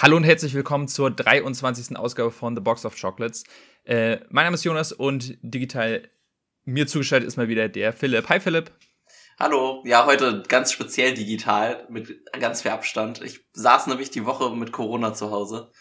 [0.00, 1.96] Hallo und herzlich willkommen zur 23.
[1.96, 3.42] Ausgabe von The Box of Chocolates.
[3.82, 6.08] Äh, mein Name ist Jonas und digital
[6.64, 8.28] mir zugeschaltet ist mal wieder der Philipp.
[8.28, 8.70] Hi Philipp.
[9.40, 13.20] Hallo, ja, heute ganz speziell digital, mit ganz viel Abstand.
[13.22, 15.72] Ich saß nämlich die Woche mit Corona zu Hause,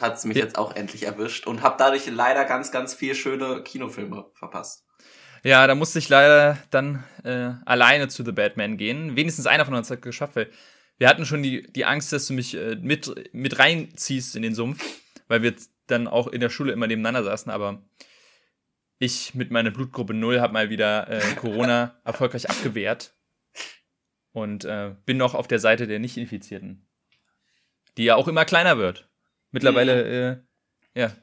[0.00, 0.42] hat es mich ja.
[0.42, 4.84] jetzt auch endlich erwischt und habe dadurch leider ganz, ganz viel schöne Kinofilme verpasst.
[5.44, 9.14] Ja, da musste ich leider dann äh, alleine zu The Batman gehen.
[9.14, 10.50] Wenigstens einer von uns hat geschafft, weil
[11.00, 14.54] wir hatten schon die, die Angst, dass du mich äh, mit, mit reinziehst in den
[14.54, 14.84] Sumpf,
[15.28, 15.54] weil wir
[15.86, 17.82] dann auch in der Schule immer nebeneinander saßen, aber
[18.98, 23.14] ich mit meiner Blutgruppe 0 habe mal wieder äh, Corona erfolgreich abgewehrt
[24.32, 26.86] und äh, bin noch auf der Seite der Nicht-Infizierten,
[27.96, 29.08] die ja auch immer kleiner wird.
[29.52, 30.44] Mittlerweile,
[30.94, 31.16] äh, ja,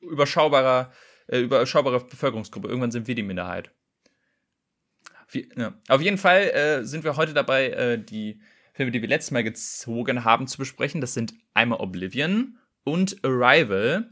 [0.00, 0.92] überschaubarer,
[1.28, 2.66] äh, überschaubare Bevölkerungsgruppe.
[2.66, 3.70] Irgendwann sind wir die Minderheit.
[5.28, 5.78] Wie, ja.
[5.86, 8.40] Auf jeden Fall äh, sind wir heute dabei, äh, die
[8.80, 11.02] Filme, die wir letztes Mal gezogen haben, zu besprechen.
[11.02, 14.08] Das sind einmal Oblivion und Arrival.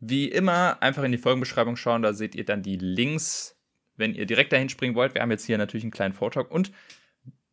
[0.00, 3.60] Wie immer, einfach in die Folgenbeschreibung schauen, da seht ihr dann die Links,
[3.96, 5.12] wenn ihr direkt dahin springen wollt.
[5.12, 6.72] Wir haben jetzt hier natürlich einen kleinen Vortalk und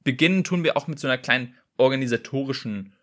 [0.06, 2.94] beginnen tun wir auch mit so einer kleinen organisatorischen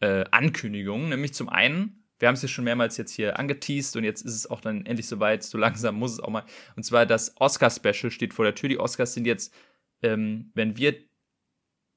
[0.00, 1.08] äh, Ankündigung.
[1.08, 4.34] Nämlich zum einen, wir haben es ja schon mehrmals jetzt hier angeteased und jetzt ist
[4.34, 6.44] es auch dann endlich soweit, so langsam muss es auch mal.
[6.74, 8.68] Und zwar das Oscar-Special steht vor der Tür.
[8.68, 9.54] Die Oscars sind jetzt,
[10.02, 10.96] ähm, wenn wir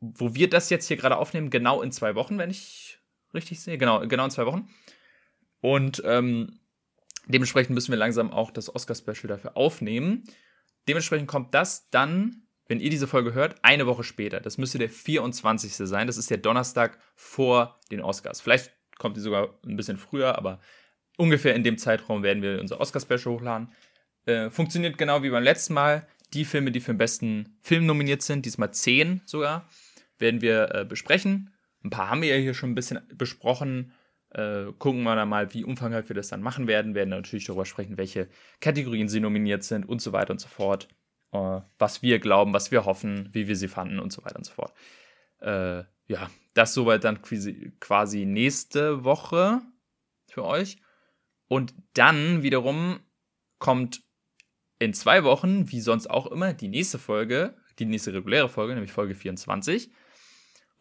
[0.02, 3.00] wo wir das jetzt hier gerade aufnehmen, genau in zwei Wochen, wenn ich
[3.34, 3.78] richtig sehe.
[3.78, 4.68] Genau, genau in zwei Wochen.
[5.62, 6.60] Und ähm,
[7.28, 10.24] dementsprechend müssen wir langsam auch das Oscar-Special dafür aufnehmen.
[10.88, 14.40] Dementsprechend kommt das dann, wenn ihr diese Folge hört, eine Woche später.
[14.40, 15.74] Das müsste der 24.
[15.76, 16.08] sein.
[16.08, 18.42] Das ist der Donnerstag vor den Oscars.
[18.42, 20.60] Vielleicht kommt die sogar ein bisschen früher, aber
[21.18, 23.72] ungefähr in dem Zeitraum werden wir unser Oscar-Special hochladen.
[24.26, 26.08] Äh, funktioniert genau wie beim letzten Mal.
[26.34, 29.68] Die Filme, die für den besten Film nominiert sind, diesmal zehn sogar,
[30.22, 31.54] werden wir äh, besprechen.
[31.84, 33.92] Ein paar haben wir ja hier schon ein bisschen besprochen.
[34.30, 36.96] Äh, gucken wir dann mal, wie umfangreich wir das dann machen werden.
[36.96, 40.88] Werden natürlich darüber sprechen, welche Kategorien sie nominiert sind und so weiter und so fort.
[41.34, 44.46] Äh, was wir glauben, was wir hoffen, wie wir sie fanden und so weiter und
[44.46, 44.74] so fort.
[45.40, 49.62] Äh, ja, das soweit dann quasi, quasi nächste Woche
[50.30, 50.78] für euch.
[51.48, 53.00] Und dann wiederum
[53.60, 54.02] kommt
[54.80, 58.92] in zwei Wochen, wie sonst auch immer, die nächste Folge, die nächste reguläre Folge, nämlich
[58.92, 59.92] Folge 24.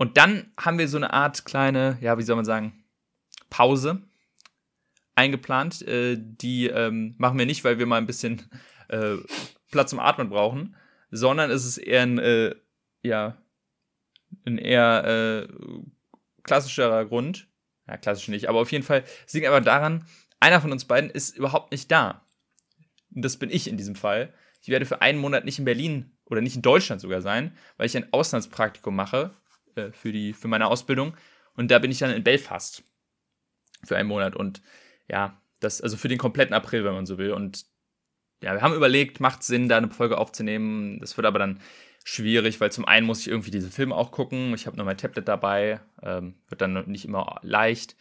[0.01, 2.73] Und dann haben wir so eine Art kleine, ja, wie soll man sagen,
[3.51, 4.01] Pause
[5.15, 5.83] eingeplant.
[5.83, 8.49] Äh, die ähm, machen wir nicht, weil wir mal ein bisschen
[8.89, 9.17] äh,
[9.71, 10.75] Platz zum Atmen brauchen,
[11.11, 12.55] sondern es ist eher ein, äh,
[13.03, 13.37] ja,
[14.47, 15.53] ein eher äh,
[16.45, 17.49] klassischerer Grund.
[17.87, 20.07] Ja, klassisch nicht, aber auf jeden Fall es liegt aber daran,
[20.41, 22.27] einer von uns beiden ist überhaupt nicht da.
[23.15, 24.33] Und das bin ich in diesem Fall.
[24.63, 27.85] Ich werde für einen Monat nicht in Berlin oder nicht in Deutschland sogar sein, weil
[27.85, 29.37] ich ein Auslandspraktikum mache
[29.77, 31.17] äh, für, die, für meine Ausbildung.
[31.55, 32.83] Und da bin ich dann in Belfast
[33.85, 34.37] für einen Monat.
[34.37, 34.63] Und
[35.09, 37.33] ja, das, also für den kompletten April, wenn man so will.
[37.33, 37.67] Und
[38.43, 40.99] ja, wir haben überlegt, macht Sinn, da eine Folge aufzunehmen.
[41.01, 41.61] Das wird aber dann
[42.05, 44.55] schwierig, weil zum einen muss ich irgendwie diese Filme auch gucken.
[44.55, 47.97] Ich habe nur mein Tablet dabei, ähm, wird dann nicht immer leicht.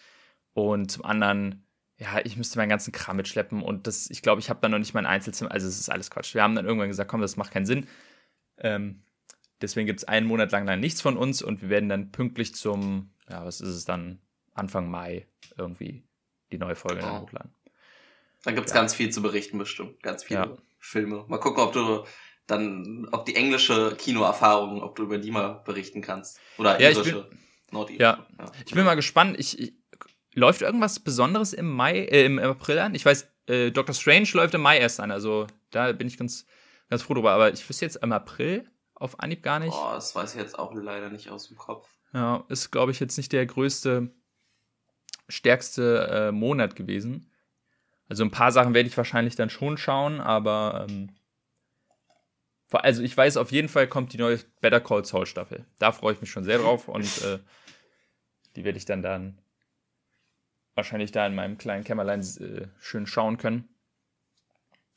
[0.54, 1.66] Und zum anderen,
[1.98, 4.80] ja, ich müsste meinen ganzen Kram mitschleppen und das, ich glaube, ich habe dann noch
[4.80, 5.52] nicht mein Einzelzimmer.
[5.52, 6.34] Also es ist alles Quatsch.
[6.34, 7.88] Wir haben dann irgendwann gesagt, komm, das macht keinen Sinn.
[8.58, 9.04] Ähm,
[9.62, 12.56] Deswegen gibt es einen Monat lang dann nichts von uns und wir werden dann pünktlich
[12.56, 14.20] zum, ja, was ist es dann,
[14.54, 15.28] Anfang Mai
[15.58, 16.04] irgendwie
[16.52, 17.22] die neue Folge oh.
[17.22, 17.54] hochladen.
[18.44, 18.80] Dann gibt es ja.
[18.80, 20.02] ganz viel zu berichten, bestimmt.
[20.02, 20.58] Ganz viele ja.
[20.80, 21.26] Filme.
[21.28, 22.06] Mal gucken, ob du
[22.48, 26.40] dann, ob die englische Kinoerfahrung, ob du über die mal berichten kannst.
[26.58, 27.30] Oder ja, irische,
[27.72, 28.02] nordirische.
[28.02, 28.28] Ja.
[28.38, 28.52] ja.
[28.66, 29.38] Ich bin mal gespannt.
[29.40, 29.74] Ich, ich,
[30.34, 32.96] läuft irgendwas Besonderes im Mai, äh, im April an?
[32.96, 36.46] Ich weiß, äh, Doctor Strange läuft im Mai erst an, also da bin ich ganz,
[36.90, 37.32] ganz froh drüber.
[37.32, 38.66] Aber ich wüsste jetzt im April
[39.00, 39.72] auf Anhieb gar nicht.
[39.72, 41.90] Boah, das weiß ich jetzt auch leider nicht aus dem Kopf.
[42.14, 44.12] Ja, ist, glaube ich, jetzt nicht der größte,
[45.28, 47.32] stärkste äh, Monat gewesen.
[48.08, 51.16] Also ein paar Sachen werde ich wahrscheinlich dann schon schauen, aber ähm,
[52.72, 55.66] also ich weiß, auf jeden Fall kommt die neue Better Call Saul Staffel.
[55.78, 57.40] Da freue ich mich schon sehr drauf und äh,
[58.56, 59.40] die werde ich dann dann
[60.76, 63.70] wahrscheinlich da in meinem kleinen Kämmerlein äh, schön schauen können.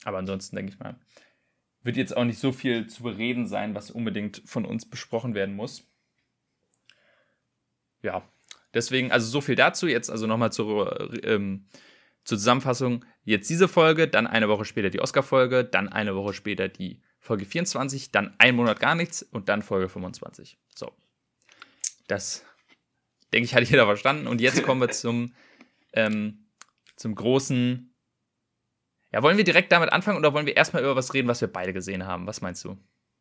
[0.05, 0.97] Aber ansonsten denke ich mal,
[1.83, 5.55] wird jetzt auch nicht so viel zu bereden sein, was unbedingt von uns besprochen werden
[5.55, 5.87] muss.
[8.03, 8.29] Ja,
[8.75, 9.87] deswegen, also so viel dazu.
[9.87, 11.67] Jetzt also nochmal zur, ähm,
[12.25, 13.05] zur Zusammenfassung.
[13.25, 17.45] Jetzt diese Folge, dann eine Woche später die Oscar-Folge, dann eine Woche später die Folge
[17.45, 20.59] 24, dann ein Monat gar nichts und dann Folge 25.
[20.75, 20.93] So.
[22.09, 22.45] Das,
[23.33, 24.27] denke ich, hat jeder verstanden.
[24.27, 25.33] Und jetzt kommen wir zum,
[25.93, 26.47] ähm,
[26.97, 27.92] zum großen
[29.13, 31.53] ja, wollen wir direkt damit anfangen oder wollen wir erstmal über was reden, was wir
[31.53, 32.27] beide gesehen haben?
[32.27, 32.79] Was meinst du?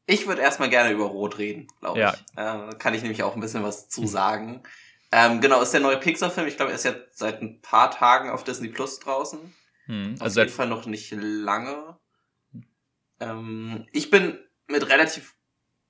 [0.08, 2.14] Ich würde erstmal gerne über Rot reden, glaube ja.
[2.14, 2.38] ich.
[2.38, 4.64] Äh, kann ich nämlich auch ein bisschen was zu sagen.
[5.12, 6.48] Ähm, genau, ist der neue Pixar-Film.
[6.48, 9.40] Ich glaube, er ist jetzt seit ein paar Tagen auf Disney Plus draußen.
[9.86, 11.98] Hm, Auf also jeden Fall noch nicht lange.
[13.20, 15.36] Ähm, ich bin mit relativ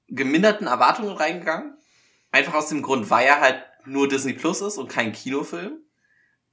[0.07, 1.77] geminderten Erwartungen reingegangen.
[2.31, 5.79] Einfach aus dem Grund, weil er halt nur Disney Plus ist und kein Kinofilm.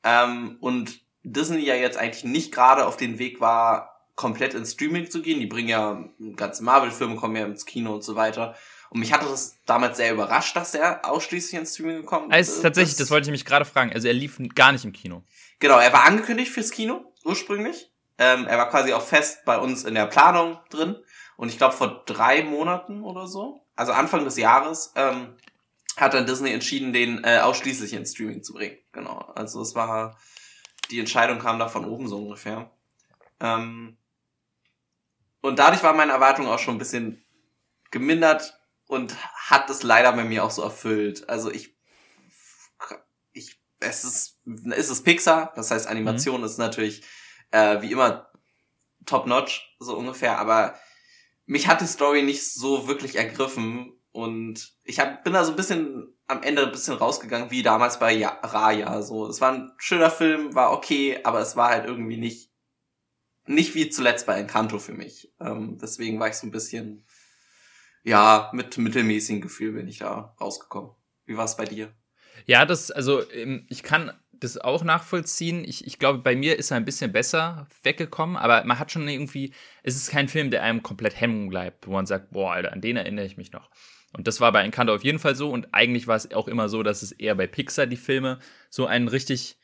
[0.04, 5.10] Ähm, und Disney ja jetzt eigentlich nicht gerade auf den Weg war, komplett ins Streaming
[5.10, 5.40] zu gehen.
[5.40, 6.04] Die bringen ja
[6.36, 8.56] ganze Marvel-Filme, kommen ja ins Kino und so weiter.
[8.90, 12.96] Und mich hatte das damals sehr überrascht, dass der ausschließlich ins Streaming gekommen Also tatsächlich,
[12.96, 13.92] das wollte ich mich gerade fragen.
[13.92, 15.22] Also er lief gar nicht im Kino.
[15.60, 17.90] Genau, er war angekündigt fürs Kino, ursprünglich.
[18.18, 20.96] Ähm, er war quasi auch fest bei uns in der Planung drin.
[21.36, 25.36] Und ich glaube, vor drei Monaten oder so, also Anfang des Jahres, ähm,
[25.96, 28.78] hat dann Disney entschieden, den äh, ausschließlich ins Streaming zu bringen.
[28.92, 29.18] Genau.
[29.34, 30.18] Also es war,
[30.90, 32.70] die Entscheidung kam da von oben so ungefähr.
[33.40, 33.96] Ähm,
[35.40, 37.24] und dadurch war meine Erwartung auch schon ein bisschen
[37.90, 41.28] gemindert und hat es leider bei mir auch so erfüllt.
[41.28, 41.76] Also ich,
[43.32, 44.40] ich, es ist,
[44.72, 46.46] es ist Pixar, das heißt Animation mhm.
[46.46, 47.02] ist natürlich
[47.50, 48.30] äh, wie immer
[49.06, 50.78] top notch, so ungefähr, aber
[51.46, 55.56] mich hat die Story nicht so wirklich ergriffen und ich hab, bin da so ein
[55.56, 59.00] bisschen am Ende ein bisschen rausgegangen, wie damals bei ja Raya.
[59.00, 62.50] So, es war ein schöner Film, war okay, aber es war halt irgendwie nicht,
[63.46, 65.32] nicht wie zuletzt bei Encanto für mich.
[65.38, 67.06] Ähm, deswegen war ich so ein bisschen,
[68.02, 70.90] ja, mit mittelmäßigem Gefühl bin ich da rausgekommen.
[71.24, 71.94] Wie war es bei dir?
[72.44, 75.64] Ja, das, also ähm, ich kann das auch nachvollziehen.
[75.64, 79.06] Ich, ich glaube, bei mir ist er ein bisschen besser weggekommen, aber man hat schon
[79.06, 79.54] irgendwie,
[79.84, 82.80] es ist kein Film, der einem komplett hängen bleibt, wo man sagt, boah, Alter, an
[82.80, 83.70] den erinnere ich mich noch.
[84.12, 86.68] Und das war bei Encanto auf jeden Fall so und eigentlich war es auch immer
[86.68, 88.38] so, dass es eher bei Pixar die Filme
[88.70, 89.58] so einen richtig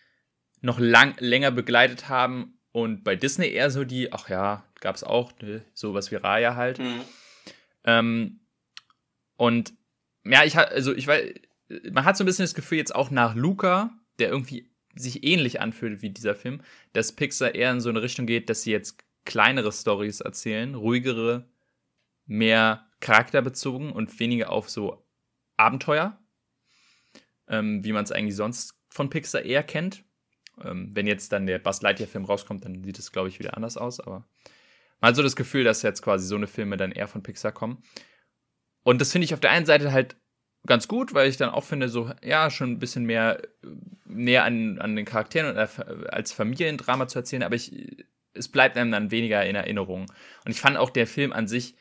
[0.60, 5.04] noch lang, länger begleitet haben und bei Disney eher so die, ach ja, gab es
[5.04, 6.78] auch, ne, sowas wie Raya halt.
[6.78, 7.00] Mhm.
[7.84, 8.40] Ähm,
[9.36, 9.74] und
[10.24, 11.34] ja, ich also ich weiß,
[11.90, 15.60] man hat so ein bisschen das Gefühl jetzt auch nach Luca, der irgendwie sich ähnlich
[15.60, 16.60] anfühlt wie dieser Film,
[16.92, 21.48] dass Pixar eher in so eine Richtung geht, dass sie jetzt kleinere Stories erzählen, ruhigere,
[22.26, 25.06] mehr charakterbezogen und weniger auf so
[25.56, 26.18] Abenteuer,
[27.48, 30.04] ähm, wie man es eigentlich sonst von Pixar eher kennt.
[30.62, 33.76] Ähm, wenn jetzt dann der Buzz Lightyear-Film rauskommt, dann sieht es, glaube ich, wieder anders
[33.76, 34.26] aus, aber
[35.00, 37.52] man hat so das Gefühl, dass jetzt quasi so eine Filme dann eher von Pixar
[37.52, 37.82] kommen.
[38.84, 40.16] Und das finde ich auf der einen Seite halt
[40.66, 43.42] ganz gut, weil ich dann auch finde, so, ja, schon ein bisschen mehr
[44.06, 48.92] näher an, an den Charakteren und als Familiendrama zu erzählen, aber ich, es bleibt einem
[48.92, 50.10] dann weniger in Erinnerung.
[50.44, 51.76] Und ich fand auch der Film an sich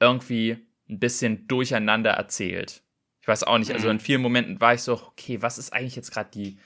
[0.00, 2.82] irgendwie ein bisschen durcheinander erzählt.
[3.20, 3.92] Ich weiß auch nicht, also mhm.
[3.92, 6.58] in vielen Momenten war ich so, okay, was ist eigentlich jetzt gerade die,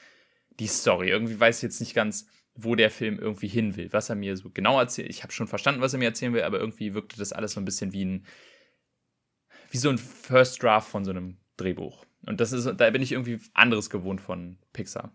[0.61, 1.11] die Story?
[1.11, 4.37] Irgendwie weiß ich jetzt nicht ganz, wo der Film irgendwie hin will, was er mir
[4.37, 5.11] so genau erzählt.
[5.11, 7.61] Ich habe schon verstanden, was er mir erzählen will, aber irgendwie wirkte das alles so
[7.61, 8.27] ein bisschen wie ein,
[9.71, 12.05] wie so ein First Draft von so einem Drehbuch.
[12.27, 15.13] Und das ist, da bin ich irgendwie anderes gewohnt von Pixar.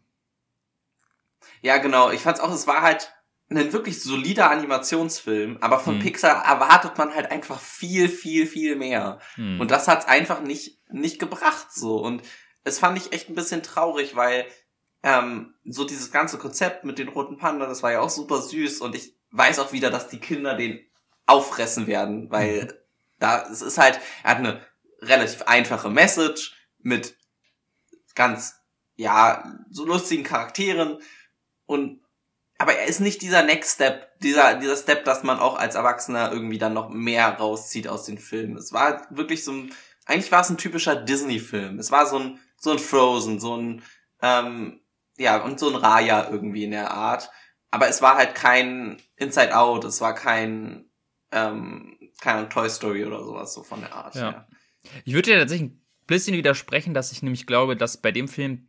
[1.62, 2.12] Ja, genau.
[2.12, 3.14] Ich fand's auch, es war halt
[3.50, 6.02] ein wirklich solider Animationsfilm, aber von hm.
[6.02, 9.20] Pixar erwartet man halt einfach viel, viel, viel mehr.
[9.36, 9.62] Hm.
[9.62, 11.98] Und das hat's einfach nicht, nicht gebracht so.
[11.98, 12.24] Und
[12.66, 14.46] es fand ich echt ein bisschen traurig, weil
[15.04, 18.82] ähm, so dieses ganze Konzept mit den roten Panda, das war ja auch super süß
[18.82, 20.80] und ich weiß auch wieder, dass die Kinder den
[21.26, 22.74] auffressen werden, weil hm.
[23.20, 24.62] da es ist halt, er hat eine
[25.02, 27.16] relativ einfache Message mit
[28.16, 28.56] ganz
[28.96, 31.00] ja so lustigen Charakteren
[31.66, 32.02] und
[32.58, 36.32] aber er ist nicht dieser Next Step, dieser, dieser Step, dass man auch als Erwachsener
[36.32, 38.58] irgendwie dann noch mehr rauszieht aus den Filmen.
[38.58, 39.74] Es war wirklich so ein,
[40.06, 41.78] eigentlich war es ein typischer Disney-Film.
[41.78, 43.84] Es war so ein, so ein Frozen, so ein,
[44.22, 44.82] ähm,
[45.18, 47.30] ja, und so ein Raya irgendwie in der Art.
[47.70, 50.90] Aber es war halt kein Inside Out, es war kein,
[51.32, 54.16] ähm, keine Toy Story oder sowas so von der Art.
[54.16, 54.22] Ja.
[54.22, 54.48] ja.
[55.06, 58.68] Ich würde dir tatsächlich ein bisschen widersprechen, dass ich nämlich glaube, dass bei dem Film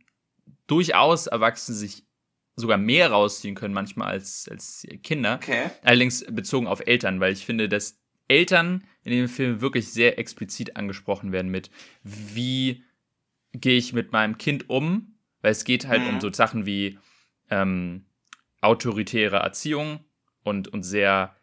[0.67, 2.08] durchaus Erwachsene sich
[2.59, 5.35] sogar mehr rausziehen können manchmal als, als Kinder.
[5.35, 5.69] Okay.
[5.83, 10.77] Allerdings bezogen auf Eltern, weil ich finde, dass Eltern in dem Film wirklich sehr explizit
[10.77, 11.71] angesprochen werden mit,
[12.03, 12.83] wie
[13.53, 16.09] gehe ich mit meinem Kind um, weil es geht halt mhm.
[16.09, 16.99] um so Sachen wie
[17.49, 18.05] ähm,
[18.61, 20.05] autoritäre Erziehung
[20.43, 21.35] und, und sehr,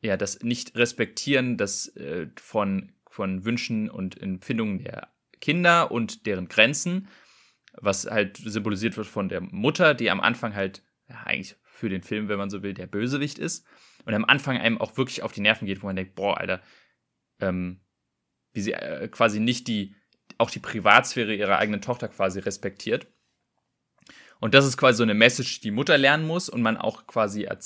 [0.00, 5.08] ja, das Nicht-Respektieren das, äh, von, von Wünschen und Empfindungen der
[5.40, 7.08] Kinder und deren Grenzen
[7.74, 12.02] was halt symbolisiert wird von der Mutter, die am Anfang halt ja, eigentlich für den
[12.02, 13.66] Film, wenn man so will, der Bösewicht ist
[14.04, 16.60] und am Anfang einem auch wirklich auf die Nerven geht, wo man denkt, boah, Alter,
[17.40, 17.80] ähm,
[18.52, 19.94] wie sie äh, quasi nicht die,
[20.38, 23.06] auch die Privatsphäre ihrer eigenen Tochter quasi respektiert.
[24.40, 27.44] Und das ist quasi so eine Message, die Mutter lernen muss und man auch quasi
[27.44, 27.56] äh,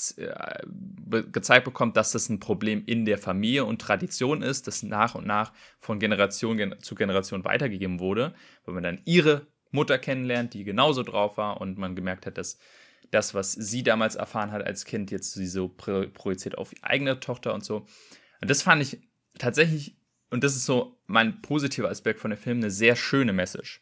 [1.31, 5.25] gezeigt bekommt, dass das ein Problem in der Familie und Tradition ist, das nach und
[5.25, 8.35] nach von Generation gen zu Generation weitergegeben wurde,
[8.65, 12.57] weil man dann ihre Mutter kennenlernt, die genauso drauf war und man gemerkt hat, dass
[13.11, 17.19] das, was sie damals erfahren hat als Kind, jetzt sie so projiziert auf ihre eigene
[17.19, 17.85] Tochter und so.
[18.41, 18.99] Und das fand ich
[19.37, 19.95] tatsächlich,
[20.29, 23.81] und das ist so mein positiver Aspekt von dem Film, eine sehr schöne Message.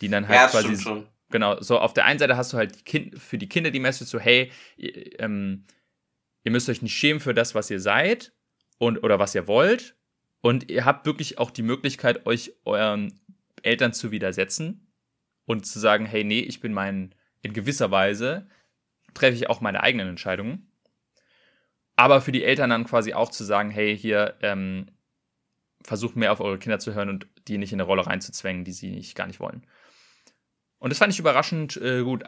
[0.00, 0.76] Die dann halt ja, quasi.
[0.76, 1.06] Schon.
[1.30, 3.80] Genau, so auf der einen Seite hast du halt die kind, für die Kinder die
[3.80, 5.64] Message so, hey, ihr, ähm,
[6.44, 8.32] ihr müsst euch nicht schämen für das, was ihr seid
[8.78, 9.96] und oder was ihr wollt.
[10.40, 13.18] Und ihr habt wirklich auch die Möglichkeit, euch euren
[13.62, 14.85] Eltern zu widersetzen
[15.46, 18.46] und zu sagen, hey, nee, ich bin mein, in gewisser Weise
[19.14, 20.70] treffe ich auch meine eigenen Entscheidungen.
[21.96, 24.88] Aber für die Eltern dann quasi auch zu sagen, hey, hier, ähm,
[25.82, 28.72] versucht mehr auf eure Kinder zu hören und die nicht in eine Rolle reinzuzwängen, die
[28.72, 29.66] sie nicht, gar nicht wollen.
[30.78, 32.22] Und das fand ich überraschend äh, gut.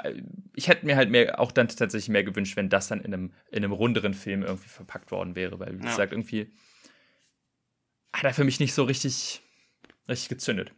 [0.55, 3.33] Ich hätte mir halt mehr, auch dann tatsächlich mehr gewünscht, wenn das dann in einem,
[3.51, 5.91] in einem runderen Film irgendwie verpackt worden wäre, weil, wie ja.
[5.91, 6.51] gesagt, irgendwie
[8.15, 9.43] hat er für mich nicht so richtig,
[10.09, 10.73] richtig gezündet.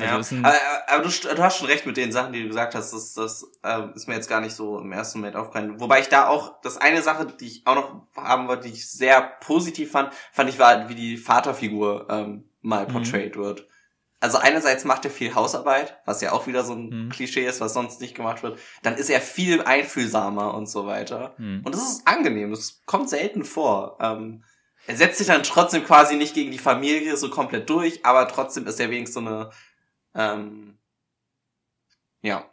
[0.00, 2.74] Also ja, aber, aber du, du, hast schon recht mit den Sachen, die du gesagt
[2.74, 2.92] hast.
[2.92, 5.80] Das, das äh, ist mir jetzt gar nicht so im ersten Moment aufgefallen.
[5.80, 8.90] Wobei ich da auch, das eine Sache, die ich auch noch haben wollte, die ich
[8.90, 12.92] sehr positiv fand, fand ich war, wie die Vaterfigur ähm, mal mhm.
[12.92, 13.68] portrayed wird
[14.20, 17.08] also einerseits macht er viel Hausarbeit, was ja auch wieder so ein hm.
[17.10, 18.58] Klischee ist, was sonst nicht gemacht wird.
[18.82, 21.34] Dann ist er viel einfühlsamer und so weiter.
[21.36, 21.62] Hm.
[21.64, 23.96] Und das ist angenehm, das kommt selten vor.
[24.00, 24.42] Ähm,
[24.86, 28.66] er setzt sich dann trotzdem quasi nicht gegen die Familie so komplett durch, aber trotzdem
[28.66, 29.50] ist er wenigstens so eine,
[30.14, 30.78] ähm,
[32.22, 32.48] ja.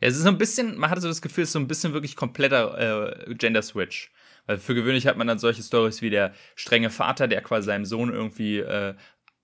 [0.00, 1.92] Es ist so ein bisschen, man hatte so das Gefühl, es ist so ein bisschen
[1.92, 4.10] wirklich kompletter äh, Gender Switch.
[4.46, 7.84] Weil für gewöhnlich hat man dann solche Stories wie der strenge Vater, der quasi seinem
[7.84, 8.94] Sohn irgendwie äh,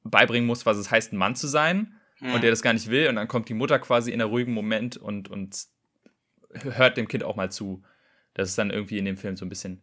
[0.02, 2.32] beibringen muss, was es heißt, ein Mann zu sein mhm.
[2.32, 3.08] und der das gar nicht will.
[3.08, 5.66] Und dann kommt die Mutter quasi in einem ruhigen Moment und, und
[6.50, 7.82] hört dem Kind auch mal zu.
[8.34, 9.82] Das ist dann irgendwie in dem Film so ein bisschen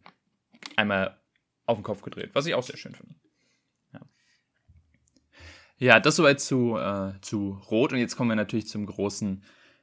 [0.76, 1.18] einmal
[1.66, 3.14] auf den Kopf gedreht, was ich auch sehr schön finde.
[5.84, 7.92] Ja, das soweit zu, äh, zu Rot.
[7.92, 9.42] Und jetzt kommen wir natürlich zum großen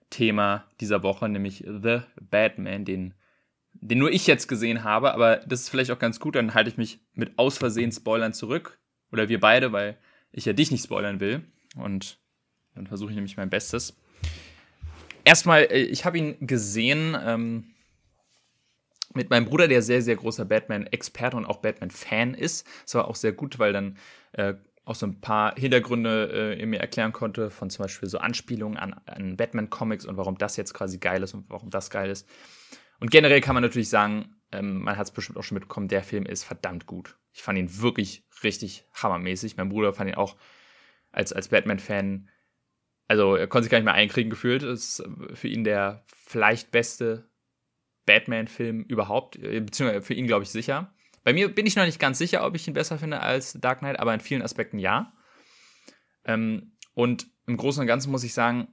[0.09, 3.13] Thema dieser Woche, nämlich The Batman, den,
[3.73, 5.13] den nur ich jetzt gesehen habe.
[5.13, 8.33] Aber das ist vielleicht auch ganz gut, dann halte ich mich mit aus Versehen Spoilern
[8.33, 8.79] zurück.
[9.11, 9.95] Oder wir beide, weil
[10.31, 11.45] ich ja dich nicht spoilern will.
[11.75, 12.17] Und
[12.73, 13.95] dann versuche ich nämlich mein Bestes.
[15.23, 17.75] Erstmal, äh, ich habe ihn gesehen ähm,
[19.13, 22.65] mit meinem Bruder, der sehr, sehr großer Batman-Experte und auch Batman-Fan ist.
[22.85, 23.97] Das war auch sehr gut, weil dann
[24.31, 28.77] äh, auch so ein paar Hintergründe äh, mir erklären konnte, von zum Beispiel so Anspielungen
[28.77, 32.27] an, an Batman-Comics und warum das jetzt quasi geil ist und warum das geil ist.
[32.99, 36.03] Und generell kann man natürlich sagen, ähm, man hat es bestimmt auch schon mitbekommen, der
[36.03, 37.17] Film ist verdammt gut.
[37.31, 39.55] Ich fand ihn wirklich richtig hammermäßig.
[39.57, 40.35] Mein Bruder fand ihn auch
[41.11, 42.29] als, als Batman-Fan,
[43.07, 44.63] also er konnte sich gar nicht mehr einkriegen gefühlt.
[44.63, 47.29] Das ist für ihn der vielleicht beste
[48.05, 50.93] Batman-Film überhaupt, äh, beziehungsweise für ihn glaube ich sicher.
[51.23, 53.79] Bei mir bin ich noch nicht ganz sicher, ob ich ihn besser finde als Dark
[53.79, 55.13] Knight, aber in vielen Aspekten ja.
[56.25, 58.67] Ähm, und im Großen und Ganzen muss ich sagen,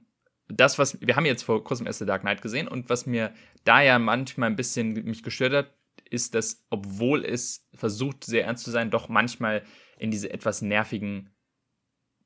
[0.47, 3.81] das, was wir haben jetzt vor kurzem erst Dark Knight gesehen und was mir da
[3.81, 5.75] ja manchmal ein bisschen mich gestört hat,
[6.09, 9.63] ist, dass, obwohl es versucht, sehr ernst zu sein, doch manchmal
[9.97, 11.29] in diese etwas nervigen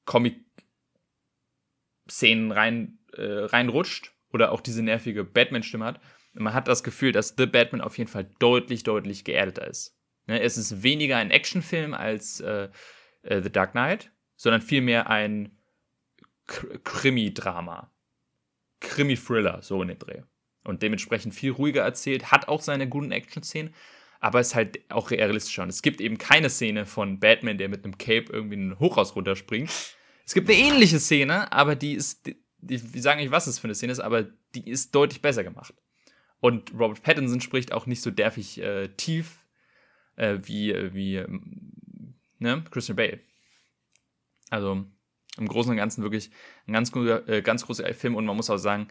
[0.06, 6.00] Comic-Szenen rein, äh, reinrutscht oder auch diese nervige Batman-Stimme hat.
[6.34, 9.98] Man hat das Gefühl, dass The Batman auf jeden Fall deutlich, deutlich geerdeter ist.
[10.28, 12.70] Ne, es ist weniger ein Actionfilm als äh,
[13.24, 15.58] äh, The Dark Knight, sondern vielmehr ein
[16.48, 17.92] Krimi-Drama.
[18.80, 20.24] Krimi-Thriller, so in dem Dreh
[20.64, 23.74] und dementsprechend viel ruhiger erzählt, hat auch seine guten Action-Szenen,
[24.20, 25.64] aber ist halt auch realistischer.
[25.64, 29.16] Und es gibt eben keine Szene von Batman, der mit einem Cape irgendwie ein Hochhaus
[29.16, 29.70] runterspringt.
[30.26, 33.60] Es gibt eine ähnliche Szene, aber die ist, die, die, wir sagen nicht, was es
[33.60, 34.24] für eine Szene ist, aber
[34.56, 35.74] die ist deutlich besser gemacht.
[36.40, 39.43] Und Robert Pattinson spricht auch nicht so derfig äh, tief
[40.16, 42.64] äh, wie, wie ähm, ne?
[42.72, 43.20] Christian Bale.
[44.50, 44.86] Also
[45.38, 46.30] im Großen und Ganzen wirklich
[46.68, 48.90] ein ganz, guter, äh, ganz großer Film und man muss auch sagen,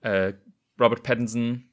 [0.00, 0.34] äh,
[0.78, 1.72] Robert Pattinson,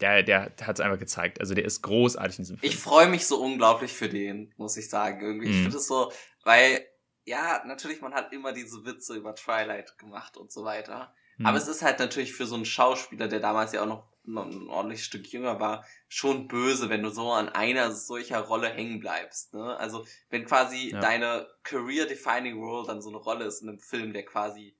[0.00, 1.40] der, der, hat es einfach gezeigt.
[1.40, 2.72] Also der ist großartig in diesem Film.
[2.72, 5.20] Ich freue mich so unglaublich für den, muss ich sagen.
[5.20, 5.48] Irgendwie.
[5.48, 5.50] Mm.
[5.50, 5.62] Ich mhm.
[5.62, 6.12] finde es so,
[6.44, 6.86] weil,
[7.24, 11.12] ja, natürlich, man hat immer diese Witze über Twilight gemacht und so weiter.
[11.38, 11.46] Mm.
[11.46, 14.68] Aber es ist halt natürlich für so einen Schauspieler, der damals ja auch noch ein
[14.68, 19.54] ordentliches Stück jünger war, schon böse, wenn du so an einer solcher Rolle hängen bleibst.
[19.54, 19.76] Ne?
[19.78, 21.00] Also wenn quasi ja.
[21.00, 24.76] deine career-defining role dann so eine Rolle ist in einem Film, der quasi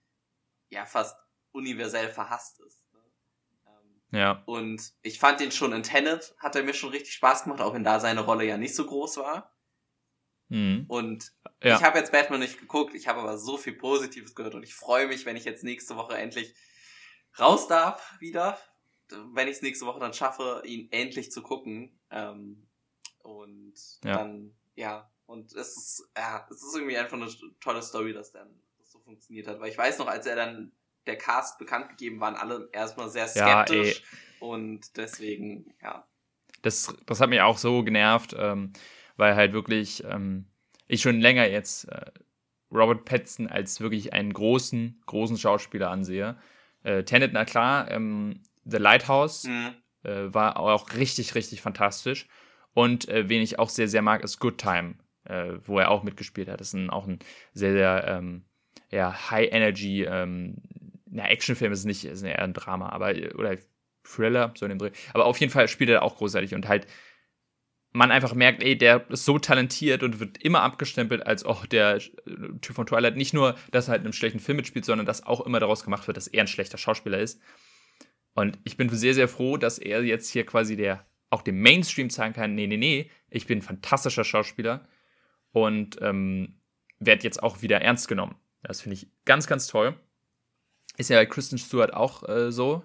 [0.68, 1.16] ja fast
[1.52, 2.84] universell verhasst ist.
[4.10, 4.42] Ja.
[4.46, 7.74] Und ich fand den schon in Tenet, hat er mir schon richtig Spaß gemacht, auch
[7.74, 9.54] wenn da seine Rolle ja nicht so groß war.
[10.48, 10.86] Mhm.
[10.88, 11.76] Und ja.
[11.76, 14.74] ich habe jetzt Batman nicht geguckt, ich habe aber so viel Positives gehört und ich
[14.74, 16.54] freue mich, wenn ich jetzt nächste Woche endlich
[17.38, 18.58] raus darf wieder.
[19.32, 21.98] Wenn ich es nächste Woche dann schaffe, ihn endlich zu gucken.
[22.10, 22.66] Ähm,
[23.22, 23.74] und
[24.04, 24.16] ja.
[24.18, 27.28] dann, ja, und es ist, ja, es ist irgendwie einfach eine
[27.60, 28.48] tolle Story, dass dann
[28.78, 29.60] das so funktioniert hat.
[29.60, 30.72] Weil ich weiß noch, als er dann
[31.06, 34.00] der Cast bekannt gegeben waren alle erstmal sehr skeptisch.
[34.00, 36.06] Ja, und deswegen, ja.
[36.62, 38.72] Das, das hat mich auch so genervt, ähm,
[39.16, 40.46] weil halt wirklich ähm,
[40.86, 42.10] ich schon länger jetzt äh,
[42.70, 46.38] Robert Pattinson als wirklich einen großen, großen Schauspieler ansehe.
[46.82, 49.74] Äh, Tenet, na klar, ähm, The Lighthouse mhm.
[50.02, 52.26] äh, war auch richtig, richtig fantastisch.
[52.74, 54.94] Und äh, wen ich auch sehr, sehr mag, ist Good Time,
[55.24, 56.60] äh, wo er auch mitgespielt hat.
[56.60, 57.18] Das ist ein, auch ein
[57.52, 58.44] sehr, sehr ähm,
[58.90, 60.56] ja, High-Energy, ähm,
[61.10, 63.56] na, Actionfilm ist nicht, ist eher ein Drama, aber, oder
[64.04, 64.90] Thriller, so in dem Dreh.
[65.12, 66.86] Aber auf jeden Fall spielt er auch großartig und halt,
[67.92, 71.98] man einfach merkt, ey, der ist so talentiert und wird immer abgestempelt als auch der
[71.98, 73.16] Typ von Twilight.
[73.16, 75.84] Nicht nur, dass er halt in einem schlechten Film mitspielt, sondern dass auch immer daraus
[75.84, 77.40] gemacht wird, dass er ein schlechter Schauspieler ist.
[78.38, 82.08] Und ich bin sehr, sehr froh, dass er jetzt hier quasi der auch dem Mainstream
[82.08, 84.86] zeigen kann, nee, nee, nee, ich bin ein fantastischer Schauspieler
[85.50, 86.60] und ähm,
[87.00, 88.36] werde jetzt auch wieder ernst genommen.
[88.62, 89.98] Das finde ich ganz, ganz toll.
[90.96, 92.84] Ist ja bei Kristen Stewart auch äh, so.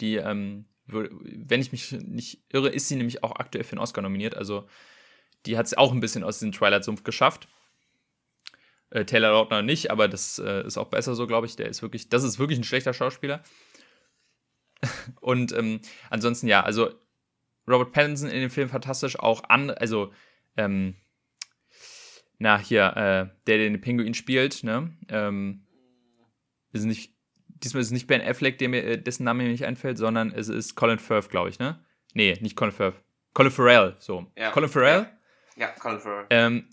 [0.00, 4.02] Die ähm, wenn ich mich nicht irre, ist sie nämlich auch aktuell für einen Oscar
[4.02, 4.36] nominiert.
[4.36, 4.68] Also
[5.46, 7.48] die hat es auch ein bisschen aus dem Twilight-Sumpf geschafft.
[8.90, 11.56] Äh, Taylor Lautner nicht, aber das äh, ist auch besser so, glaube ich.
[11.56, 13.42] Der ist wirklich, das ist wirklich ein schlechter Schauspieler.
[15.20, 16.90] Und ähm, ansonsten ja, also
[17.68, 20.12] Robert Pattinson in dem Film fantastisch, auch an, also
[20.56, 20.96] ähm,
[22.38, 24.92] na hier, äh, der den Pinguin spielt, ne?
[25.08, 25.64] Ähm,
[26.72, 27.12] ist nicht
[27.62, 30.48] diesmal ist es nicht Ben Affleck, mir, äh, dessen Name mir nicht einfällt, sondern es
[30.48, 31.84] ist Colin Firth, glaube ich, ne?
[32.14, 32.96] Nee, nicht Colin Firth.
[33.34, 34.26] Colin Farrell, so.
[34.36, 34.50] Ja.
[34.50, 35.08] Colin Farrell?
[35.56, 36.26] Ja, ja Colin Farrell.
[36.30, 36.68] Ähm,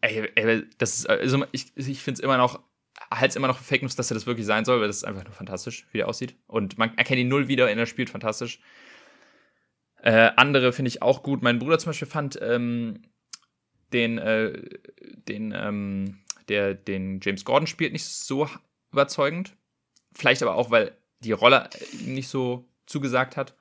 [0.00, 2.62] ey, ey, das ist, also ich, ich finde es immer noch,
[3.10, 5.24] halt immer noch Fake News, dass er das wirklich sein soll, weil das ist einfach
[5.24, 6.36] nur fantastisch, wie er aussieht.
[6.46, 8.60] Und man erkennt ihn null wieder, in er spielt fantastisch.
[10.02, 11.42] Äh, andere finde ich auch gut.
[11.42, 13.02] Mein Bruder zum Beispiel fand ähm,
[13.92, 14.62] den, äh,
[15.28, 18.48] den, ähm, der den James Gordon spielt, nicht so
[18.92, 19.56] überzeugend.
[20.12, 21.68] Vielleicht aber auch, weil die Rolle
[22.00, 23.54] ihm nicht so zugesagt hat.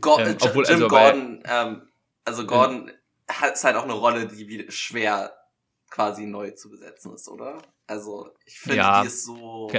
[0.00, 1.82] Go ähm, obwohl, Jim also, Gordon, ähm,
[2.24, 5.37] also Gordon äh, ist halt auch eine Rolle, die schwer
[5.90, 7.58] quasi neu zu besetzen ist, oder?
[7.86, 9.70] Also ich finde, ja, die ist so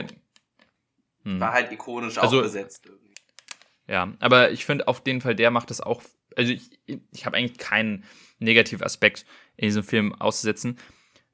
[1.23, 1.39] hm.
[1.39, 3.13] war halt ikonisch also, auch besetzt irgendwie.
[3.87, 6.01] Ja, aber ich finde auf jeden Fall, der macht das auch.
[6.35, 8.05] Also ich, ich habe eigentlich keinen
[8.37, 9.25] negativen Aspekt
[9.57, 10.77] in diesem Film auszusetzen.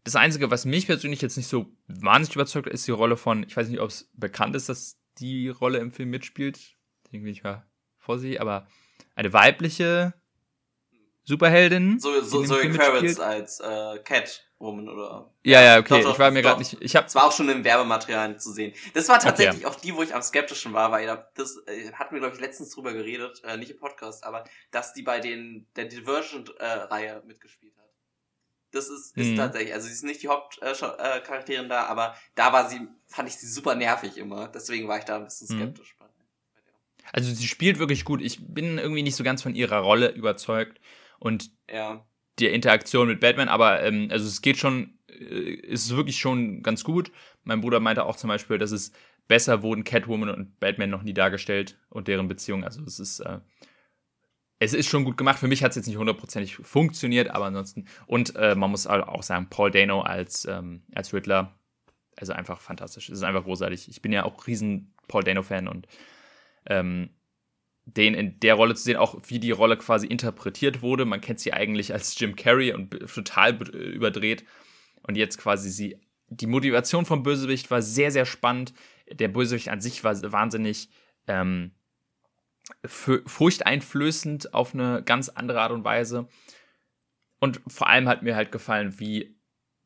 [0.03, 3.57] Das Einzige, was mich persönlich jetzt nicht so wahnsinnig überzeugt, ist die Rolle von, ich
[3.57, 6.77] weiß nicht, ob es bekannt ist, dass die Rolle im Film mitspielt.
[7.05, 7.65] Deswegen bin ich mal
[7.97, 8.67] vorsichtig, aber
[9.15, 10.13] eine weibliche
[11.23, 11.99] Superheldin.
[11.99, 13.99] So, so, Zoe Kravitz als äh,
[14.55, 15.31] Catwoman oder.
[15.43, 16.01] Ja, ja, okay.
[16.01, 16.77] Doch, doch, ich war mir gerade nicht.
[16.79, 18.73] Ich hab, Es war auch schon im Werbematerial zu sehen.
[18.93, 19.75] Das war tatsächlich okay.
[19.75, 22.71] auch die, wo ich am skeptischen war, weil das äh, hatten wir, glaube ich, letztens
[22.71, 27.77] drüber geredet, äh, nicht im Podcast, aber dass die bei den der Divergent-Reihe äh, mitgespielt
[27.77, 27.85] hat.
[28.71, 29.37] Das ist, ist mhm.
[29.37, 33.35] tatsächlich, also sie ist nicht die Hauptcharakterin äh, da, aber da war sie, fand ich
[33.35, 34.49] sie super nervig immer.
[34.49, 35.61] Deswegen war ich da ein bisschen mhm.
[35.61, 36.05] skeptisch mhm.
[37.13, 38.19] Also sie spielt wirklich gut.
[38.21, 40.81] Ich bin irgendwie nicht so ganz von ihrer Rolle überzeugt
[41.19, 42.03] und ja.
[42.39, 46.83] Der Interaktion mit Batman, aber ähm, also es geht schon, äh, ist wirklich schon ganz
[46.83, 47.11] gut.
[47.43, 48.91] Mein Bruder meinte auch zum Beispiel, dass es
[49.27, 52.63] besser wurden Catwoman und Batman noch nie dargestellt und deren Beziehung.
[52.63, 53.39] Also es ist äh,
[54.59, 55.39] es ist schon gut gemacht.
[55.39, 57.85] Für mich hat es jetzt nicht hundertprozentig funktioniert, aber ansonsten.
[58.07, 61.53] Und äh, man muss auch sagen, Paul Dano als, ähm, als Riddler,
[62.15, 63.09] also einfach fantastisch.
[63.09, 63.89] Es ist einfach großartig.
[63.89, 65.87] Ich bin ja auch riesen Paul Dano-Fan und
[66.67, 67.09] ähm,
[67.85, 71.05] den in der Rolle zu sehen, auch wie die Rolle quasi interpretiert wurde.
[71.05, 74.43] Man kennt sie eigentlich als Jim Carrey und total überdreht.
[75.03, 75.99] Und jetzt quasi sie.
[76.29, 78.73] Die Motivation vom Bösewicht war sehr, sehr spannend.
[79.11, 80.89] Der Bösewicht an sich war wahnsinnig.
[81.27, 81.71] Ähm,
[82.83, 86.27] furchteinflößend auf eine ganz andere Art und Weise.
[87.39, 89.37] Und vor allem hat mir halt gefallen, wie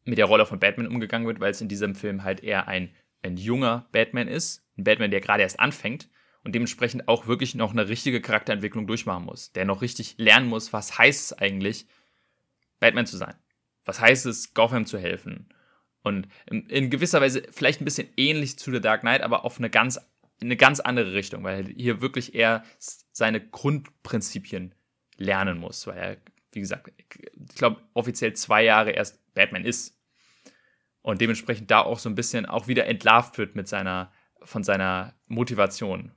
[0.05, 2.95] mit der Rolle von Batman umgegangen wird, weil es in diesem Film halt eher ein,
[3.21, 4.65] ein junger Batman ist.
[4.77, 6.09] Ein Batman, der gerade erst anfängt
[6.43, 9.51] und dementsprechend auch wirklich noch eine richtige Charakterentwicklung durchmachen muss.
[9.51, 11.87] Der noch richtig lernen muss, was heißt es eigentlich,
[12.79, 13.35] Batman zu sein.
[13.85, 15.49] Was heißt es, Gotham zu helfen.
[16.01, 19.69] Und in, gewisser Weise vielleicht ein bisschen ähnlich zu The Dark Knight, aber auf eine
[19.69, 19.99] ganz
[20.41, 22.63] in eine ganz andere Richtung, weil er hier wirklich eher
[23.11, 24.73] seine Grundprinzipien
[25.17, 26.17] lernen muss, weil er,
[26.53, 29.97] wie gesagt, ich glaube, offiziell zwei Jahre erst Batman ist.
[31.01, 35.13] Und dementsprechend da auch so ein bisschen auch wieder entlarvt wird mit seiner, von seiner
[35.27, 36.11] Motivation.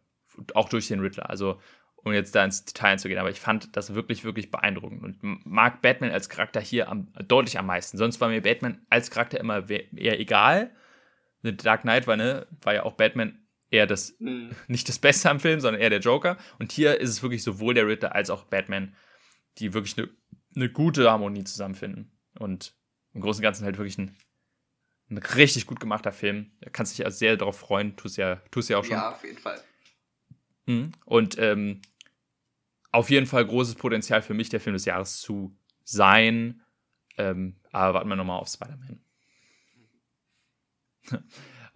[0.55, 1.31] Auch durch den Riddler.
[1.31, 1.61] Also,
[2.05, 5.83] um jetzt da ins Detail einzugehen, aber ich fand das wirklich, wirklich beeindruckend und mag
[5.83, 7.97] Batman als Charakter hier am, deutlich am meisten.
[7.97, 10.75] Sonst war mir Batman als Charakter immer eher egal.
[11.43, 14.51] The Dark Knight war, ne, war ja auch Batman eher das, mhm.
[14.69, 16.37] nicht das Beste am Film, sondern eher der Joker.
[16.59, 18.97] Und hier ist es wirklich sowohl der Ritter als auch Batman,
[19.59, 20.09] die wirklich eine,
[20.57, 22.19] eine gute Harmonie zusammenfinden.
[22.39, 22.75] Und
[23.15, 24.17] im Großen und Ganzen halt wirklich ein,
[25.11, 26.53] ein richtig gut gemachter Film.
[26.61, 27.97] Da kannst dich ja sehr darauf freuen.
[27.97, 28.97] Tust ja, tust ja auch schon.
[28.97, 29.61] Ja, auf jeden Fall.
[30.67, 30.93] Mhm.
[31.05, 31.81] Und ähm,
[32.91, 36.63] auf jeden Fall großes Potenzial für mich, der Film des Jahres zu sein.
[37.17, 39.01] Ähm, aber warten wir nochmal auf Spider-Man.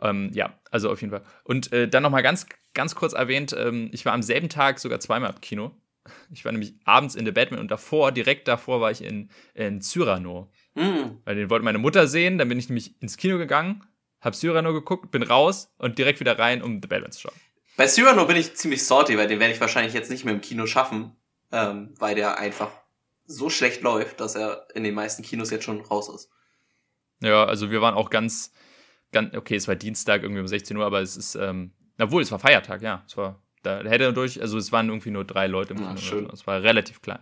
[0.01, 1.25] ähm, ja, also auf jeden Fall.
[1.45, 5.01] Und äh, dann nochmal ganz, ganz kurz erwähnt, ähm, ich war am selben Tag sogar
[5.01, 5.75] zweimal im Kino.
[6.31, 9.81] Ich war nämlich abends in The Batman und davor, direkt davor, war ich in, in
[9.81, 10.53] Cyrano.
[10.75, 11.19] Mm.
[11.25, 13.83] Weil den wollte meine Mutter sehen, dann bin ich nämlich ins Kino gegangen,
[14.21, 17.35] hab Cyrano geguckt, bin raus und direkt wieder rein, um The Batman zu schauen.
[17.77, 20.41] Bei Cyrano bin ich ziemlich salty, weil den werde ich wahrscheinlich jetzt nicht mehr im
[20.41, 21.15] Kino schaffen,
[21.53, 22.71] ähm, weil der einfach
[23.27, 26.31] so schlecht läuft, dass er in den meisten Kinos jetzt schon raus ist.
[27.21, 28.53] Ja, also wir waren auch ganz,
[29.13, 32.31] ganz, okay, es war Dienstag irgendwie um 16 Uhr, aber es ist, ähm, obwohl, es
[32.31, 33.03] war Feiertag, ja.
[33.07, 35.89] Es war, da hätte er durch, also es waren irgendwie nur drei Leute im Ja,
[35.89, 36.01] Kino.
[36.01, 36.19] schön.
[36.27, 36.43] oder so.
[36.43, 37.21] Es war relativ klein.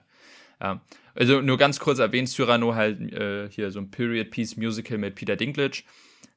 [0.61, 0.81] Ja.
[1.15, 5.15] Also nur ganz kurz erwähnt, Cyrano halt äh, hier so ein Period Piece Musical mit
[5.15, 5.85] Peter Dinklage.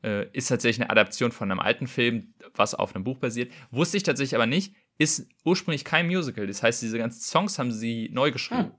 [0.04, 3.52] Äh, ist tatsächlich eine Adaption von einem alten Film, was auf einem Buch basiert.
[3.72, 6.46] Wusste ich tatsächlich aber nicht, ist ursprünglich kein Musical.
[6.46, 8.66] Das heißt, diese ganzen Songs haben sie neu geschrieben.
[8.66, 8.72] Hm.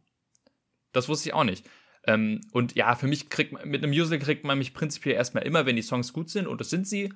[0.92, 1.68] Das wusste ich auch nicht.
[2.04, 5.44] Ähm, und ja, für mich kriegt man, mit einem Musical kriegt man mich prinzipiell erstmal
[5.44, 7.12] immer, wenn die Songs gut sind, und das sind sie.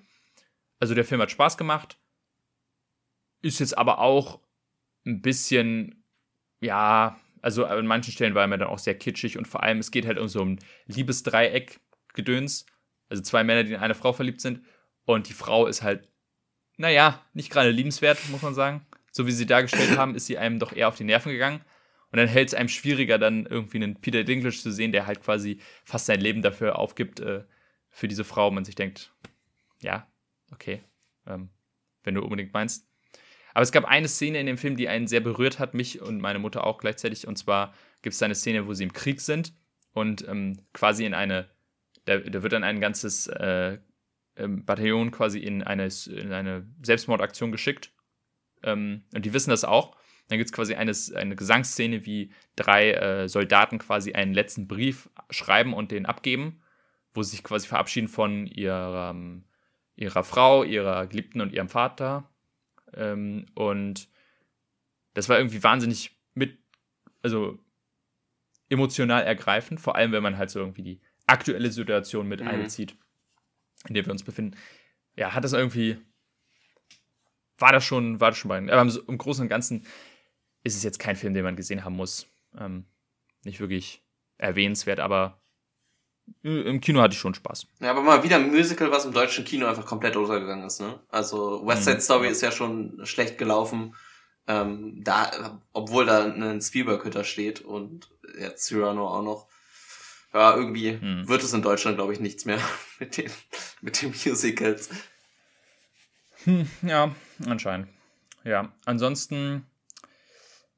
[0.80, 1.98] Also der Film hat Spaß gemacht.
[3.40, 4.40] Ist jetzt aber auch
[5.06, 6.04] ein bisschen,
[6.60, 9.78] ja, also an manchen Stellen war er mir dann auch sehr kitschig und vor allem,
[9.78, 12.66] es geht halt um so ein Liebesdreieck-Gedöns.
[13.12, 14.64] Also zwei Männer, die in eine Frau verliebt sind.
[15.04, 16.08] Und die Frau ist halt,
[16.78, 18.86] naja, nicht gerade liebenswert, muss man sagen.
[19.10, 21.60] So wie sie dargestellt haben, ist sie einem doch eher auf die Nerven gegangen.
[22.10, 25.22] Und dann hält es einem schwieriger, dann irgendwie einen Peter Dinklage zu sehen, der halt
[25.22, 27.44] quasi fast sein Leben dafür aufgibt, äh,
[27.90, 28.50] für diese Frau.
[28.50, 29.12] Man sich denkt,
[29.82, 30.10] ja,
[30.52, 30.82] okay,
[31.26, 31.50] ähm,
[32.02, 32.88] wenn du unbedingt meinst.
[33.52, 36.20] Aber es gab eine Szene in dem Film, die einen sehr berührt hat, mich und
[36.20, 37.26] meine Mutter auch gleichzeitig.
[37.26, 39.52] Und zwar gibt es eine Szene, wo sie im Krieg sind
[39.92, 41.48] und ähm, quasi in eine,
[42.04, 43.78] da, da wird dann ein ganzes äh,
[44.36, 47.92] ähm, Bataillon quasi in eine, in eine Selbstmordaktion geschickt.
[48.62, 49.96] Ähm, und die wissen das auch.
[50.28, 55.10] Dann gibt es quasi eine, eine Gesangsszene, wie drei äh, Soldaten quasi einen letzten Brief
[55.30, 56.62] schreiben und den abgeben,
[57.12, 59.14] wo sie sich quasi verabschieden von ihrer,
[59.96, 62.30] ihrer Frau, ihrer Geliebten und ihrem Vater.
[62.94, 64.08] Ähm, und
[65.14, 66.58] das war irgendwie wahnsinnig mit,
[67.22, 67.58] also
[68.70, 72.48] emotional ergreifend, vor allem wenn man halt so irgendwie die aktuelle Situation mit Mhm.
[72.48, 72.96] einbezieht,
[73.88, 74.56] in der wir uns befinden.
[75.16, 75.98] Ja, hat das irgendwie,
[77.58, 79.86] war das schon, war das schon bei, aber im, im Großen und Ganzen
[80.64, 82.26] ist es jetzt kein Film, den man gesehen haben muss.
[82.58, 82.86] Ähm,
[83.44, 84.02] nicht wirklich
[84.38, 85.42] erwähnenswert, aber
[86.44, 87.66] äh, im Kino hatte ich schon Spaß.
[87.80, 91.00] Ja, aber mal wieder ein Musical, was im deutschen Kino einfach komplett untergegangen ist, ne?
[91.08, 92.00] Also West Side Mhm.
[92.00, 93.94] Story ist ja schon schlecht gelaufen.
[94.48, 99.48] Ähm, da, obwohl da ein Spielberg-Hütter steht und jetzt Cyrano auch noch.
[100.32, 101.28] Ja, irgendwie Mhm.
[101.28, 102.58] wird es in Deutschland, glaube ich, nichts mehr
[102.98, 103.30] mit den,
[103.80, 104.88] mit den Musicals.
[106.44, 107.14] Hm, ja,
[107.46, 107.88] anscheinend.
[108.44, 109.66] Ja, ansonsten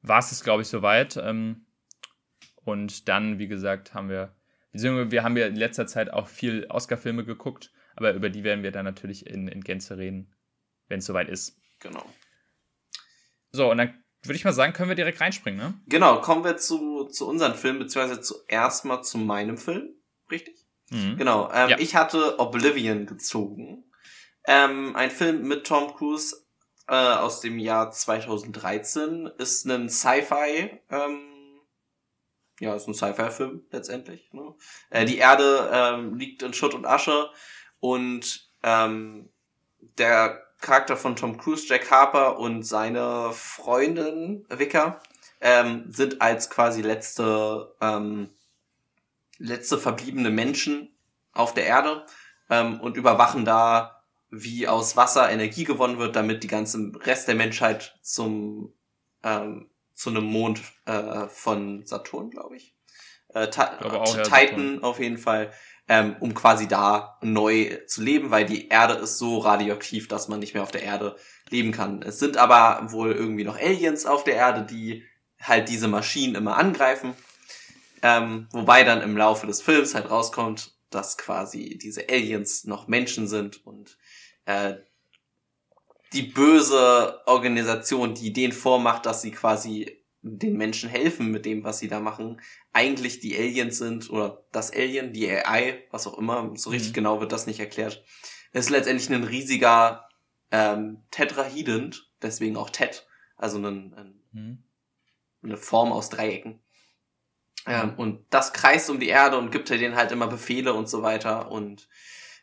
[0.01, 1.17] war es glaube ich, soweit.
[1.17, 1.65] Ähm,
[2.63, 4.35] und dann, wie gesagt, haben wir,
[4.71, 8.63] beziehungsweise wir haben ja in letzter Zeit auch viel Oscar-Filme geguckt, aber über die werden
[8.63, 10.33] wir dann natürlich in, in Gänze reden,
[10.87, 11.57] wenn es soweit ist.
[11.79, 12.05] Genau.
[13.51, 15.73] So, und dann würde ich mal sagen, können wir direkt reinspringen, ne?
[15.87, 19.89] Genau, kommen wir zu, zu unseren Filmen, beziehungsweise zuerst mal zu meinem Film.
[20.29, 20.55] Richtig?
[20.89, 21.17] Mhm.
[21.17, 21.49] Genau.
[21.53, 21.79] Ähm, Ja.
[21.79, 23.83] Ich hatte Oblivion gezogen.
[24.47, 26.45] Ähm, ein Film mit Tom Cruise
[26.87, 29.27] äh, aus dem Jahr 2013.
[29.37, 31.19] Ist ein Sci-Fi, ähm,
[32.59, 34.31] ja, ist ein Sci-Fi-Film letztendlich.
[34.31, 34.53] Ne?
[34.89, 37.29] Äh, die Erde ähm, liegt in Schutt und Asche
[37.79, 39.29] und ähm,
[39.97, 45.01] der Charakter von Tom Cruise, Jack Harper und seine Freundin Vicker
[45.41, 48.29] ähm, sind als quasi letzte ähm,
[49.37, 50.95] letzte verbliebene Menschen
[51.33, 52.05] auf der Erde
[52.49, 57.35] ähm, und überwachen da, wie aus Wasser Energie gewonnen wird, damit die ganze Rest der
[57.35, 58.73] Menschheit zum
[59.23, 62.75] ähm, zu einem Mond äh, von Saturn, glaube ich,
[63.33, 64.83] äh, Ta glaube auch, ja, Titan Saturn.
[64.83, 65.53] auf jeden Fall,
[65.87, 70.39] ähm, um quasi da neu zu leben, weil die Erde ist so radioaktiv, dass man
[70.39, 71.15] nicht mehr auf der Erde
[71.49, 72.01] leben kann.
[72.01, 75.03] Es sind aber wohl irgendwie noch Aliens auf der Erde, die
[75.41, 77.13] halt diese Maschinen immer angreifen.
[78.01, 83.27] Ähm, wobei dann im Laufe des Films halt rauskommt, dass quasi diese Aliens noch Menschen
[83.27, 83.97] sind und
[84.45, 84.75] äh,
[86.13, 91.79] die böse Organisation, die denen vormacht, dass sie quasi den Menschen helfen mit dem, was
[91.79, 92.41] sie da machen,
[92.73, 96.95] eigentlich die Aliens sind oder das Alien, die AI, was auch immer, so richtig Mhm.
[96.95, 98.03] genau wird das nicht erklärt,
[98.51, 100.09] ist letztendlich ein riesiger
[100.51, 103.07] ähm, Tetrahident, deswegen auch Tet,
[103.37, 104.63] also ein, ein Mhm.
[105.43, 106.59] eine Form aus Dreiecken.
[107.67, 111.01] Ähm, und das kreist um die Erde und gibt denen halt immer Befehle und so
[111.03, 111.51] weiter.
[111.51, 111.87] Und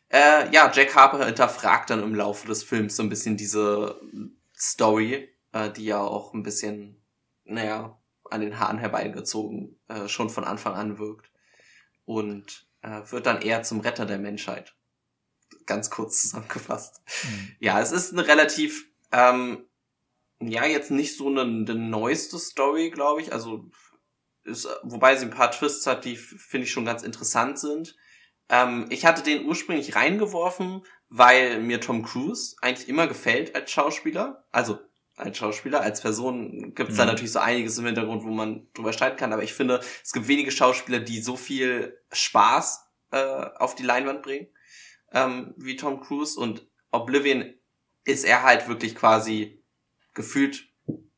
[0.09, 3.99] Äh, ja, Jack Harper hinterfragt dann im Laufe des Films so ein bisschen diese
[4.55, 7.02] Story, äh, die ja auch ein bisschen,
[7.45, 7.97] naja,
[8.29, 11.31] an den Haaren herbeigezogen äh, schon von Anfang an wirkt.
[12.05, 14.75] Und äh, wird dann eher zum Retter der Menschheit.
[15.65, 17.01] Ganz kurz zusammengefasst.
[17.23, 17.55] Mhm.
[17.59, 19.65] Ja, es ist eine relativ, ähm,
[20.41, 23.31] ja, jetzt nicht so eine, eine neueste Story, glaube ich.
[23.31, 23.69] Also,
[24.43, 27.95] ist, wobei sie ein paar Twists hat, die finde ich schon ganz interessant sind.
[28.49, 34.45] Ähm, ich hatte den ursprünglich reingeworfen, weil mir Tom Cruise eigentlich immer gefällt als Schauspieler.
[34.51, 34.79] Also
[35.15, 36.99] als Schauspieler, als Person gibt es mhm.
[36.99, 40.11] da natürlich so einiges im Hintergrund, wo man drüber streiten kann, aber ich finde, es
[40.11, 44.47] gibt wenige Schauspieler, die so viel Spaß äh, auf die Leinwand bringen,
[45.11, 47.53] ähm, wie Tom Cruise und Oblivion
[48.05, 49.63] ist er halt wirklich quasi
[50.13, 50.67] gefühlt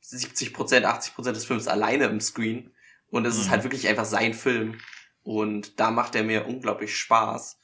[0.03, 0.53] 70%
[0.83, 2.71] 80% des Films alleine im Screen
[3.09, 3.41] und es mhm.
[3.41, 4.77] ist halt wirklich einfach sein Film
[5.23, 7.57] und da macht er mir unglaublich Spaß.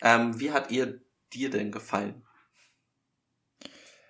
[0.00, 1.00] Ähm, wie hat ihr
[1.32, 2.25] dir denn gefallen?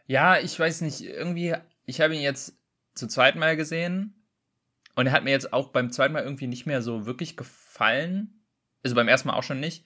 [0.07, 2.57] Ja, ich weiß nicht, irgendwie, ich habe ihn jetzt
[2.95, 4.15] zum zweiten Mal gesehen
[4.95, 8.43] und er hat mir jetzt auch beim zweiten Mal irgendwie nicht mehr so wirklich gefallen.
[8.83, 9.85] Also beim ersten Mal auch schon nicht.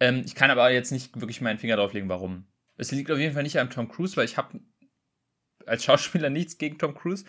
[0.00, 2.46] Ähm, ich kann aber jetzt nicht wirklich meinen Finger drauflegen, warum.
[2.76, 4.60] Es liegt auf jeden Fall nicht an Tom Cruise, weil ich habe
[5.66, 7.24] als Schauspieler nichts gegen Tom Cruise.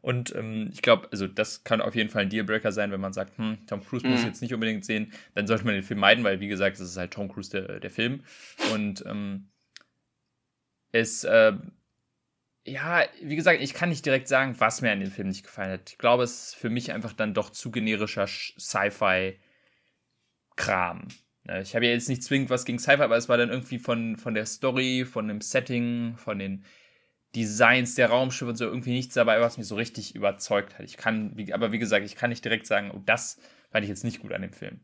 [0.00, 3.14] Und ähm, ich glaube, also das kann auf jeden Fall ein Dealbreaker sein, wenn man
[3.14, 4.12] sagt, hm, Tom Cruise mhm.
[4.12, 6.76] muss ich jetzt nicht unbedingt sehen, dann sollte man den Film meiden, weil wie gesagt,
[6.76, 8.22] es ist halt Tom Cruise der, der Film.
[8.72, 9.48] Und ähm,
[10.94, 11.52] ist, äh,
[12.64, 15.72] ja, wie gesagt, ich kann nicht direkt sagen, was mir an dem Film nicht gefallen
[15.72, 15.90] hat.
[15.90, 19.38] Ich glaube, es ist für mich einfach dann doch zu generischer Sci-Fi-Kram.
[21.60, 24.16] Ich habe ja jetzt nicht zwingend was gegen Sci-Fi, aber es war dann irgendwie von,
[24.16, 26.64] von der Story, von dem Setting, von den
[27.34, 30.86] Designs der Raumschiffe und so irgendwie nichts dabei, was mich so richtig überzeugt hat.
[30.86, 33.38] Ich kann, aber wie gesagt, ich kann nicht direkt sagen, oh, das
[33.70, 34.80] fand ich jetzt nicht gut an dem Film.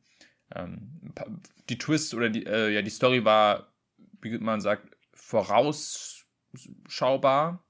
[0.54, 1.14] Ähm,
[1.68, 3.72] die Twist oder die, äh, ja, die Story war,
[4.20, 7.64] wie man sagt, vorausschaubar.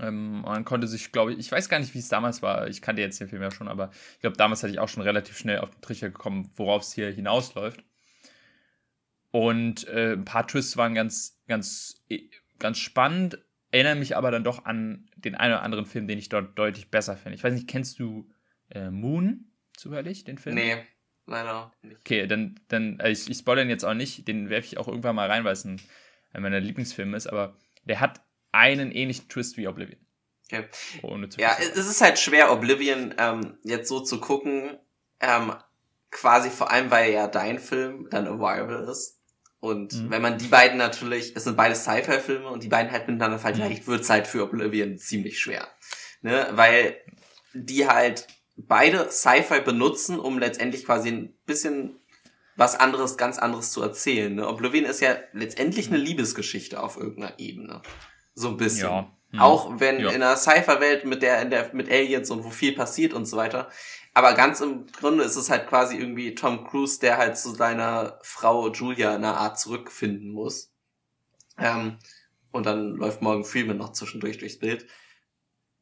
[0.00, 2.66] Ähm, man konnte sich, glaube ich, ich weiß gar nicht, wie es damals war.
[2.68, 5.02] Ich kannte jetzt den Film ja schon, aber ich glaube, damals hatte ich auch schon
[5.02, 7.84] relativ schnell auf den Trichter gekommen, worauf es hier hinausläuft.
[9.30, 12.28] Und äh, ein paar Twists waren ganz, ganz, äh,
[12.58, 13.38] ganz spannend,
[13.70, 16.90] erinnere mich aber dann doch an den einen oder anderen Film, den ich dort deutlich
[16.90, 17.36] besser finde.
[17.36, 18.30] Ich weiß nicht, kennst du
[18.70, 20.54] äh, Moon zufällig, den Film?
[20.54, 20.76] Nee,
[21.26, 21.98] leider nicht.
[22.00, 24.86] Okay, dann, dann äh, ich, ich spoilere ihn jetzt auch nicht, den werfe ich auch
[24.86, 25.80] irgendwann mal rein, weil es ein
[26.42, 28.20] meiner Lieblingsfilme ist, aber der hat
[28.52, 30.00] einen ähnlichen Twist wie Oblivion.
[30.46, 30.66] Okay.
[31.38, 34.78] ja, es ist halt schwer, Oblivion ähm, jetzt so zu gucken,
[35.20, 35.54] ähm,
[36.10, 39.20] quasi vor allem, weil ja dein Film dann Arrival ist.
[39.60, 40.10] Und mhm.
[40.10, 43.86] wenn man die beiden natürlich, es sind beide Sci-Fi-Filme und die beiden halt miteinander vergleicht,
[43.86, 43.92] mhm.
[43.92, 45.66] wird es halt für Oblivion ziemlich schwer.
[46.20, 46.48] Ne?
[46.52, 46.98] Weil
[47.54, 51.98] die halt beide Sci-Fi benutzen, um letztendlich quasi ein bisschen
[52.56, 54.34] was anderes, ganz anderes zu erzählen.
[54.34, 54.48] Ne?
[54.48, 57.82] Oblivion ist ja letztendlich eine Liebesgeschichte auf irgendeiner Ebene.
[58.34, 58.88] So ein bisschen.
[58.88, 59.12] Ja.
[59.30, 59.40] Hm.
[59.40, 60.10] Auch wenn ja.
[60.10, 63.36] in einer Cypher-Welt mit der, in der, mit Aliens und wo viel passiert und so
[63.36, 63.68] weiter.
[64.12, 68.20] Aber ganz im Grunde ist es halt quasi irgendwie Tom Cruise, der halt zu seiner
[68.22, 70.70] Frau Julia in einer Art zurückfinden muss.
[71.58, 71.98] Ähm,
[72.52, 74.86] und dann läuft Morgan Freeman noch zwischendurch durchs Bild.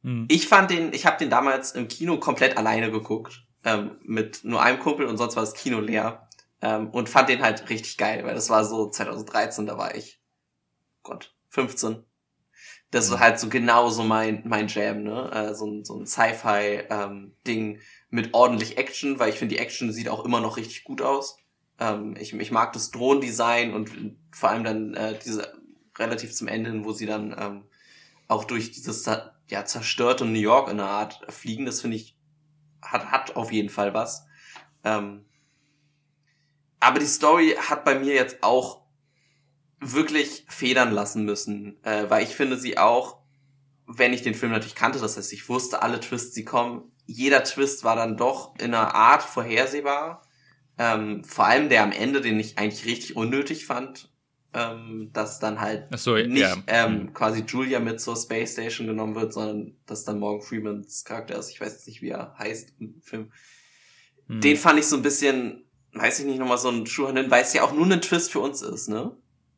[0.02, 0.26] Hm.
[0.30, 3.44] Ich fand den, ich habe den damals im Kino komplett alleine geguckt.
[3.64, 6.26] Ähm, mit nur einem Kumpel und sonst war das Kino leer.
[6.62, 10.20] Ähm, und fand den halt richtig geil, weil das war so 2013, da war ich,
[11.02, 12.04] Gott, 15.
[12.92, 13.22] Das war mhm.
[13.22, 15.30] halt so genau so mein, mein Jam, ne?
[15.32, 19.92] Äh, so ein, so ein Sci-Fi-Ding ähm, mit ordentlich Action, weil ich finde, die Action
[19.92, 21.36] sieht auch immer noch richtig gut aus.
[21.80, 23.90] Ähm, ich, ich mag das Drohnendesign und
[24.30, 25.52] vor allem dann äh, diese
[25.98, 27.64] relativ zum Ende hin, wo sie dann ähm,
[28.28, 29.08] auch durch dieses
[29.48, 32.16] ja, zerstörte New York in einer Art fliegen, das finde ich,
[32.80, 34.26] hat, hat auf jeden Fall was.
[34.84, 35.24] Ähm,
[36.82, 38.82] aber die Story hat bei mir jetzt auch
[39.78, 43.18] wirklich federn lassen müssen, äh, weil ich finde sie auch,
[43.86, 47.44] wenn ich den Film natürlich kannte, das heißt, ich wusste alle Twists, die kommen, jeder
[47.44, 50.22] Twist war dann doch in einer Art vorhersehbar.
[50.78, 54.10] Ähm, vor allem der am Ende, den ich eigentlich richtig unnötig fand,
[54.54, 56.56] ähm, dass dann halt so, nicht ja.
[56.66, 61.38] ähm, quasi Julia mit zur Space Station genommen wird, sondern dass dann Morgan Freemans Charakter
[61.38, 61.50] ist.
[61.50, 63.32] Ich weiß jetzt nicht, wie er heißt im Film.
[64.26, 64.40] Hm.
[64.40, 65.64] Den fand ich so ein bisschen
[65.94, 68.32] weiß ich nicht, nochmal so ein Schuh hin, weil es ja auch nur ein Twist
[68.32, 69.16] für uns ist, ne?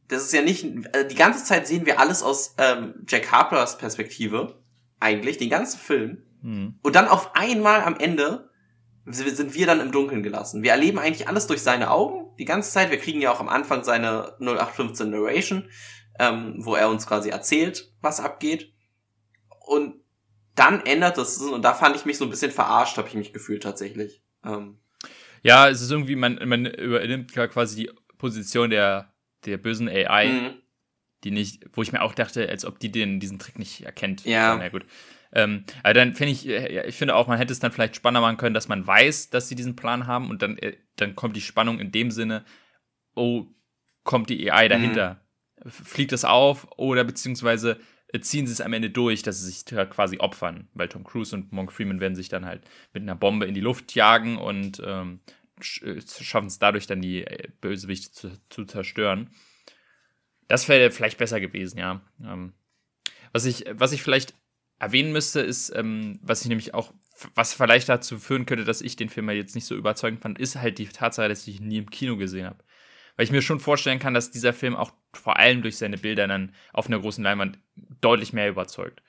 [0.09, 3.79] Das ist ja nicht, äh, die ganze Zeit sehen wir alles aus ähm, Jack Harpers
[3.79, 4.61] Perspektive,
[5.01, 6.23] eigentlich, den ganzen Film.
[6.43, 6.79] Mhm.
[6.83, 8.51] Und dann auf einmal am Ende
[9.07, 10.63] sind wir dann im Dunkeln gelassen.
[10.63, 12.91] Wir erleben eigentlich alles durch seine Augen, die ganze Zeit.
[12.91, 15.69] Wir kriegen ja auch am Anfang seine 0815 Narration,
[16.19, 18.73] ähm, wo er uns quasi erzählt, was abgeht.
[19.67, 20.01] Und
[20.55, 23.33] dann ändert es, und da fand ich mich so ein bisschen verarscht, habe ich mich
[23.33, 24.23] gefühlt tatsächlich.
[24.45, 24.79] Ähm,
[25.45, 30.55] ja, es ist irgendwie, man, man übernimmt quasi die Position der, der bösen AI, Mhm.
[31.23, 34.25] die nicht, wo ich mir auch dachte, als ob die den, diesen Trick nicht erkennt.
[34.25, 34.57] Ja.
[34.57, 34.85] Na gut.
[35.33, 38.21] Ähm, aber dann finde ich, äh, ich finde auch, man hätte es dann vielleicht spannender
[38.21, 41.37] machen können, dass man weiß, dass sie diesen Plan haben und dann, äh, dann kommt
[41.37, 42.45] die Spannung in dem Sinne,
[43.15, 43.47] oh,
[44.05, 45.21] kommt die AI dahinter?
[45.67, 47.79] Fliegt es auf oder beziehungsweise
[48.21, 50.69] ziehen sie es am Ende durch, dass sie sich quasi opfern?
[50.75, 53.61] Weil Tom Cruise und Monk Freeman werden sich dann halt mit einer Bombe in die
[53.61, 55.21] Luft jagen und ähm,
[55.83, 59.31] äh, schaffen es dadurch dann die äh, Bösewichte zu, zu zerstören.
[60.49, 62.03] Das wäre vielleicht besser gewesen, ja.
[62.23, 62.53] Ähm,
[63.33, 64.35] was ich, was ich vielleicht
[64.79, 66.93] erwähnen müsste, ist, ähm, was ich nämlich auch,
[67.35, 70.39] was vielleicht dazu führen könnte, dass ich den Film ja jetzt nicht so überzeugend fand,
[70.39, 72.65] ist halt die Tatsache, dass ich ihn nie im Kino gesehen habe.
[73.17, 76.27] Weil ich mir schon vorstellen kann, dass dieser Film auch vor allem durch seine Bilder
[76.27, 77.59] dann auf einer großen Leinwand
[78.01, 79.03] deutlich mehr überzeugt.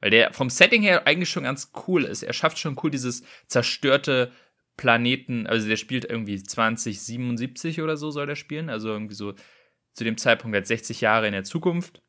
[0.00, 2.22] Weil der vom Setting her eigentlich schon ganz cool ist.
[2.22, 4.32] Er schafft schon cool dieses zerstörte
[4.76, 9.34] Planeten, also der spielt irgendwie 2077 oder so soll der spielen, also irgendwie so
[9.92, 12.02] zu dem Zeitpunkt halt 60 Jahre in der Zukunft.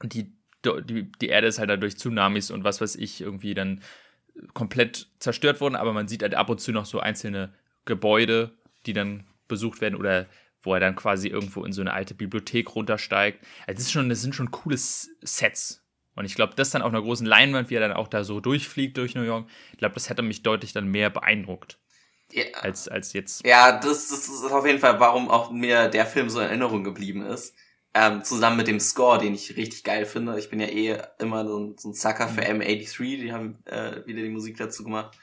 [0.00, 0.32] Und die,
[0.64, 3.82] die, die Erde ist halt dadurch Tsunamis und was weiß ich, irgendwie dann
[4.52, 7.52] komplett zerstört worden, aber man sieht halt ab und zu noch so einzelne
[7.84, 8.52] Gebäude,
[8.86, 10.26] die dann besucht werden oder
[10.64, 13.44] wo er dann quasi irgendwo in so eine alte Bibliothek runtersteigt.
[13.66, 15.82] Also das, ist schon, das sind schon coole Sets.
[16.16, 18.40] Und ich glaube, das dann auf einer großen Leinwand, wie er dann auch da so
[18.40, 21.78] durchfliegt durch New York, ich glaube, das hätte mich deutlich dann mehr beeindruckt
[22.32, 23.44] Ja, als, als jetzt.
[23.46, 26.84] ja das, das ist auf jeden Fall, warum auch mir der Film so in Erinnerung
[26.84, 27.54] geblieben ist.
[27.96, 30.36] Ähm, zusammen mit dem Score, den ich richtig geil finde.
[30.38, 34.04] Ich bin ja eh immer so ein, so ein Sucker für M83, die haben äh,
[34.06, 35.16] wieder die Musik dazu gemacht.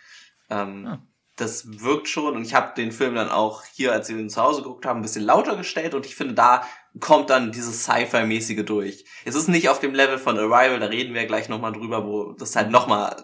[0.49, 1.01] Ähm, Ah.
[1.35, 4.41] Das wirkt schon und ich habe den Film dann auch hier, als wir ihn zu
[4.41, 6.67] Hause geguckt haben, ein bisschen lauter gestellt und ich finde, da
[6.99, 9.05] kommt dann dieses Sci-Fi-mäßige durch.
[9.25, 12.33] Es ist nicht auf dem Level von Arrival, da reden wir gleich nochmal drüber, wo
[12.33, 13.23] das halt nochmal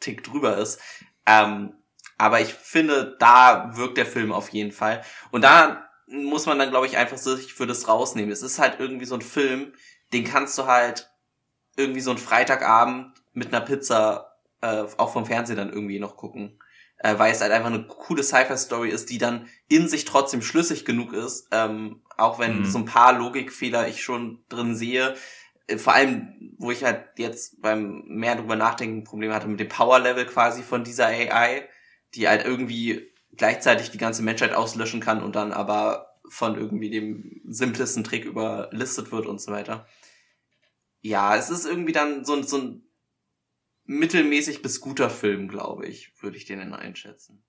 [0.00, 0.80] Tick drüber ist.
[1.24, 1.74] Ähm,
[2.18, 5.02] aber ich finde, da wirkt der Film auf jeden Fall.
[5.30, 8.30] Und da muss man dann, glaube ich, einfach sich für das rausnehmen.
[8.30, 9.72] Es ist halt irgendwie so ein Film,
[10.12, 11.10] den kannst du halt
[11.76, 16.58] irgendwie so einen Freitagabend mit einer Pizza äh, auch vom Fernsehen dann irgendwie noch gucken.
[17.04, 20.86] Äh, weil es halt einfach eine coole Sci-Fi-Story ist, die dann in sich trotzdem schlüssig
[20.86, 22.64] genug ist, ähm, auch wenn Mhm.
[22.64, 25.14] so ein paar Logikfehler ich schon drin sehe.
[25.66, 29.68] Äh, vor allem, wo ich halt jetzt beim mehr drüber nachdenken Probleme hatte mit dem
[29.68, 31.68] Power-Level quasi von dieser AI,
[32.14, 37.42] die halt irgendwie gleichzeitig die ganze Menschheit auslöschen kann und dann aber von irgendwie dem
[37.46, 39.86] simplesten Trick überlistet wird und so weiter.
[41.02, 42.82] Ja, es ist irgendwie dann so, so ein
[43.84, 47.44] mittelmäßig bis guter Film, glaube ich, würde ich den dann einschätzen.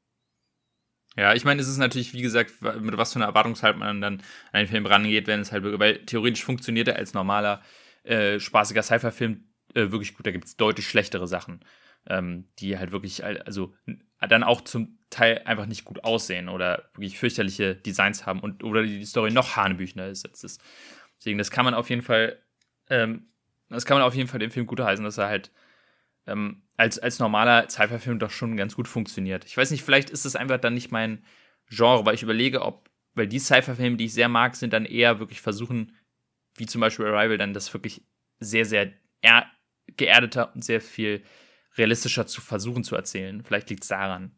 [1.17, 4.21] Ja, ich meine, es ist natürlich, wie gesagt, mit was für einer Erwartungshaltung man dann
[4.51, 7.61] an den Film rangeht, wenn es halt weil theoretisch funktioniert er als normaler,
[8.03, 9.45] äh, spaßiger Sci-Fi-Film
[9.75, 10.25] äh, wirklich gut.
[10.25, 11.61] Da gibt es deutlich schlechtere Sachen,
[12.07, 13.73] ähm, die halt wirklich, also
[14.19, 18.83] dann auch zum Teil einfach nicht gut aussehen oder wirklich fürchterliche Designs haben und oder
[18.83, 20.57] die Story noch hanebüchender ist als das.
[21.17, 22.37] Deswegen, das kann man auf jeden Fall,
[22.89, 23.27] ähm,
[23.69, 25.51] das kann man auf jeden Fall dem Film gut heißen, dass er halt
[26.27, 29.45] ähm, als, als normaler Sci-Fi-Film doch schon ganz gut funktioniert.
[29.45, 31.23] Ich weiß nicht, vielleicht ist es einfach dann nicht mein
[31.69, 35.19] Genre, weil ich überlege, ob, weil die Sci-Fi-Filme, die ich sehr mag, sind dann eher
[35.19, 35.95] wirklich versuchen,
[36.55, 38.05] wie zum Beispiel Arrival, dann das wirklich
[38.39, 39.45] sehr, sehr er
[39.97, 41.23] geerdeter und sehr viel
[41.77, 43.43] realistischer zu versuchen zu erzählen.
[43.43, 44.35] Vielleicht liegt es daran.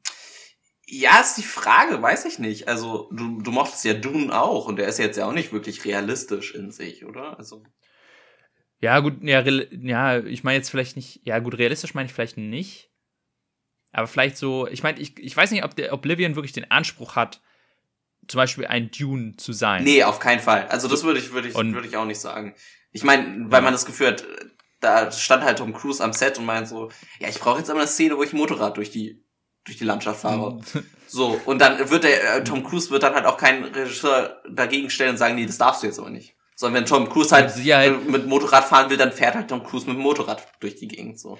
[0.89, 2.67] Ja, ist die Frage, weiß ich nicht.
[2.67, 5.83] Also, du, du mochtest ja Dune auch und der ist jetzt ja auch nicht wirklich
[5.83, 7.37] realistisch in sich, oder?
[7.37, 7.63] Also.
[8.79, 12.37] Ja, gut, ja, ja ich meine jetzt vielleicht nicht, ja, gut, realistisch meine ich vielleicht
[12.37, 12.91] nicht.
[13.91, 17.15] Aber vielleicht so, ich meine, ich, ich weiß nicht, ob der Oblivion wirklich den Anspruch
[17.15, 17.41] hat,
[18.27, 19.83] zum Beispiel ein Dune zu sein.
[19.83, 20.67] Nee, auf keinen Fall.
[20.67, 22.53] Also das würde ich, würde ich, Und- würde ich auch nicht sagen.
[22.91, 24.25] Ich meine, weil man das Gefühl hat,
[24.79, 27.79] da stand halt Tom Cruise am Set und meint so, ja, ich brauche jetzt aber
[27.79, 29.23] eine Szene, wo ich Motorrad durch die
[29.67, 30.59] durch die Landschaft fahre.
[31.09, 34.89] So, und dann wird der, äh, Tom Cruise wird dann halt auch kein Regisseur dagegen
[34.89, 36.35] stellen und sagen, nee, das darfst du jetzt aber nicht.
[36.59, 39.85] Sondern wenn Tom Cruise halt, äh, mit Motorrad fahren will, dann fährt halt Tom Cruise
[39.85, 41.37] mit dem Motorrad durch die Gegend, so.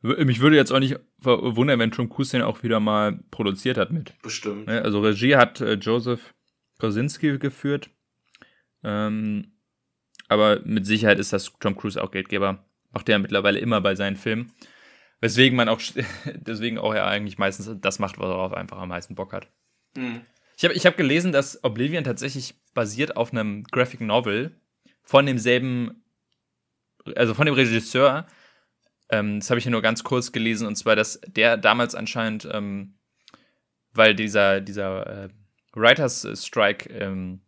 [0.00, 3.90] Mich würde jetzt auch nicht verwundern, wenn Tom Cruise den auch wieder mal produziert hat
[3.90, 4.14] mit.
[4.22, 4.66] Bestimmt.
[4.66, 6.34] Ne, Also Regie hat äh, Joseph
[6.78, 7.90] Kosinski geführt.
[8.82, 9.58] Ähm,
[10.28, 12.64] aber mit Sicherheit ist das Tom Cruise auch Geldgeber.
[12.92, 14.52] Macht er ja mittlerweile immer bei seinen Filmen.
[15.20, 15.82] Weswegen man auch,
[16.34, 19.48] deswegen auch er eigentlich meistens das macht, worauf er einfach am meisten Bock hat.
[19.96, 20.22] Hm.
[20.56, 24.52] Ich habe ich hab gelesen, dass Oblivion tatsächlich basiert auf einem Graphic Novel
[25.02, 26.04] von demselben,
[27.16, 28.24] also von dem Regisseur.
[29.10, 32.48] Ähm, das habe ich ja nur ganz kurz gelesen, und zwar, dass der damals anscheinend,
[32.52, 32.94] ähm,
[33.94, 35.28] weil dieser, dieser äh,
[35.72, 37.40] Writers Strike, ähm,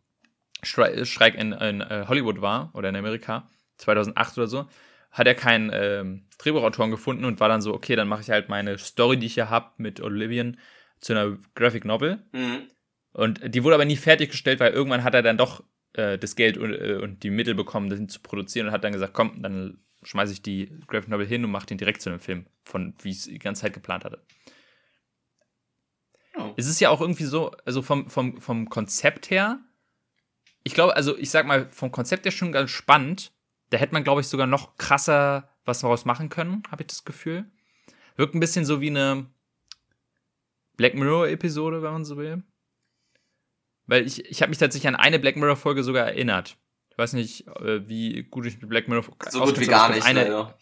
[0.65, 4.69] Stri Streik in, in äh, Hollywood war oder in Amerika, 2008 oder so,
[5.13, 8.49] hat er keinen ähm, Drehbuchautoren gefunden und war dann so, okay, dann mache ich halt
[8.49, 10.57] meine Story, die ich hier habe mit Oblivion,
[10.99, 12.19] zu einer Graphic Novel.
[12.33, 12.69] Hm.
[13.13, 16.57] Und die wurde aber nie fertiggestellt, weil irgendwann hat er dann doch äh, das Geld
[16.59, 19.79] und, äh, und, die Mittel bekommen, das zu produzieren und hat dann gesagt, komm, dann
[20.03, 23.11] schmeiße ich die Graphic Novel hin und mache den direkt zu einem Film, von wie
[23.11, 24.25] ich es die ganze Zeit geplant hatte.
[26.37, 26.55] Oh.
[26.57, 29.61] Es ist ja auch irgendwie so, also vom, vom, vom Konzept her,
[30.63, 33.33] ich glaube, also ich sag mal, vom Konzept her schon ganz spannend.
[33.71, 37.05] Da hätte man, glaube ich, sogar noch krasser was daraus machen können, habe ich das
[37.05, 37.51] Gefühl.
[38.17, 39.27] Wirkt ein bisschen so wie eine
[40.77, 42.43] Black Mirror-Episode, wenn man so will.
[43.91, 46.57] Weil ich, ich habe mich tatsächlich an eine Black Mirror-Folge sogar erinnert.
[46.91, 50.07] Ich weiß nicht, äh, wie gut ich mit Black Mirror So gut wie gar nicht,
[50.07, 50.57] eine, leider.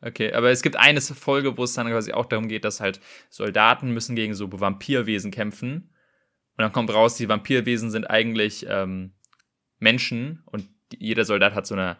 [0.00, 3.02] Okay, aber es gibt eine Folge, wo es dann quasi auch darum geht, dass halt
[3.28, 5.90] Soldaten müssen gegen so Vampirwesen kämpfen.
[6.56, 9.12] Und dann kommt raus, die Vampirwesen sind eigentlich ähm,
[9.78, 11.98] Menschen und jeder Soldat hat so eine,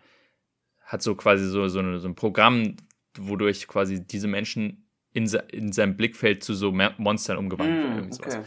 [0.86, 2.76] hat so quasi so, so, eine, so ein Programm,
[3.18, 8.12] wodurch quasi diese Menschen in, in seinem Blickfeld zu so Monstern umgewandelt mm, werden.
[8.14, 8.44] Okay.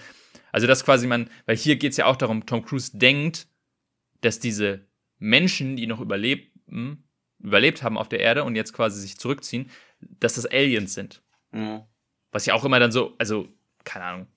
[0.51, 3.47] Also das quasi man, weil hier geht es ja auch darum, Tom Cruise denkt,
[4.21, 4.87] dass diese
[5.19, 7.03] Menschen, die noch überleben,
[7.39, 9.69] überlebt haben auf der Erde und jetzt quasi sich zurückziehen,
[9.99, 11.21] dass das Aliens sind.
[11.51, 11.81] Mhm.
[12.31, 13.47] Was ja auch immer dann so, also,
[13.83, 14.27] keine Ahnung.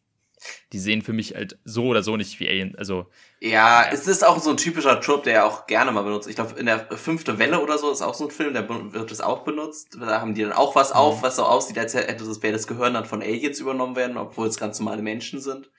[0.73, 2.75] Die sehen für mich halt so oder so nicht wie Aliens.
[2.79, 3.11] Also.
[3.41, 6.31] Ja, es ist auch so ein typischer Trope, der ja auch gerne mal benutzt.
[6.31, 9.11] Ich glaube, in der fünfte Welle oder so ist auch so ein Film, der wird
[9.11, 9.99] es auch benutzt.
[10.01, 10.97] Da haben die dann auch was mhm.
[10.97, 14.17] auf, was so aussieht, als hätte das, wäre das Gehirn dann von Aliens übernommen werden,
[14.17, 15.71] obwohl es ganz normale Menschen sind.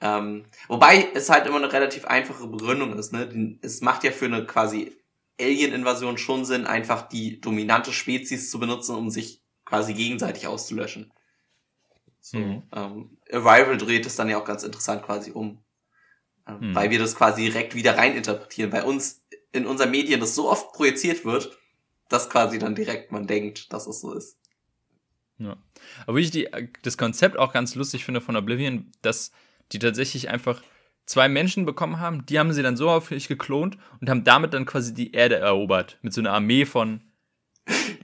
[0.00, 3.12] Ähm, wobei es halt immer eine relativ einfache Begründung ist.
[3.12, 3.58] Ne?
[3.62, 4.96] Es macht ja für eine quasi
[5.40, 11.12] Alien-Invasion schon Sinn, einfach die dominante Spezies zu benutzen, um sich quasi gegenseitig auszulöschen.
[12.20, 12.62] So, mhm.
[12.72, 15.62] ähm, Arrival dreht es dann ja auch ganz interessant quasi um.
[16.46, 16.74] Ähm, mhm.
[16.74, 18.70] Weil wir das quasi direkt wieder reininterpretieren.
[18.70, 21.56] Bei uns in unseren Medien das so oft projiziert wird,
[22.08, 24.38] dass quasi dann direkt man denkt, dass es so ist.
[25.38, 25.56] Ja.
[26.06, 26.48] Aber wie ich die,
[26.82, 29.32] das Konzept auch ganz lustig finde von Oblivion, dass
[29.72, 30.60] die tatsächlich einfach
[31.06, 34.66] zwei Menschen bekommen haben, die haben sie dann so häufig geklont und haben damit dann
[34.66, 35.98] quasi die Erde erobert.
[36.02, 37.00] Mit so einer Armee von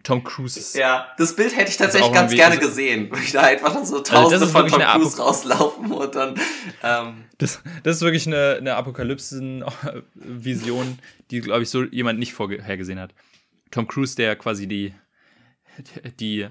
[0.02, 0.76] Tom Cruise.
[0.78, 3.08] Ja, das Bild hätte ich tatsächlich ganz gerne also, gesehen.
[3.12, 6.34] Wie da einfach dann so also tausende also von Tom Cruise rauslaufen und dann.
[6.82, 10.98] Ähm das, das ist wirklich eine, eine Apokalypsen-Vision,
[11.30, 13.14] die, glaube ich, so jemand nicht vorhergesehen hat.
[13.70, 14.94] Tom Cruise, der quasi die,
[16.18, 16.48] die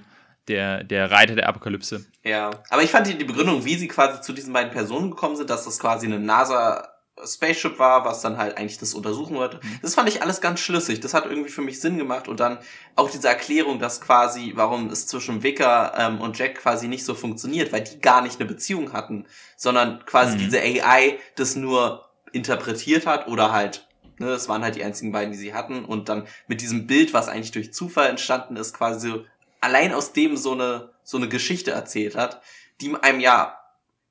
[0.51, 2.05] der, der Reiter der Apokalypse.
[2.23, 5.35] Ja, aber ich fand die, die Begründung, wie sie quasi zu diesen beiden Personen gekommen
[5.35, 6.87] sind, dass das quasi eine NASA
[7.25, 9.57] Spaceship war, was dann halt eigentlich das untersuchen wollte.
[9.57, 9.79] Mhm.
[9.81, 10.99] Das fand ich alles ganz schlüssig.
[11.01, 12.57] Das hat irgendwie für mich Sinn gemacht und dann
[12.95, 17.13] auch diese Erklärung, dass quasi, warum es zwischen Vicker ähm, und Jack quasi nicht so
[17.13, 19.25] funktioniert, weil die gar nicht eine Beziehung hatten,
[19.55, 20.39] sondern quasi mhm.
[20.39, 23.87] diese AI das nur interpretiert hat oder halt,
[24.17, 27.13] ne, das waren halt die einzigen beiden, die sie hatten und dann mit diesem Bild,
[27.13, 29.25] was eigentlich durch Zufall entstanden ist, quasi so
[29.61, 32.41] allein aus dem so eine, so eine Geschichte erzählt hat,
[32.81, 33.57] die einem ja,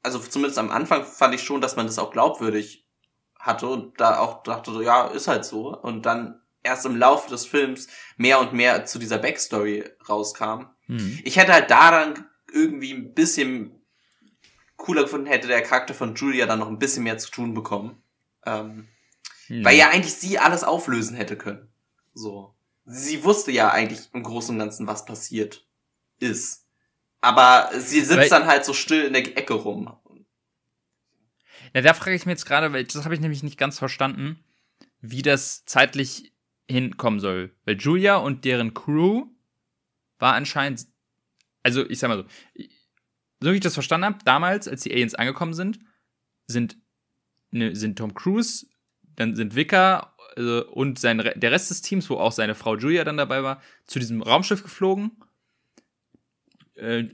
[0.03, 2.86] also zumindest am Anfang fand ich schon, dass man das auch glaubwürdig
[3.38, 5.76] hatte und da auch dachte so, ja, ist halt so.
[5.76, 10.66] Und dann erst im Laufe des Films mehr und mehr zu dieser Backstory rauskam.
[10.86, 11.18] Mhm.
[11.24, 13.82] Ich hätte halt daran irgendwie ein bisschen
[14.76, 18.03] cooler gefunden, hätte der Charakter von Julia dann noch ein bisschen mehr zu tun bekommen.
[18.46, 18.88] Ähm,
[19.48, 19.64] mhm.
[19.64, 21.68] Weil ja eigentlich sie alles auflösen hätte können.
[22.14, 22.55] So
[22.91, 25.66] sie wusste ja eigentlich im Großen und Ganzen, was passiert
[26.18, 26.66] ist.
[27.20, 29.97] Aber sie sitzt weil, dann halt so still in der Ecke rum.
[31.74, 34.43] Ja, da frage ich mich jetzt gerade, weil das habe ich nämlich nicht ganz verstanden,
[35.01, 36.32] wie das zeitlich
[36.68, 37.55] hinkommen soll.
[37.64, 39.26] Weil Julia und deren Crew
[40.18, 40.86] war anscheinend,
[41.62, 42.64] also ich sag mal so,
[43.41, 45.78] so wie ich das verstanden habe, damals, als die Aliens angekommen sind,
[46.47, 46.76] sind,
[47.51, 48.66] ne, sind Tom Cruise,
[49.03, 53.05] dann sind Vicker äh, und sein, der Rest des Teams, wo auch seine Frau Julia
[53.05, 55.12] dann dabei war, zu diesem Raumschiff geflogen.
[56.74, 57.05] Äh,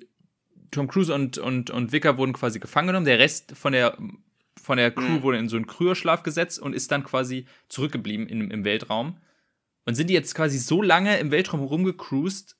[0.70, 3.06] Tom Cruise und, und, und Vicker wurden quasi gefangen genommen.
[3.06, 3.96] Der Rest von der,
[4.62, 5.22] von der Crew mhm.
[5.22, 9.18] wurde in so einen Kryoschlaf gesetzt und ist dann quasi zurückgeblieben im, im Weltraum.
[9.84, 12.56] Und sind die jetzt quasi so lange im Weltraum rumgecruised,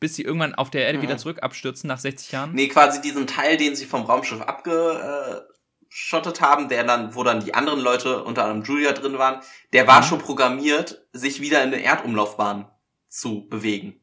[0.00, 1.02] bis sie irgendwann auf der Erde mhm.
[1.02, 2.52] wieder zurück abstürzen nach 60 Jahren?
[2.52, 5.53] Nee, quasi diesen Teil, den sie vom Raumschiff abge, äh,
[5.94, 9.40] abgeschottet haben, der dann, wo dann die anderen Leute, unter anderem Julia drin waren,
[9.72, 10.04] der war mhm.
[10.06, 12.68] schon programmiert, sich wieder in eine Erdumlaufbahn
[13.08, 14.00] zu bewegen.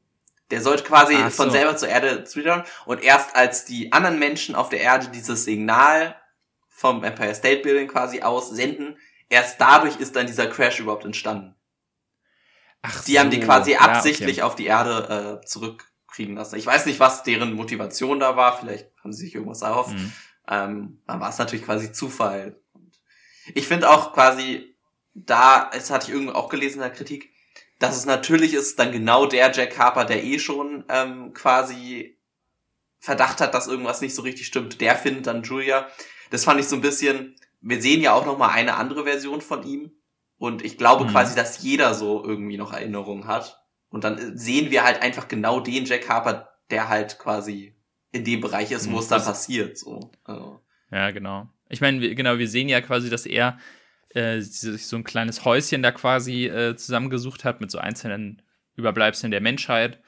[0.51, 1.29] Der sollte quasi so.
[1.29, 5.43] von selber zur Erde zwittern und erst als die anderen Menschen auf der Erde dieses
[5.43, 6.15] Signal
[6.69, 8.97] vom Empire State Building quasi aus senden,
[9.29, 11.55] erst dadurch ist dann dieser Crash überhaupt entstanden.
[12.81, 13.19] Ach die so.
[13.19, 14.51] haben die quasi absichtlich ja, okay.
[14.51, 16.55] auf die Erde äh, zurückkriegen lassen.
[16.55, 18.57] Ich weiß nicht, was deren Motivation da war.
[18.57, 19.93] Vielleicht haben sie sich irgendwas erhofft.
[19.93, 20.11] Mhm.
[20.51, 22.61] Ähm, dann war es natürlich quasi Zufall.
[22.73, 22.91] Und
[23.55, 24.75] ich finde auch quasi,
[25.13, 27.31] da, das hatte ich irgendwo auch gelesen in der Kritik,
[27.79, 32.19] dass es natürlich ist, dann genau der Jack Harper, der eh schon ähm, quasi
[32.99, 35.87] Verdacht hat, dass irgendwas nicht so richtig stimmt, der findet dann Julia.
[36.29, 39.41] Das fand ich so ein bisschen, wir sehen ja auch noch mal eine andere Version
[39.41, 39.91] von ihm.
[40.37, 41.09] Und ich glaube mhm.
[41.09, 43.63] quasi, dass jeder so irgendwie noch Erinnerungen hat.
[43.89, 47.75] Und dann sehen wir halt einfach genau den Jack Harper, der halt quasi
[48.11, 48.99] in dem Bereich ist, wo mhm.
[48.99, 49.77] es dann passiert.
[49.77, 50.11] So.
[50.23, 50.59] Also.
[50.91, 51.49] Ja, genau.
[51.69, 53.57] Ich meine, genau, wir sehen ja quasi, dass er
[54.13, 58.41] äh, sich so ein kleines Häuschen da quasi äh, zusammengesucht hat mit so einzelnen
[58.75, 59.99] Überbleibseln der Menschheit.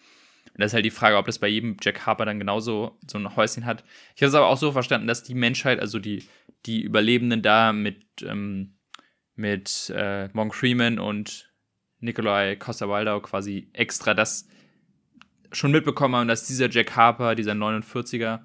[0.53, 3.17] Und das ist halt die Frage, ob das bei jedem Jack Harper dann genauso so
[3.17, 3.83] ein Häuschen hat.
[4.15, 6.27] Ich habe es aber auch so verstanden, dass die Menschheit, also die,
[6.65, 8.75] die Überlebenden da mit, ähm,
[9.35, 11.51] mit äh, Monk Freeman und
[12.01, 14.47] Nikolai Costa-Waldau quasi extra das
[15.53, 18.41] schon mitbekommen haben, dass dieser Jack Harper, dieser 49er,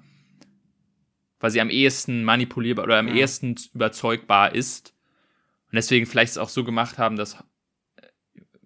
[1.39, 3.15] quasi am ehesten manipulierbar oder am ja.
[3.15, 4.93] ehesten überzeugbar ist.
[5.71, 7.37] Und deswegen vielleicht es auch so gemacht haben, dass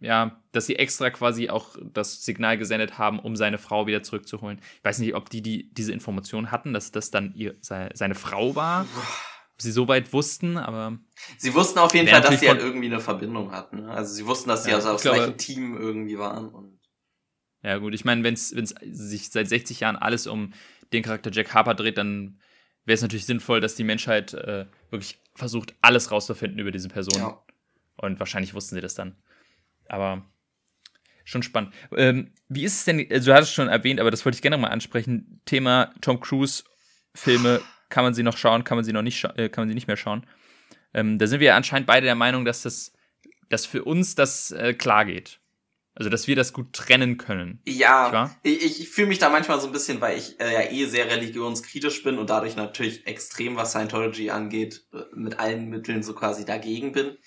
[0.04, 4.60] ja, dass sie extra quasi auch das Signal gesendet haben, um seine Frau wieder zurückzuholen.
[4.78, 8.54] Ich weiß nicht, ob die, die diese Information hatten, dass das dann ihr, seine Frau
[8.56, 8.86] war.
[9.54, 10.98] Ob sie so weit wussten, aber.
[11.38, 13.84] Sie wussten auf jeden Fall, dass sie halt irgendwie eine Verbindung hatten.
[13.84, 13.92] Ne?
[13.92, 16.63] Also sie wussten, dass sie ja, also aus gleichen Team irgendwie waren.
[17.64, 20.54] Ja, gut, ich meine, wenn es sich seit 60 Jahren alles um
[20.92, 22.40] den Charakter Jack Harper dreht, dann
[22.86, 27.22] wäre es natürlich sinnvoll, dass die Menschheit äh, wirklich versucht, alles rauszufinden über diese Person.
[27.22, 27.42] Ja.
[27.96, 29.16] Und wahrscheinlich wussten sie das dann.
[29.88, 30.26] Aber
[31.24, 31.74] schon spannend.
[31.96, 34.42] Ähm, wie ist es denn, also du hattest es schon erwähnt, aber das wollte ich
[34.42, 35.42] gerne mal ansprechen.
[35.46, 36.64] Thema Tom Cruise
[37.16, 39.76] Filme, kann man sie noch schauen, kann man sie noch nicht, äh, kann man sie
[39.76, 40.26] nicht mehr schauen.
[40.94, 42.92] Ähm, da sind wir anscheinend beide der Meinung, dass das,
[43.50, 45.40] dass für uns das äh, klar geht.
[45.96, 47.62] Also, dass wir das gut trennen können.
[47.66, 50.86] Ja, ich, ich fühle mich da manchmal so ein bisschen, weil ich äh, ja eh
[50.86, 56.16] sehr religionskritisch bin und dadurch natürlich extrem, was Scientology angeht, äh, mit allen Mitteln so
[56.16, 57.18] quasi dagegen bin.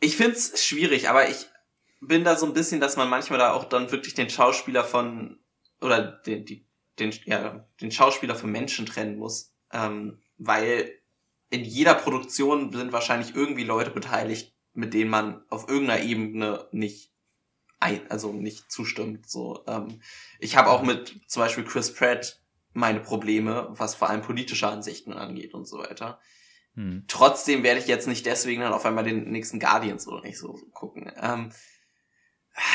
[0.00, 1.46] Ich find's schwierig, aber ich
[2.00, 5.38] bin da so ein bisschen, dass man manchmal da auch dann wirklich den Schauspieler von
[5.80, 6.66] oder den, die,
[6.98, 9.54] den, ja, den Schauspieler von Menschen trennen muss.
[9.72, 10.92] Ähm, weil
[11.50, 17.12] in jeder Produktion sind wahrscheinlich irgendwie Leute beteiligt, mit denen man auf irgendeiner Ebene nicht
[17.80, 19.28] also nicht zustimmt.
[19.28, 20.00] So, ähm,
[20.38, 22.40] ich habe auch mit zum Beispiel Chris Pratt
[22.72, 26.20] meine Probleme, was vor allem politische Ansichten angeht und so weiter.
[26.74, 27.04] Hm.
[27.08, 30.60] Trotzdem werde ich jetzt nicht deswegen dann auf einmal den nächsten Guardians oder nicht so
[30.72, 31.10] gucken.
[31.20, 31.52] Ähm,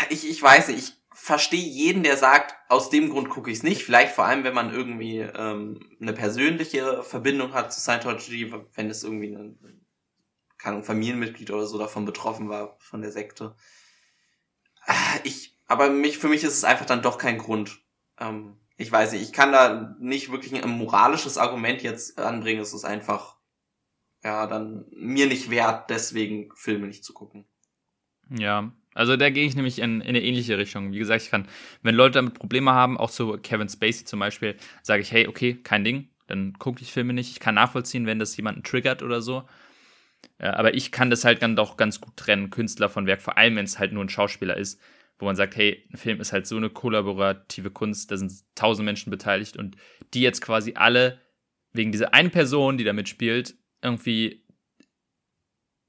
[0.09, 3.63] ich, ich weiß nicht, ich verstehe jeden, der sagt, aus dem Grund gucke ich es
[3.63, 3.83] nicht.
[3.83, 9.03] Vielleicht vor allem, wenn man irgendwie ähm, eine persönliche Verbindung hat zu Scientology, wenn es
[9.03, 9.85] irgendwie ein,
[10.57, 13.55] kein Familienmitglied oder so davon betroffen war, von der Sekte.
[15.23, 17.79] Ich, aber mich, für mich ist es einfach dann doch kein Grund.
[18.19, 22.61] Ähm, ich weiß nicht, ich kann da nicht wirklich ein moralisches Argument jetzt anbringen.
[22.61, 23.37] Es ist einfach
[24.23, 27.45] ja, dann mir nicht wert, deswegen Filme nicht zu gucken.
[28.29, 30.93] Ja, also da gehe ich nämlich in, in, eine ähnliche Richtung.
[30.93, 31.47] Wie gesagt, ich kann,
[31.81, 35.55] wenn Leute damit Probleme haben, auch zu Kevin Spacey zum Beispiel, sage ich, hey, okay,
[35.61, 37.31] kein Ding, dann gucke ich Filme nicht.
[37.31, 39.43] Ich kann nachvollziehen, wenn das jemanden triggert oder so.
[40.39, 43.37] Ja, aber ich kann das halt dann doch ganz gut trennen, Künstler von Werk, vor
[43.37, 44.81] allem wenn es halt nur ein Schauspieler ist,
[45.19, 48.85] wo man sagt, hey, ein Film ist halt so eine kollaborative Kunst, da sind tausend
[48.85, 49.77] Menschen beteiligt und
[50.13, 51.19] die jetzt quasi alle
[51.71, 54.43] wegen dieser einen Person, die da mitspielt, irgendwie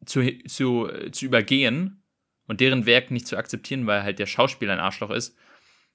[0.06, 2.02] zu, zu, zu übergehen
[2.46, 5.36] und deren Werk nicht zu akzeptieren, weil halt der Schauspieler ein Arschloch ist,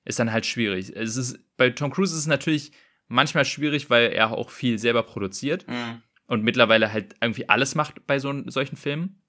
[0.05, 0.95] ist dann halt schwierig.
[0.95, 2.71] Es ist, bei Tom Cruise ist es natürlich
[3.07, 6.01] manchmal schwierig, weil er auch viel selber produziert mhm.
[6.29, 9.21] Und mittlerweile halt irgendwie alles macht bei so, solchen Filmen.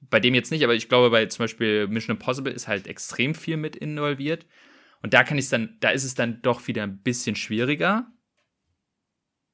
[0.00, 3.34] Bei dem jetzt nicht, aber ich glaube, bei zum Beispiel Mission Impossible ist halt extrem
[3.34, 4.46] viel mit involviert.
[5.02, 8.06] Und da kann ich dann, da ist es dann doch wieder ein bisschen schwieriger,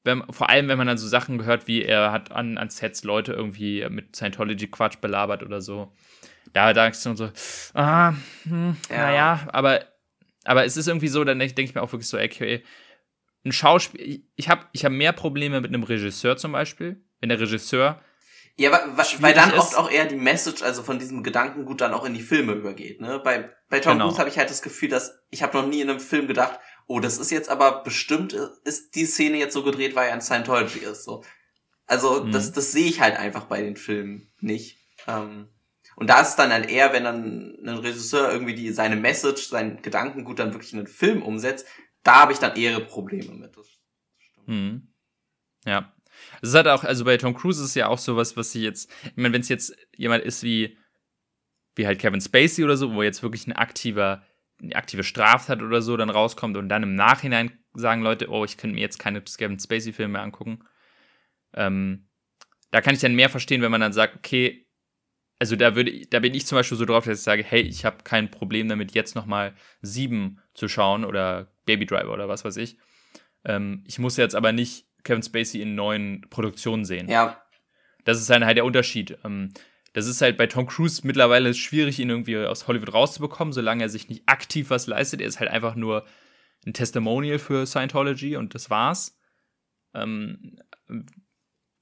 [0.03, 3.03] wenn, vor allem, wenn man dann so Sachen gehört, wie er hat an, an Sets
[3.03, 5.93] Leute irgendwie mit Scientology-Quatsch belabert oder so.
[6.53, 7.29] Da dachte ich so,
[7.73, 8.97] ah, hm, ja.
[8.97, 9.85] naja, aber,
[10.43, 12.63] aber es ist irgendwie so, dann denke ich mir auch wirklich so, okay,
[13.43, 17.39] ein Schauspiel, ich habe ich hab mehr Probleme mit einem Regisseur zum Beispiel, wenn der
[17.39, 18.01] Regisseur
[18.57, 22.05] ja, weil, weil dann oft auch eher die Message, also von diesem Gedankengut dann auch
[22.05, 23.01] in die Filme übergeht.
[23.01, 23.19] Ne?
[23.23, 24.05] Bei, bei Tom genau.
[24.05, 26.59] Cruise habe ich halt das Gefühl, dass ich habe noch nie in einem Film gedacht,
[26.85, 28.33] oh, das ist jetzt aber bestimmt,
[28.63, 31.05] ist die Szene jetzt so gedreht, weil er ein Scientology ist.
[31.05, 31.23] So.
[31.87, 32.31] Also mhm.
[32.31, 34.77] das, das sehe ich halt einfach bei den Filmen nicht.
[35.07, 35.47] Ähm,
[35.95, 39.47] und da ist es dann halt eher, wenn dann ein Regisseur irgendwie die, seine Message,
[39.47, 41.65] sein Gedankengut dann wirklich in einen Film umsetzt,
[42.03, 43.55] da habe ich dann eher Probleme mit.
[44.45, 44.93] Mhm.
[45.65, 45.93] Ja.
[46.41, 48.63] Es ist halt auch, also bei Tom Cruise ist es ja auch sowas, was sie
[48.63, 50.77] jetzt, ich meine, wenn es jetzt jemand ist wie,
[51.75, 54.23] wie halt Kevin Spacey oder so, wo jetzt wirklich ein aktiver
[54.61, 58.57] eine aktive Straftat oder so dann rauskommt und dann im Nachhinein sagen Leute, oh, ich
[58.57, 60.59] könnte mir jetzt keine Kevin Spacey-Filme mehr angucken.
[61.53, 62.07] Ähm,
[62.69, 64.67] da kann ich dann mehr verstehen, wenn man dann sagt, okay,
[65.39, 67.85] also da würde, da bin ich zum Beispiel so drauf, dass ich sage, hey, ich
[67.85, 72.57] habe kein Problem damit, jetzt nochmal sieben zu schauen oder Baby Driver oder was weiß
[72.57, 72.77] ich.
[73.45, 77.09] Ähm, ich muss jetzt aber nicht Kevin Spacey in neuen Produktionen sehen.
[77.09, 77.41] Ja.
[78.03, 79.17] Das ist dann halt der Unterschied.
[79.23, 79.49] Ähm,
[79.93, 83.89] das ist halt bei Tom Cruise mittlerweile schwierig, ihn irgendwie aus Hollywood rauszubekommen, solange er
[83.89, 85.21] sich nicht aktiv was leistet.
[85.21, 86.05] Er ist halt einfach nur
[86.65, 89.19] ein Testimonial für Scientology und das war's.
[89.93, 90.57] Ähm,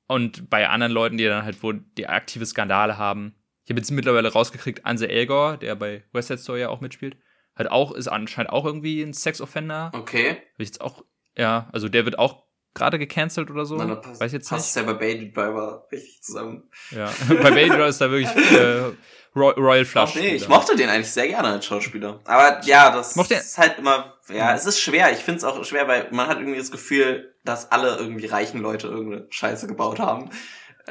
[0.07, 3.91] und bei anderen Leuten, die dann halt, wo die aktive Skandale haben, ich habe jetzt
[3.91, 7.17] mittlerweile rausgekriegt, Anse Elgor, der bei West Side Story ja auch mitspielt,
[7.59, 9.91] hat auch, ist anscheinend auch irgendwie ein Sex-Offender.
[9.93, 10.29] Okay.
[10.31, 11.03] Hab ich jetzt auch,
[11.37, 12.43] ja, also der wird auch
[12.73, 13.75] gerade gecancelt oder so.
[13.75, 14.85] Na, passt, Weiß jetzt passt nicht.
[14.87, 16.69] ja bei Baby Driver richtig zusammen.
[16.91, 18.91] Ja, bei Baby Driver ist da wirklich äh,
[19.35, 20.11] Ro Royal Flush.
[20.13, 22.19] Ach nee, ich mochte den eigentlich sehr gerne als Schauspieler.
[22.25, 25.11] Aber ja, das Mochte- ist halt immer, ja, es ist schwer.
[25.11, 28.61] Ich finde es auch schwer, weil man hat irgendwie das Gefühl, dass alle irgendwie reichen
[28.61, 30.29] Leute irgendeine Scheiße gebaut haben.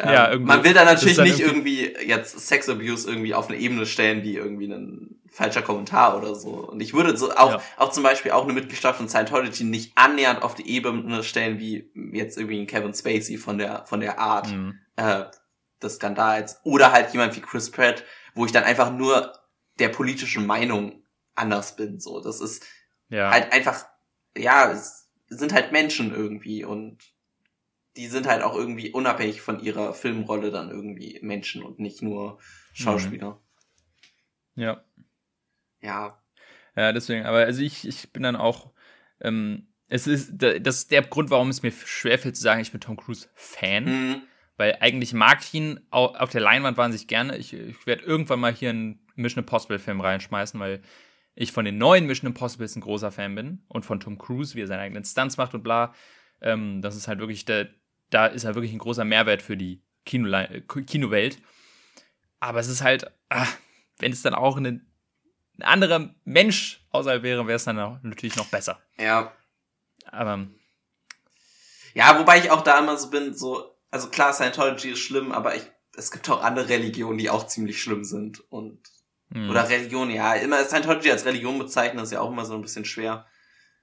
[0.00, 0.46] Ähm, Ja, irgendwie.
[0.48, 4.36] Man will da natürlich nicht irgendwie jetzt Sex Abuse irgendwie auf eine Ebene stellen, wie
[4.36, 6.50] irgendwie ein falscher Kommentar oder so.
[6.50, 7.62] Und ich würde so auch, Ja.
[7.76, 11.90] auch zum Beispiel auch eine Mitgliedschaft von Scientology nicht annähernd auf die Ebene stellen, wie
[12.12, 14.78] jetzt irgendwie ein Kevin Spacey von der, von der Art Mhm.
[14.96, 15.24] äh,
[15.82, 19.32] des Skandals oder halt jemand wie Chris Pratt, wo ich dann einfach nur
[19.78, 22.00] der politischen Meinung anders bin.
[22.00, 22.64] So, das ist
[23.10, 23.30] Ja.
[23.30, 23.84] halt einfach,
[24.36, 26.98] ja, es sind halt Menschen irgendwie und
[27.98, 32.38] die sind halt auch irgendwie unabhängig von ihrer Filmrolle dann irgendwie Menschen und nicht nur
[32.72, 33.40] Schauspieler.
[34.54, 34.82] ja.
[35.80, 36.18] Ja,
[36.76, 38.72] Ja, deswegen, aber also ich, ich bin dann auch,
[39.20, 42.72] ähm, es ist, da- das ist der Grund, warum es mir schwerfällt zu sagen, ich
[42.72, 44.22] bin Tom Cruise Fan, hm,
[44.56, 47.36] weil eigentlich mag ich ihn au- auf der Leinwand wahnsinnig gerne.
[47.36, 50.82] Ich, ich werde irgendwann mal hier einen Mission Impossible Film reinschmeißen, weil
[51.34, 54.62] ich von den neuen Mission Impossibles ein großer Fan bin und von Tom Cruise, wie
[54.62, 55.94] er seine eigenen Stunts macht und bla.
[56.40, 57.68] Ähm, das ist halt wirklich der,
[58.10, 61.38] da ist er wirklich ein großer Mehrwert für die Kinole Kinowelt.
[62.40, 63.46] Aber es ist halt, ah,
[63.98, 64.80] wenn es dann auch eine,
[65.58, 68.80] ein anderer Mensch außerhalb wäre, wäre es dann auch natürlich noch besser.
[68.98, 69.32] ja.
[70.10, 70.46] Aber
[71.94, 75.56] Ja, wobei ich auch da immer so bin, so, also klar, Scientology ist schlimm, aber
[75.56, 75.62] ich,
[75.96, 78.80] es gibt auch andere Religionen, die auch ziemlich schlimm sind und
[79.32, 80.34] hm, Oder Religion, ja.
[80.34, 83.26] Immer Scientology als Religion bezeichnen, ist ja auch immer so ein bisschen schwer.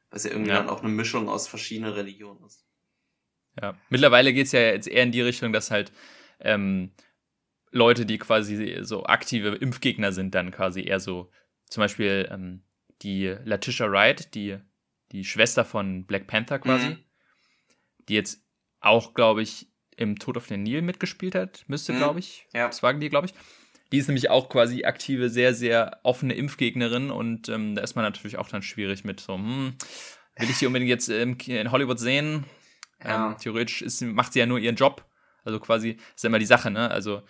[0.09, 0.57] Weil es ja irgendwie Ja.
[0.57, 2.64] dann auch eine Mischung aus verschiedenen Religionen ist.
[3.61, 5.91] Ja, mittlerweile geht es ja jetzt eher in die Richtung, dass halt
[6.39, 6.91] ähm,
[7.71, 11.29] Leute, die quasi so aktive Impfgegner sind, dann quasi eher so,
[11.69, 12.63] zum Beispiel ähm,
[13.01, 14.57] die Letitia Wright, die,
[15.11, 16.97] die Schwester von Black Panther quasi, Mhm.
[18.09, 18.45] die jetzt
[18.81, 21.97] auch, glaube ich, im Tod auf den Nil mitgespielt hat, müsste, Mhm.
[21.97, 22.47] glaube ich.
[22.53, 22.67] Ja.
[22.67, 23.33] Das waren die, glaube ich.
[23.91, 28.03] Die ist nämlich auch quasi aktive, sehr, sehr offene Impfgegnerin und ähm, da ist man
[28.03, 29.75] natürlich auch dann schwierig mit so, hm,
[30.37, 32.45] will ich die unbedingt jetzt in Hollywood sehen?
[33.03, 33.31] Ja.
[33.31, 35.05] Ähm, theoretisch ist, macht sie ja nur ihren Job.
[35.43, 36.89] Also quasi, ist ja immer die Sache, ne?
[36.89, 37.21] Also,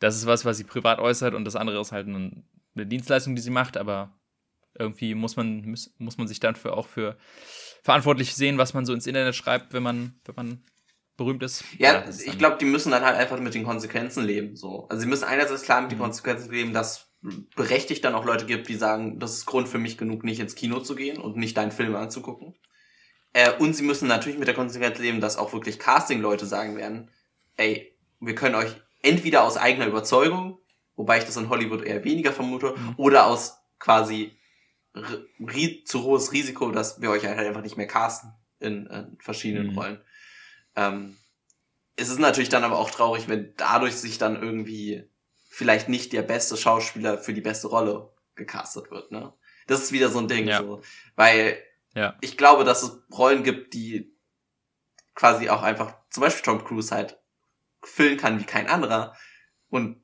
[0.00, 3.36] das ist was, was sie privat äußert und das andere ist halt ein, eine Dienstleistung,
[3.36, 4.18] die sie macht, aber
[4.78, 7.16] irgendwie muss man, muss, muss man sich dann für auch für
[7.82, 10.64] verantwortlich sehen, was man so ins Internet schreibt, wenn man, wenn man
[11.16, 11.64] berühmt ist.
[11.78, 14.56] Ja, ist ich glaube, die müssen dann halt einfach mit den Konsequenzen leben.
[14.56, 14.86] So.
[14.88, 16.02] Also sie müssen einerseits klar mit den Mhm.
[16.02, 17.10] Konsequenzen leben, dass
[17.54, 20.54] berechtigt dann auch Leute gibt, die sagen, das ist Grund für mich genug, nicht ins
[20.54, 22.54] Kino zu gehen und nicht deinen Film anzugucken.
[23.32, 27.10] Äh, und sie müssen natürlich mit der Konsequenz leben, dass auch wirklich Casting-Leute sagen werden,
[27.56, 28.72] ey, wir können euch
[29.02, 30.58] entweder aus eigener Überzeugung,
[30.96, 32.94] wobei ich das in Hollywood eher weniger vermute, Mhm.
[32.96, 34.32] oder aus quasi
[35.84, 39.78] zu hohes Risiko, dass wir euch halt einfach nicht mehr casten in, in verschiedenen Mhm.
[39.78, 40.00] Rollen.
[40.76, 41.16] Ähm,
[41.96, 45.04] es ist natürlich dann aber auch traurig, wenn dadurch sich dann irgendwie
[45.48, 49.12] vielleicht nicht der beste Schauspieler für die beste Rolle gecastet wird.
[49.12, 49.32] Ne?
[49.66, 50.58] Das ist wieder so ein Ding, Ja.
[50.58, 50.82] so,
[51.14, 51.58] weil
[51.94, 52.16] Ja.
[52.20, 54.14] ich glaube, dass es Rollen gibt, die
[55.14, 57.18] quasi auch einfach, zum Beispiel Tom Cruise halt
[57.82, 59.16] füllen kann wie kein anderer.
[59.68, 60.00] Und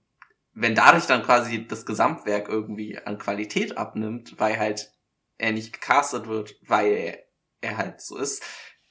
[0.53, 4.93] wenn dadurch dann quasi das Gesamtwerk irgendwie an Qualität abnimmt, weil halt
[5.39, 7.23] er nicht gecastet wird, weil
[7.61, 8.43] er halt so ist,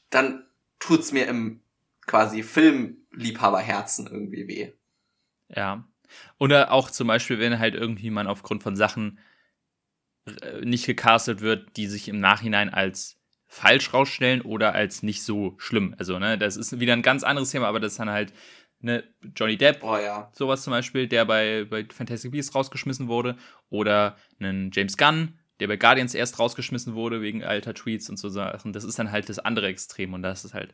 [0.10, 0.48] dann
[0.80, 1.62] tut's mir im
[2.06, 4.74] quasi Filmliebhaberherzen irgendwie weh.
[5.50, 5.88] Ja.
[6.38, 9.20] Oder auch zum Beispiel, wenn halt irgendwie man aufgrund von Sachen
[10.64, 13.18] nicht gecastet wird, die sich im Nachhinein als
[13.48, 15.96] falsch rausstellen oder als nicht so schlimm.
[15.98, 18.34] Also, ne, das ist wieder ein ganz anderes Thema, aber das ist dann halt,
[18.80, 19.04] ne,
[19.36, 20.32] Johnny Depp, Boah, ja.
[20.34, 23.38] sowas zum Beispiel, der bei, bei Fantastic Beasts rausgeschmissen wurde.
[23.70, 28.30] Oder einen James Gunn, der bei Guardians erst rausgeschmissen wurde wegen alter Tweets und so
[28.30, 28.74] Sachen.
[28.74, 30.74] Das ist dann halt das andere Extrem und das ist halt,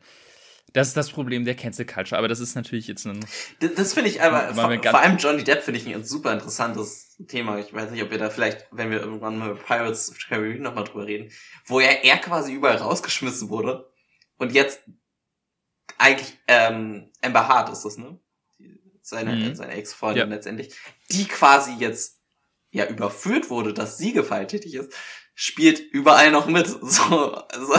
[0.72, 2.18] das ist das Problem der Cancel Culture.
[2.18, 3.24] Aber das ist natürlich jetzt ein,
[3.60, 7.16] Das, das finde ich aber, vor, vor allem Johnny Depp finde ich ein super interessantes
[7.28, 7.58] Thema.
[7.58, 10.62] Ich weiß nicht, ob wir da vielleicht, wenn wir irgendwann mal Pirates of the Caribbean
[10.62, 11.30] nochmal drüber reden,
[11.66, 13.90] wo ja er quasi überall rausgeschmissen wurde
[14.38, 14.80] und jetzt
[15.98, 18.18] eigentlich ähm, Amber Hart ist das, ne?
[19.02, 19.54] Seine, Mhm.
[19.56, 20.34] seine Ex-Freundin Ja.
[20.34, 20.74] letztendlich,
[21.10, 22.20] die quasi jetzt
[22.70, 24.92] ja überführt wurde, dass sie gewalttätig ist.
[25.34, 26.66] Spielt überall noch mit.
[26.82, 27.74] So, also,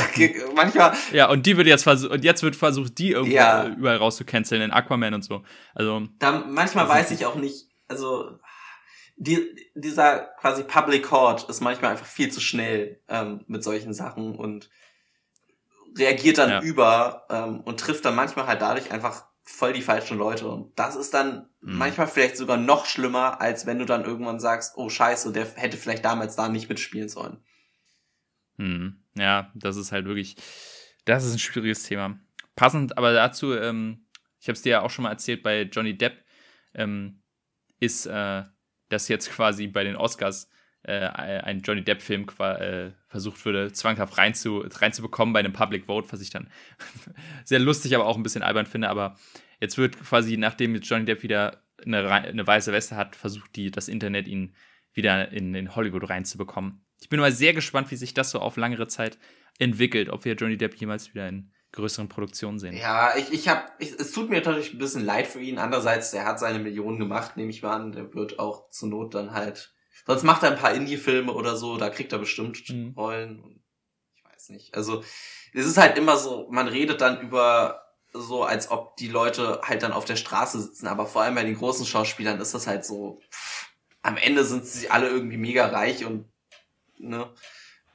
[0.56, 0.94] manchmal.
[1.12, 3.68] Ja, und die wird jetzt versucht, und jetzt wird versucht, die irgendwo ja.
[3.68, 5.44] überall rauszucanceln in Aquaman und so.
[5.76, 6.08] Also.
[6.20, 8.40] Da, manchmal weiß ich auch nicht, also,
[9.16, 14.36] die, dieser quasi Public Court ist manchmal einfach viel zu schnell ähm, mit solchen Sachen
[14.36, 14.70] und
[15.98, 16.62] reagiert dann ja.
[16.62, 20.48] über ähm, und trifft dann manchmal halt dadurch einfach voll die falschen Leute.
[20.48, 21.78] Und das ist dann mhm.
[21.78, 25.78] manchmal vielleicht sogar noch schlimmer, als wenn du dann irgendwann sagst, oh scheiße, der hätte
[25.78, 27.44] vielleicht damals da nicht mitspielen sollen.
[28.58, 29.04] Mhm.
[29.16, 30.38] Ja, das ist halt wirklich,
[31.06, 32.20] das ist ein schwieriges Thema.
[32.56, 34.06] Passend aber dazu, ähm,
[34.40, 36.24] ich habe es dir ja auch schon mal erzählt, bei Johnny Depp
[36.74, 37.22] ähm,
[37.80, 38.44] ist äh,
[38.90, 40.50] das jetzt quasi bei den Oscars
[40.84, 46.22] äh, ein Johnny Depp-Film äh, versucht würde, zwanghaft reinzu, reinzubekommen bei einem Public Vote, was
[46.22, 46.50] ich dann
[47.46, 48.90] sehr lustig, aber auch ein bisschen albern finde.
[48.90, 49.18] Aber
[49.60, 53.88] jetzt wird quasi, nachdem Johnny Depp wieder eine, eine weiße Weste hat, versucht die, das
[53.88, 54.56] Internet ihn
[54.94, 56.86] wieder in, in Hollywood reinzubekommen.
[57.02, 59.18] Ich bin mal sehr gespannt, wie sich das so auf langere Zeit
[59.60, 62.76] entwickelt, ob wir Johnny Depp jemals wieder in größeren Produktionen sehen.
[62.76, 65.58] Ja, ich, ich habe, es tut mir natürlich ein bisschen leid für ihn.
[65.58, 67.92] Andererseits, er hat seine Millionen gemacht, nehme ich mal an.
[67.92, 69.73] Der wird auch zur Not dann halt
[70.06, 72.94] Sonst macht er ein paar Indie-Filme oder so, da kriegt er bestimmt mhm.
[72.98, 73.62] Rollen.
[74.16, 74.76] Ich weiß nicht.
[74.76, 75.04] Also,
[75.54, 77.84] es ist halt immer so, man redet dann über
[78.14, 81.44] so, als ob die Leute halt dann auf der Straße sitzen, aber vor allem bei
[81.44, 83.70] den großen Schauspielern ist das halt so, pff,
[84.04, 86.26] am Ende sind sie alle irgendwie mega reich und,
[86.98, 87.34] ne,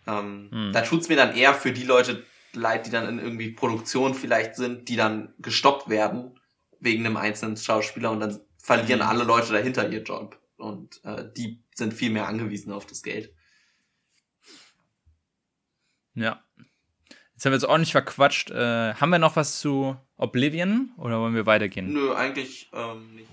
[0.07, 0.73] ähm, mhm.
[0.73, 4.57] da tut's mir dann eher für die Leute leid, die dann in irgendwie Produktion vielleicht
[4.57, 6.41] sind, die dann gestoppt werden
[6.81, 9.07] wegen einem einzelnen Schauspieler und dann verlieren mhm.
[9.07, 10.39] alle Leute dahinter ihr Job.
[10.59, 13.33] Und äh, die sind viel mehr angewiesen auf das Geld.
[16.15, 16.43] Ja.
[17.33, 18.51] Jetzt haben wir jetzt ordentlich verquatscht.
[18.51, 21.93] Äh, haben wir noch was zu Oblivion oder wollen wir weitergehen?
[21.93, 23.29] Nö, eigentlich ähm, nicht,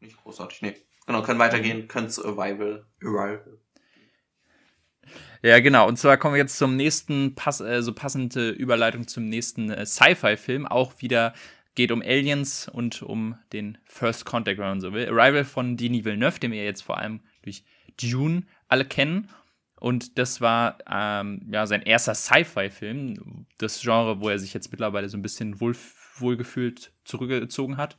[0.00, 0.62] nicht großartig.
[0.62, 0.74] Nee.
[1.06, 2.86] Genau, können weitergehen, können zu Arrival.
[3.02, 3.58] Arrival.
[5.42, 5.86] Ja, genau.
[5.86, 9.84] Und zwar kommen wir jetzt zum nächsten, pass äh, so passende Überleitung zum nächsten äh,
[9.84, 10.66] Sci-Fi-Film.
[10.66, 11.34] Auch wieder
[11.74, 15.08] geht um Aliens und um den First Contact, wenn man so will.
[15.08, 17.64] Arrival von Denis Villeneuve, den wir jetzt vor allem durch
[18.00, 19.28] Dune alle kennen.
[19.76, 25.08] Und das war ähm, ja sein erster Sci-Fi-Film, das Genre, wo er sich jetzt mittlerweile
[25.08, 25.76] so ein bisschen wohl,
[26.16, 27.98] wohlgefühlt zurückgezogen hat.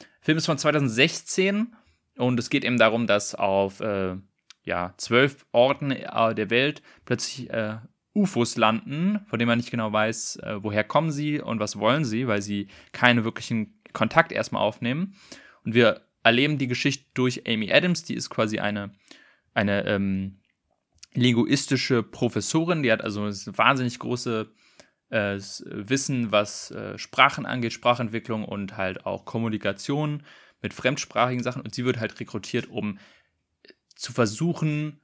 [0.00, 1.74] Der Film ist von 2016
[2.16, 4.16] und es geht eben darum, dass auf äh,
[4.64, 7.78] ja, zwölf Orten äh, der Welt plötzlich äh,
[8.14, 12.04] UFOs landen, von denen man nicht genau weiß, äh, woher kommen sie und was wollen
[12.04, 15.14] sie, weil sie keinen wirklichen Kontakt erstmal aufnehmen.
[15.64, 18.94] Und wir erleben die Geschichte durch Amy Adams, die ist quasi eine,
[19.52, 20.38] eine ähm,
[21.14, 24.50] linguistische Professorin, die hat also wahnsinnig große
[25.10, 30.22] äh, Wissen, was äh, Sprachen angeht, Sprachentwicklung und halt auch Kommunikation
[30.62, 31.62] mit fremdsprachigen Sachen.
[31.62, 32.98] Und sie wird halt rekrutiert, um
[33.94, 35.00] zu versuchen,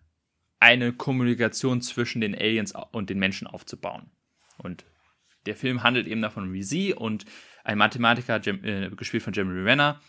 [0.61, 4.11] eine Kommunikation zwischen den Aliens und den Menschen aufzubauen.
[4.59, 4.85] Und
[5.47, 7.25] der Film handelt eben davon, wie sie und
[7.65, 10.01] ein Mathematiker, äh, gespielt von Jeremy Renner,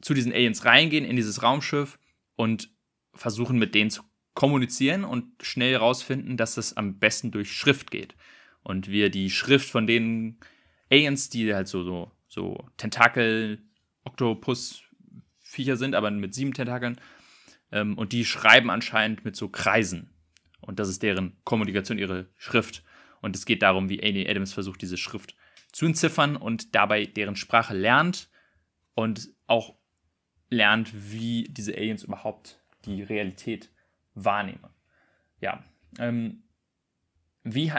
[0.00, 1.98] zu diesen Aliens reingehen in dieses Raumschiff
[2.36, 2.70] und
[3.14, 4.02] versuchen mit denen zu
[4.34, 8.14] kommunizieren und schnell herausfinden, dass es am besten durch Schrift geht.
[8.62, 10.38] Und wir die Schrift von den
[10.90, 13.62] Aliens, die halt so, so, so Tentakel,
[14.04, 17.00] Oktopus-Viecher sind, aber mit sieben Tentakeln,
[17.72, 20.10] ähm, und die schreiben anscheinend mit so Kreisen.
[20.60, 22.82] Und das ist deren Kommunikation, ihre Schrift.
[23.20, 25.34] Und es geht darum, wie Amy Adams versucht, diese Schrift
[25.72, 28.30] zu entziffern und dabei deren Sprache lernt
[28.94, 29.74] und auch
[30.50, 33.70] lernt, wie diese Aliens überhaupt die Realität
[34.14, 34.70] wahrnehmen.
[35.40, 35.64] Ja.
[35.98, 36.42] Ähm,
[37.44, 37.72] wie,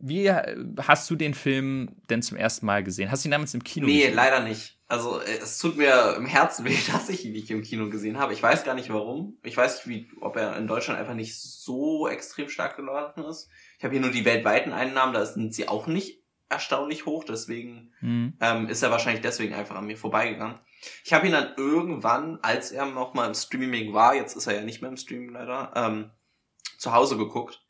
[0.00, 3.10] wie hast du den Film denn zum ersten Mal gesehen?
[3.10, 4.10] Hast du ihn damals im Kino nee, gesehen?
[4.10, 4.78] Nee, leider nicht.
[4.86, 8.18] Also äh, es tut mir im Herzen weh, dass ich ihn nicht im Kino gesehen
[8.18, 8.32] habe.
[8.32, 9.38] Ich weiß gar nicht warum.
[9.42, 13.48] Ich weiß nicht, wie, ob er in Deutschland einfach nicht so extrem stark gelaufen ist.
[13.78, 17.92] Ich habe hier nur die weltweiten Einnahmen, da sind sie auch nicht erstaunlich hoch, deswegen
[18.00, 18.34] mhm.
[18.40, 20.58] ähm, ist er wahrscheinlich deswegen einfach an mir vorbeigegangen.
[21.04, 24.54] Ich habe ihn dann irgendwann, als er noch mal im Streaming war, jetzt ist er
[24.54, 26.10] ja nicht mehr im Streaming leider, ähm,
[26.78, 27.66] zu Hause geguckt.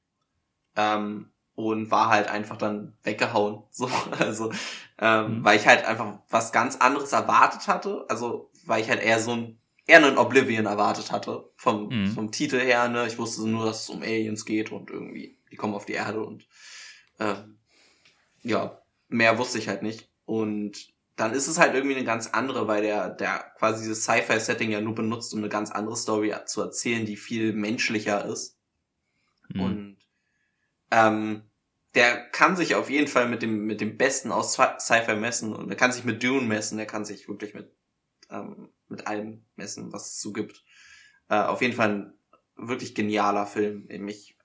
[0.76, 3.64] Ähm, und war halt einfach dann weggehauen.
[3.72, 4.52] So, also,
[5.00, 5.44] ähm, mhm.
[5.44, 8.06] weil ich halt einfach was ganz anderes erwartet hatte.
[8.08, 11.50] Also, weil ich halt eher so ein, eher einen Oblivion erwartet hatte.
[11.56, 12.12] Vom, mhm.
[12.12, 13.08] vom Titel her, ne.
[13.08, 16.22] Ich wusste nur, dass es um Aliens geht und irgendwie, die kommen auf die Erde
[16.22, 16.46] und,
[17.18, 17.58] ähm,
[18.44, 20.08] ja, mehr wusste ich halt nicht.
[20.26, 24.70] Und dann ist es halt irgendwie eine ganz andere, weil der, der quasi dieses Sci-Fi-Setting
[24.70, 28.56] ja nur benutzt, um eine ganz andere Story zu erzählen, die viel menschlicher ist.
[29.48, 29.60] Mhm.
[29.60, 29.97] Und
[30.90, 31.42] ähm,
[31.94, 35.68] der kann sich auf jeden Fall mit dem, mit dem Besten aus Sci-Fi messen und
[35.68, 37.72] der kann sich mit Dune messen, der kann sich wirklich mit,
[38.30, 40.64] ähm, mit allem messen, was es so gibt.
[41.28, 42.14] Äh, auf jeden Fall ein
[42.56, 43.88] wirklich genialer Film.
[44.08, 44.36] Ich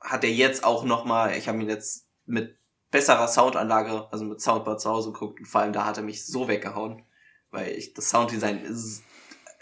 [0.00, 2.58] hat er jetzt auch noch mal, ich habe ihn jetzt mit
[2.90, 6.26] besserer Soundanlage, also mit Soundbar zu Hause geguckt und vor allem da hat er mich
[6.26, 7.04] so weggehauen,
[7.50, 8.64] weil ich das Sounddesign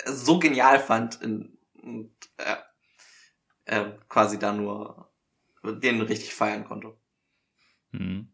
[0.07, 2.57] so genial fand in, und äh,
[3.66, 5.08] äh, quasi da nur
[5.73, 6.97] den richtig feiern konnte.
[7.93, 8.29] Hm.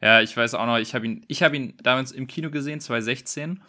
[0.00, 3.62] Ja, ich weiß auch noch, ich habe ihn, habe ihn damals im Kino gesehen, 2016.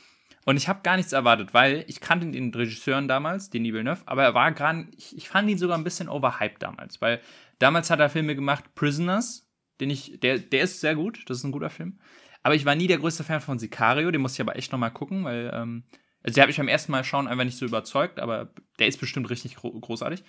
[0.45, 4.23] Und ich habe gar nichts erwartet, weil ich kannte den Regisseuren damals, den Villeneuve, aber
[4.23, 7.19] er war gerade, ich, ich, fand ihn sogar ein bisschen overhyped damals, weil
[7.57, 9.49] damals hat er Filme gemacht, Prisoners,
[9.79, 11.99] den ich, der, der ist sehr gut, das ist ein guter Film.
[12.43, 14.91] Aber ich war nie der größte Fan von Sicario, den muss ich aber echt nochmal
[14.91, 15.83] gucken, weil, ähm,
[16.21, 18.99] also der habe ich beim ersten Mal schauen einfach nicht so überzeugt, aber der ist
[18.99, 20.23] bestimmt richtig gro großartig.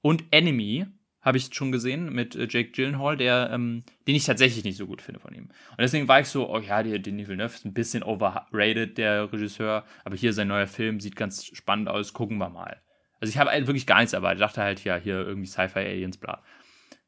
[0.00, 0.86] Und Enemy,
[1.24, 4.86] habe ich schon gesehen mit äh, Jake Gyllenhaal, der, ähm, den ich tatsächlich nicht so
[4.86, 5.44] gut finde von ihm.
[5.44, 9.32] Und deswegen war ich so, oh ja, der Denis Villeneuve ist ein bisschen overrated, der
[9.32, 12.80] Regisseur, aber hier sein neuer Film sieht ganz spannend aus, gucken wir mal.
[13.20, 14.42] Also ich habe halt wirklich gar nichts erwartet.
[14.42, 16.42] Dachte halt, ja, hier irgendwie Sci-Fi, Aliens, bla.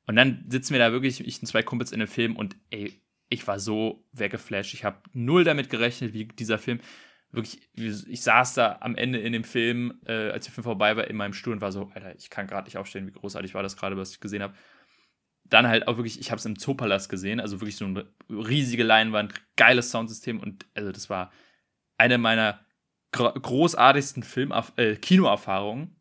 [0.07, 3.01] Und dann sitzen wir da wirklich, ich und zwei Kumpels in dem Film und ey,
[3.29, 4.73] ich war so weggeflasht.
[4.73, 6.81] Ich habe null damit gerechnet, wie dieser Film
[7.37, 11.07] wirklich, ich saß da am Ende in dem Film, äh, als der Film vorbei war,
[11.07, 13.62] in meinem Stuhl und war so, Alter, ich kann gerade nicht aufstehen, wie großartig war
[13.62, 14.55] das gerade, was ich gesehen habe.
[15.45, 18.82] Dann halt auch wirklich, ich habe es im Zoopalast gesehen, also wirklich so eine riesige
[18.82, 21.30] Leinwand, geiles Soundsystem und also das war
[21.99, 22.61] eine meiner
[23.12, 25.97] großartigsten Film äh, Kinoerfahrungen.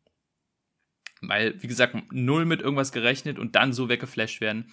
[1.21, 4.71] Weil, wie gesagt, null mit irgendwas gerechnet und dann so weggeflasht werden.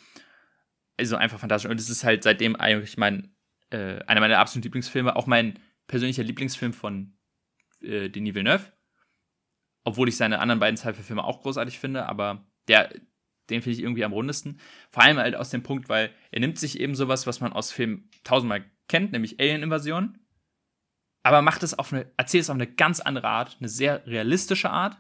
[0.98, 1.70] Also einfach fantastisch.
[1.70, 3.34] Und es ist halt seitdem eigentlich mein,
[3.70, 5.58] äh, einer meiner absoluten Lieblingsfilme, auch mein
[5.92, 7.12] persönlicher Lieblingsfilm von
[7.82, 8.72] äh, Denis Villeneuve.
[9.84, 12.88] Obwohl ich seine anderen beiden Sci-Fi-Filme auch großartig finde, aber der,
[13.50, 14.58] den finde ich irgendwie am rundesten.
[14.90, 17.72] Vor allem halt aus dem Punkt, weil er nimmt sich eben sowas, was man aus
[17.72, 20.18] Filmen tausendmal kennt, nämlich Alien-Invasion,
[21.22, 24.70] aber macht es auf eine, erzählt es auf eine ganz andere Art, eine sehr realistische
[24.70, 24.96] Art,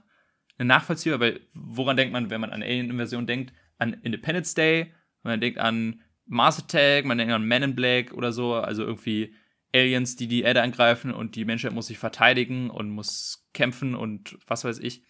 [0.58, 3.54] eine nachvollziehbar, weil woran denkt man, wenn man an Alien-Invasion denkt?
[3.78, 8.30] An Independence Day, man denkt an Mars Attack, man denkt an Men in Black oder
[8.30, 9.34] so, also irgendwie
[9.74, 14.38] Aliens, die die Erde angreifen und die Menschheit muss sich verteidigen und muss kämpfen und
[14.46, 15.02] was weiß ich.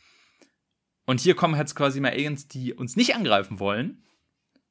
[1.04, 4.04] Und hier kommen jetzt quasi mal Aliens, die uns nicht angreifen wollen,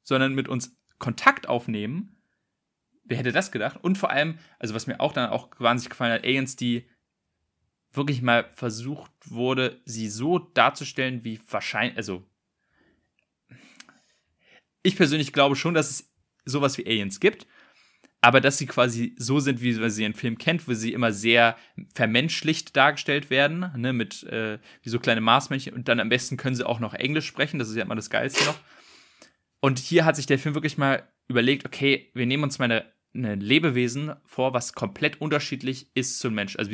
[0.02, 2.16] sondern mit uns Kontakt aufnehmen.
[3.04, 3.78] Wer hätte das gedacht?
[3.82, 6.88] Und vor allem, also was mir auch dann auch wahnsinnig gefallen hat, Aliens, die
[7.92, 12.26] wirklich mal versucht wurde, sie so darzustellen, wie wahrscheinlich, also
[14.82, 16.12] ich persönlich glaube schon, dass es
[16.46, 17.46] sowas wie Aliens gibt
[18.24, 21.12] aber dass sie quasi so sind, wie man sie in Film kennt, wo sie immer
[21.12, 21.56] sehr
[21.92, 26.54] vermenschlicht dargestellt werden, ne, mit äh, wie so kleine Marsmännchen und dann am besten können
[26.54, 28.58] sie auch noch Englisch sprechen, das ist ja immer das Geilste noch.
[29.60, 32.92] Und hier hat sich der Film wirklich mal überlegt, okay, wir nehmen uns mal eine,
[33.12, 36.70] eine Lebewesen vor, was komplett unterschiedlich ist zum Mensch, also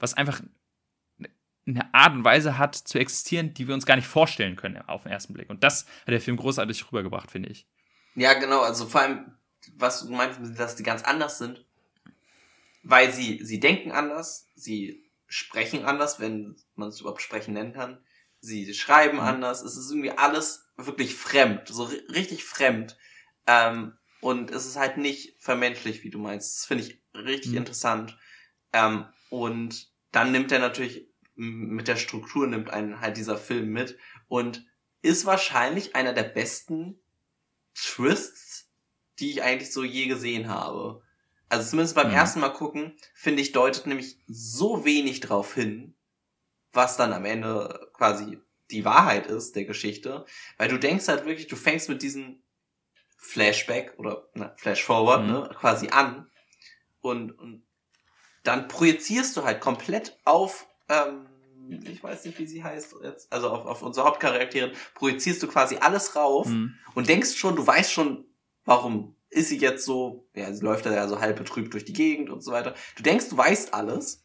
[0.00, 0.42] was einfach
[1.66, 5.04] eine Art und Weise hat zu existieren, die wir uns gar nicht vorstellen können auf
[5.04, 5.50] den ersten Blick.
[5.50, 7.68] Und das hat der Film großartig rübergebracht, finde ich.
[8.16, 9.32] Ja, genau, also vor allem
[9.76, 11.64] was du meinst, dass die ganz anders sind,
[12.82, 18.02] weil sie, sie denken anders, sie sprechen anders, wenn man es überhaupt sprechen nennen kann,
[18.40, 19.24] sie schreiben mhm.
[19.24, 22.96] anders, es ist irgendwie alles wirklich fremd, so richtig fremd.
[23.46, 26.58] Ähm, und es ist halt nicht vermenschlich, wie du meinst.
[26.58, 27.58] Das finde ich richtig mhm.
[27.58, 28.18] interessant.
[28.72, 33.96] Ähm, und dann nimmt er natürlich mit der Struktur nimmt einen halt dieser Film mit
[34.28, 34.66] und
[35.00, 37.00] ist wahrscheinlich einer der besten
[37.74, 38.49] Twists
[39.20, 41.02] die ich eigentlich so je gesehen habe.
[41.48, 42.14] Also zumindest beim mhm.
[42.14, 45.94] ersten Mal gucken, finde ich, deutet nämlich so wenig drauf hin,
[46.72, 48.38] was dann am Ende quasi
[48.70, 50.24] die Wahrheit ist der Geschichte.
[50.56, 52.40] Weil du denkst halt wirklich, du fängst mit diesem
[53.18, 55.32] Flashback oder na, Flashforward, mhm.
[55.32, 56.30] ne, quasi an.
[57.00, 57.64] Und, und
[58.44, 61.26] dann projizierst du halt komplett auf, ähm,
[61.84, 65.76] ich weiß nicht, wie sie heißt jetzt, also auf, auf unsere Hauptcharakterin, projizierst du quasi
[65.76, 66.76] alles rauf mhm.
[66.94, 68.24] und denkst schon, du weißt schon,
[68.70, 72.30] warum ist sie jetzt so, ja, sie läuft ja so halb betrübt durch die Gegend
[72.30, 72.74] und so weiter.
[72.96, 74.24] Du denkst, du weißt alles.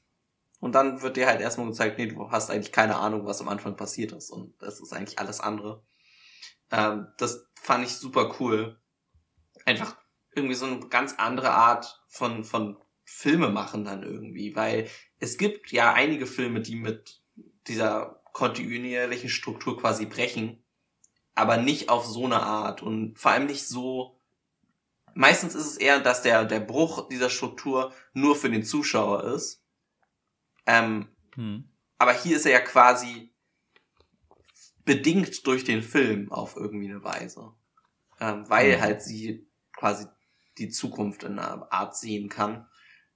[0.60, 3.50] Und dann wird dir halt erstmal gezeigt, nee, du hast eigentlich keine Ahnung, was am
[3.50, 4.30] Anfang passiert ist.
[4.30, 5.84] Und das ist eigentlich alles andere.
[6.72, 8.80] Ähm, das fand ich super cool.
[9.66, 9.96] Einfach
[10.36, 14.56] irgendwie so eine ganz andere Art von, von Filme machen dann irgendwie.
[14.56, 14.88] Weil
[15.20, 17.24] es gibt ja einige Filme, die mit
[17.68, 20.64] dieser kontinuierlichen Struktur quasi brechen.
[21.34, 22.84] Aber nicht auf so eine Art.
[22.84, 24.15] Und vor allem nicht so,
[25.16, 29.64] meistens ist es eher, dass der, der Bruch dieser Struktur nur für den Zuschauer ist.
[30.68, 31.70] Ähm, hm.
[31.98, 33.34] Aber hier ist er ja quasi
[34.84, 37.54] bedingt durch den Film auf irgendwie eine Weise.
[38.20, 38.82] Ähm, weil hm.
[38.82, 40.06] halt sie quasi
[40.58, 42.68] die Zukunft in einer Art sehen kann.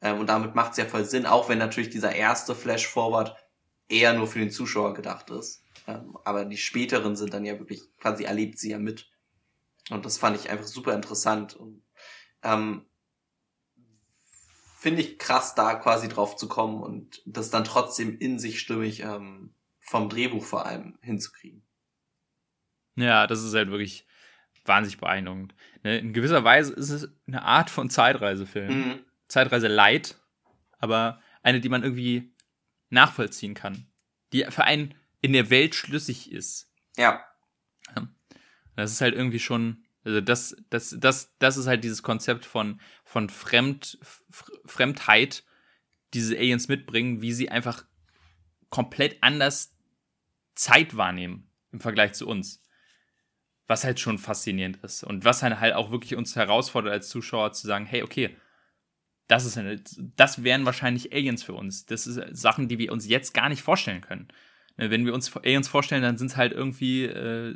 [0.02, 3.36] Ähm, und damit macht es ja voll Sinn, auch wenn natürlich dieser erste Flash-Forward
[3.88, 5.64] eher nur für den Zuschauer gedacht ist.
[5.88, 9.10] Ähm, aber die späteren sind dann ja wirklich, quasi erlebt sie ja mit.
[9.89, 11.56] Und das fand ich einfach super interessant.
[11.56, 11.84] Und
[12.44, 12.86] ähm,
[14.78, 19.02] finde ich krass, da quasi drauf zu kommen und das dann trotzdem in sich stimmig
[19.02, 21.64] ähm, vom Drehbuch vor allem hinzukriegen.
[22.96, 24.06] Ja, das ist halt wirklich
[24.66, 25.54] wahnsinnig beeindruckend.
[25.84, 28.74] Ne, in gewisser Weise ist es eine Art von Zeitreisefilm.
[28.74, 29.00] Mhm.
[29.28, 30.18] Zeitreise light,
[30.80, 32.34] aber eine, die man irgendwie
[32.90, 33.88] nachvollziehen kann.
[34.34, 36.72] Die für einen in der Welt schlüssig ist.
[36.98, 37.26] Ja.
[38.76, 42.80] Das ist halt irgendwie schon, also das, das, das, das ist halt dieses Konzept von,
[43.03, 43.99] von Fremd,
[44.66, 45.43] Fremdheit,
[46.14, 47.86] die diese Aliens mitbringen, wie sie einfach
[48.70, 49.76] komplett anders
[50.55, 52.64] Zeit wahrnehmen im Vergleich zu uns.
[53.68, 55.03] Was halt schon faszinierend ist.
[55.03, 58.36] Und was halt auch wirklich uns herausfordert als Zuschauer zu sagen, hey, okay,
[59.28, 59.80] das ist eine,
[60.16, 61.86] das wären wahrscheinlich Aliens für uns.
[61.86, 64.28] Das sind Sachen, die wir uns jetzt gar nicht vorstellen können.
[64.78, 67.55] Ne, wenn wir uns Aliens vorstellen, dann sind es halt irgendwie äh,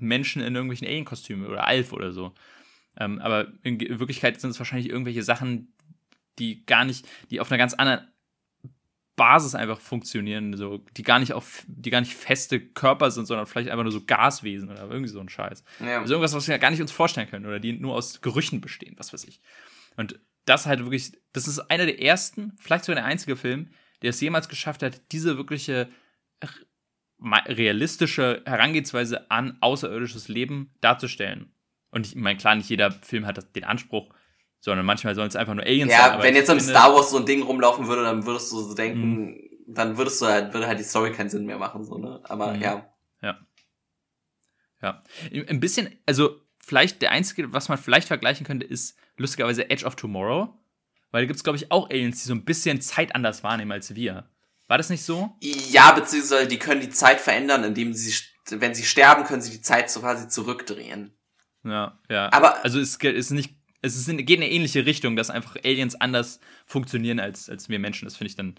[0.00, 2.32] Menschen in irgendwelchen Alien-Kostümen oder Alf oder so.
[2.96, 5.72] Ähm, aber in Wirklichkeit sind es wahrscheinlich irgendwelche Sachen,
[6.38, 8.08] die gar nicht, die auf einer ganz anderen
[9.18, 13.46] Basis einfach funktionieren, so, die gar nicht auf, die gar nicht feste Körper sind, sondern
[13.46, 15.64] vielleicht einfach nur so Gaswesen oder irgendwie so ein Scheiß.
[15.80, 16.00] Ja.
[16.00, 18.60] Also irgendwas, was wir ja gar nicht uns vorstellen können oder die nur aus Gerüchen
[18.60, 19.40] bestehen, was weiß ich.
[19.96, 23.68] Und das halt wirklich, das ist einer der ersten, vielleicht sogar der einzige Film,
[24.02, 25.88] der es jemals geschafft hat, diese wirkliche
[27.20, 31.52] realistische Herangehensweise an außerirdisches Leben darzustellen.
[31.90, 34.10] Und ich meine, klar, nicht jeder Film hat den Anspruch,
[34.60, 36.18] sondern manchmal sollen es einfach nur Aliens ja, sein.
[36.18, 38.74] Ja, wenn jetzt im Star Wars so ein Ding rumlaufen würde, dann würdest du so
[38.74, 39.50] denken, mhm.
[39.66, 42.20] dann würdest du halt, würde halt die Story keinen Sinn mehr machen, so, ne?
[42.24, 42.62] Aber mhm.
[42.62, 42.94] ja.
[43.22, 43.38] Ja.
[44.82, 45.02] Ja.
[45.48, 49.96] Ein bisschen, also vielleicht der einzige, was man vielleicht vergleichen könnte, ist lustigerweise Edge of
[49.96, 50.54] Tomorrow.
[51.10, 53.72] Weil da gibt es, glaube ich, auch Aliens, die so ein bisschen Zeit anders wahrnehmen
[53.72, 54.28] als wir.
[54.68, 55.34] War das nicht so?
[55.40, 58.14] Ja, beziehungsweise die können die Zeit verändern, indem sie,
[58.50, 61.16] wenn sie sterben, können sie die Zeit so quasi zurückdrehen.
[61.64, 62.30] Ja, ja.
[62.32, 66.00] Aber also es ist nicht, es ist, geht in eine ähnliche Richtung, dass einfach Aliens
[66.00, 68.04] anders funktionieren als, als wir Menschen.
[68.04, 68.56] Das finde ich dann,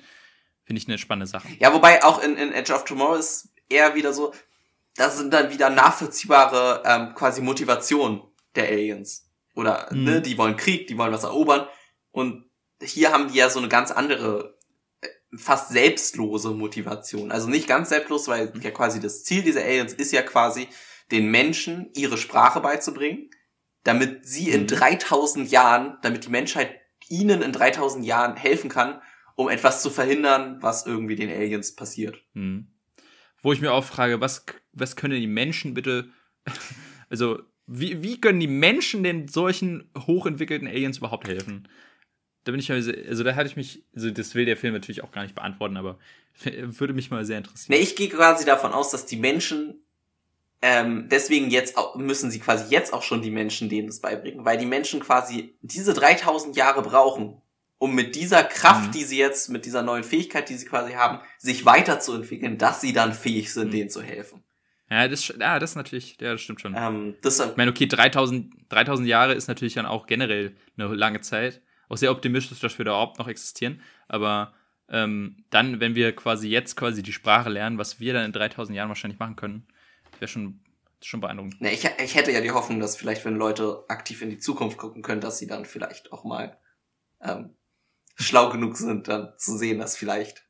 [0.64, 1.48] finde ich eine spannende Sache.
[1.60, 4.34] Ja, wobei auch in, in Edge of Tomorrow ist eher wieder so,
[4.96, 8.22] das sind dann wieder nachvollziehbare ähm, quasi Motivationen
[8.56, 9.30] der Aliens.
[9.54, 10.04] Oder, mhm.
[10.04, 11.68] ne, die wollen Krieg, die wollen was erobern.
[12.12, 12.46] Und
[12.82, 14.59] hier haben die ja so eine ganz andere
[15.36, 17.32] fast selbstlose Motivation.
[17.32, 20.68] Also nicht ganz selbstlos, weil ja quasi das Ziel dieser Aliens ist ja quasi,
[21.12, 23.30] den Menschen ihre Sprache beizubringen,
[23.84, 25.52] damit sie in 3000 mhm.
[25.52, 26.76] Jahren, damit die Menschheit
[27.08, 29.02] ihnen in 3000 Jahren helfen kann,
[29.36, 32.24] um etwas zu verhindern, was irgendwie den Aliens passiert.
[32.34, 32.68] Mhm.
[33.42, 36.10] Wo ich mir auch frage, was, was können die Menschen bitte,
[37.10, 41.68] also wie, wie können die Menschen den solchen hochentwickelten Aliens überhaupt helfen?
[42.50, 45.12] Da bin ich also da hatte ich mich, also das will der Film natürlich auch
[45.12, 46.00] gar nicht beantworten, aber
[46.44, 47.78] würde mich mal sehr interessieren.
[47.78, 49.76] Nee, ich gehe quasi davon aus, dass die Menschen
[50.62, 54.44] ähm, deswegen jetzt auch, müssen sie quasi jetzt auch schon die Menschen denen das beibringen,
[54.44, 57.42] weil die Menschen quasi diese 3000 Jahre brauchen,
[57.78, 58.92] um mit dieser Kraft, mhm.
[58.92, 62.92] die sie jetzt, mit dieser neuen Fähigkeit, die sie quasi haben, sich weiterzuentwickeln, dass sie
[62.92, 63.72] dann fähig sind, mhm.
[63.72, 64.44] denen zu helfen.
[64.90, 66.76] Ja, das, ja, das ist natürlich, ja, das stimmt schon.
[66.76, 71.22] Ähm, das, ich meine, okay, 3000, 3000 Jahre ist natürlich dann auch generell eine lange
[71.22, 73.82] Zeit auch sehr optimistisch, dass wir da überhaupt noch existieren.
[74.08, 74.54] Aber
[74.88, 78.76] ähm, dann, wenn wir quasi jetzt quasi die Sprache lernen, was wir dann in 3000
[78.76, 79.68] Jahren wahrscheinlich machen können,
[80.20, 80.62] wäre schon,
[81.02, 81.60] schon beeindruckend.
[81.62, 84.78] Ne, ich, ich hätte ja die Hoffnung, dass vielleicht, wenn Leute aktiv in die Zukunft
[84.78, 86.58] gucken können, dass sie dann vielleicht auch mal
[87.22, 87.56] ähm,
[88.16, 90.46] schlau genug sind, dann zu sehen, dass vielleicht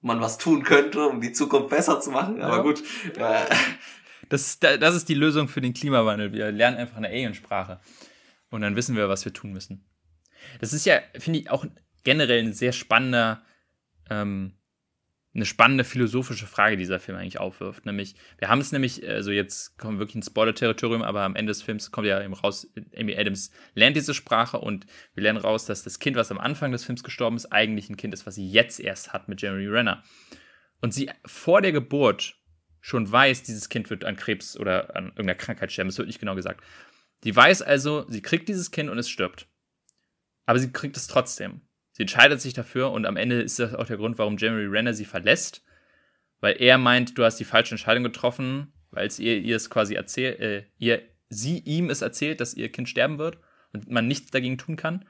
[0.00, 2.42] man was tun könnte, um die Zukunft besser zu machen.
[2.42, 2.62] Aber ja.
[2.62, 2.82] gut.
[3.16, 3.46] Äh,
[4.28, 6.32] das, das ist die Lösung für den Klimawandel.
[6.32, 7.80] Wir lernen einfach eine Aliensprache.
[8.50, 9.84] Und dann wissen wir, was wir tun müssen.
[10.60, 11.66] Das ist ja, finde ich, auch
[12.04, 13.42] generell ein sehr spannender,
[14.10, 14.54] ähm,
[15.34, 17.86] eine spannende philosophische Frage, die dieser Film eigentlich aufwirft.
[17.86, 21.50] Nämlich, wir haben es nämlich, also jetzt kommen wir wirklich ins Spoiler-Territorium, aber am Ende
[21.50, 25.66] des Films kommt ja eben raus, Amy Adams lernt diese Sprache und wir lernen raus,
[25.66, 28.36] dass das Kind, was am Anfang des Films gestorben ist, eigentlich ein Kind ist, was
[28.36, 30.04] sie jetzt erst hat mit Jeremy Renner.
[30.80, 32.36] Und sie vor der Geburt
[32.80, 36.20] schon weiß, dieses Kind wird an Krebs oder an irgendeiner Krankheit sterben, das wird nicht
[36.20, 36.62] genau gesagt.
[37.24, 39.48] Sie weiß also, sie kriegt dieses Kind und es stirbt.
[40.46, 41.62] Aber sie kriegt es trotzdem.
[41.92, 44.94] Sie entscheidet sich dafür und am Ende ist das auch der Grund, warum Jeremy Renner
[44.94, 45.64] sie verlässt.
[46.40, 49.94] Weil er meint, du hast die falsche Entscheidung getroffen, weil es ihr, ihr es quasi
[49.94, 53.38] erzählt, äh, ihr, sie ihm es erzählt, dass ihr Kind sterben wird
[53.72, 55.04] und man nichts dagegen tun kann.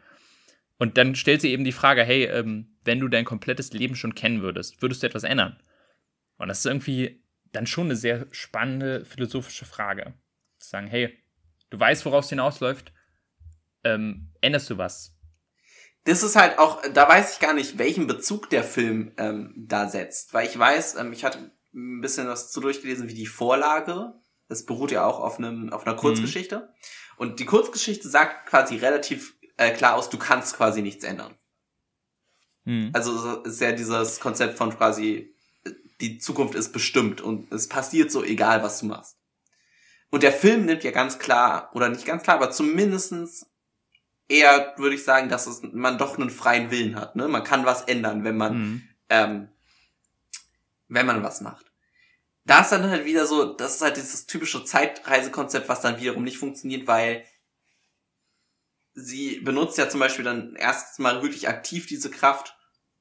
[0.79, 4.15] Und dann stellt sie eben die Frage, hey, ähm, wenn du dein komplettes Leben schon
[4.15, 5.61] kennen würdest, würdest du etwas ändern?
[6.37, 10.15] Und das ist irgendwie dann schon eine sehr spannende philosophische Frage.
[10.59, 11.17] Zu sagen, hey,
[11.71, 12.93] du weißt, woraus es hinausläuft,
[13.85, 15.14] ähm, änderst du was?
[16.05, 19.89] Das ist halt auch, da weiß ich gar nicht, welchen Bezug der Film ähm, da
[19.89, 20.35] setzt.
[20.35, 24.15] Weil ich weiß, ähm, ich hatte ein bisschen was zu durchgelesen, wie die Vorlage
[24.49, 26.57] Es beruht ja auch auf, einem, auf einer Kurzgeschichte.
[26.57, 26.95] Mhm.
[27.17, 31.35] Und die Kurzgeschichte sagt quasi relativ äh, klar aus, du kannst quasi nichts ändern.
[32.65, 32.91] Mhm.
[32.93, 35.35] Also ist ja dieses Konzept von quasi,
[36.01, 39.17] die Zukunft ist bestimmt und es passiert so egal, was du machst.
[40.11, 43.47] Und der Film nimmt ja ganz klar, oder nicht ganz klar, aber zumindestens
[44.29, 47.17] eher würde ich sagen, dass es, man doch einen freien Willen hat.
[47.17, 47.29] Ne?
[47.29, 48.89] Man kann was ändern, wenn man, mhm.
[49.09, 49.49] ähm,
[50.89, 51.67] wenn man was macht.
[52.45, 56.25] Da ist dann halt wieder so, das ist halt dieses typische Zeitreisekonzept, was dann wiederum
[56.25, 57.25] nicht funktioniert, weil
[58.95, 62.57] sie benutzt ja zum Beispiel dann erstens mal wirklich aktiv diese Kraft,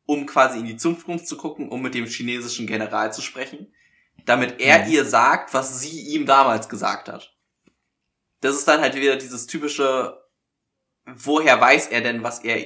[0.06, 3.74] um quasi in die Zukunft zu gucken, um mit dem chinesischen General zu sprechen,
[4.26, 4.92] damit er mhm.
[4.92, 7.36] ihr sagt, was sie ihm damals gesagt hat.
[8.42, 10.22] Das ist dann halt wieder dieses typische,
[11.06, 12.66] woher weiß er denn, was er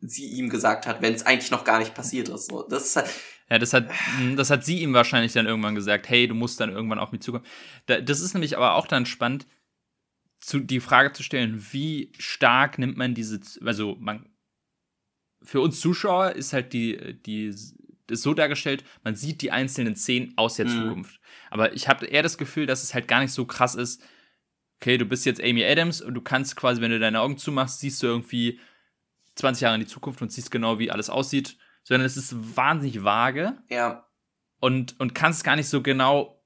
[0.00, 2.50] sie ihm gesagt hat, wenn es eigentlich noch gar nicht passiert ist.
[2.50, 3.10] So, das ist halt,
[3.50, 6.60] ja, das hat, hm, das hat sie ihm wahrscheinlich dann irgendwann gesagt, hey, du musst
[6.60, 7.46] dann irgendwann auf mich zukommen.
[7.86, 9.46] Das ist nämlich aber auch dann spannend,
[10.40, 14.28] zu, die Frage zu stellen, wie stark nimmt man diese, also man,
[15.42, 20.32] für uns Zuschauer ist halt die, die, ist so dargestellt, man sieht die einzelnen Szenen
[20.36, 20.70] aus der mhm.
[20.70, 21.20] Zukunft.
[21.50, 24.02] Aber ich habe eher das Gefühl, dass es halt gar nicht so krass ist,
[24.80, 27.80] okay, du bist jetzt Amy Adams und du kannst quasi, wenn du deine Augen zumachst,
[27.80, 28.60] siehst du irgendwie
[29.34, 33.02] 20 Jahre in die Zukunft und siehst genau, wie alles aussieht, sondern es ist wahnsinnig
[33.02, 33.56] vage.
[33.68, 34.06] Ja.
[34.60, 36.42] Und, und kannst gar nicht so genau,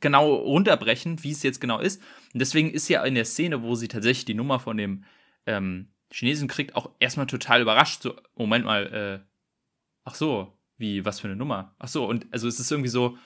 [0.00, 2.02] genau runterbrechen, wie es jetzt genau ist.
[2.32, 5.04] Und deswegen ist ja in der Szene, wo sie tatsächlich die Nummer von dem
[5.46, 8.02] ähm, Chinesen kriegt, auch erstmal total überrascht.
[8.02, 9.26] So, Moment mal, äh,
[10.04, 11.74] ach so, wie, was für eine Nummer?
[11.78, 13.18] Ach so, und also es ist irgendwie so,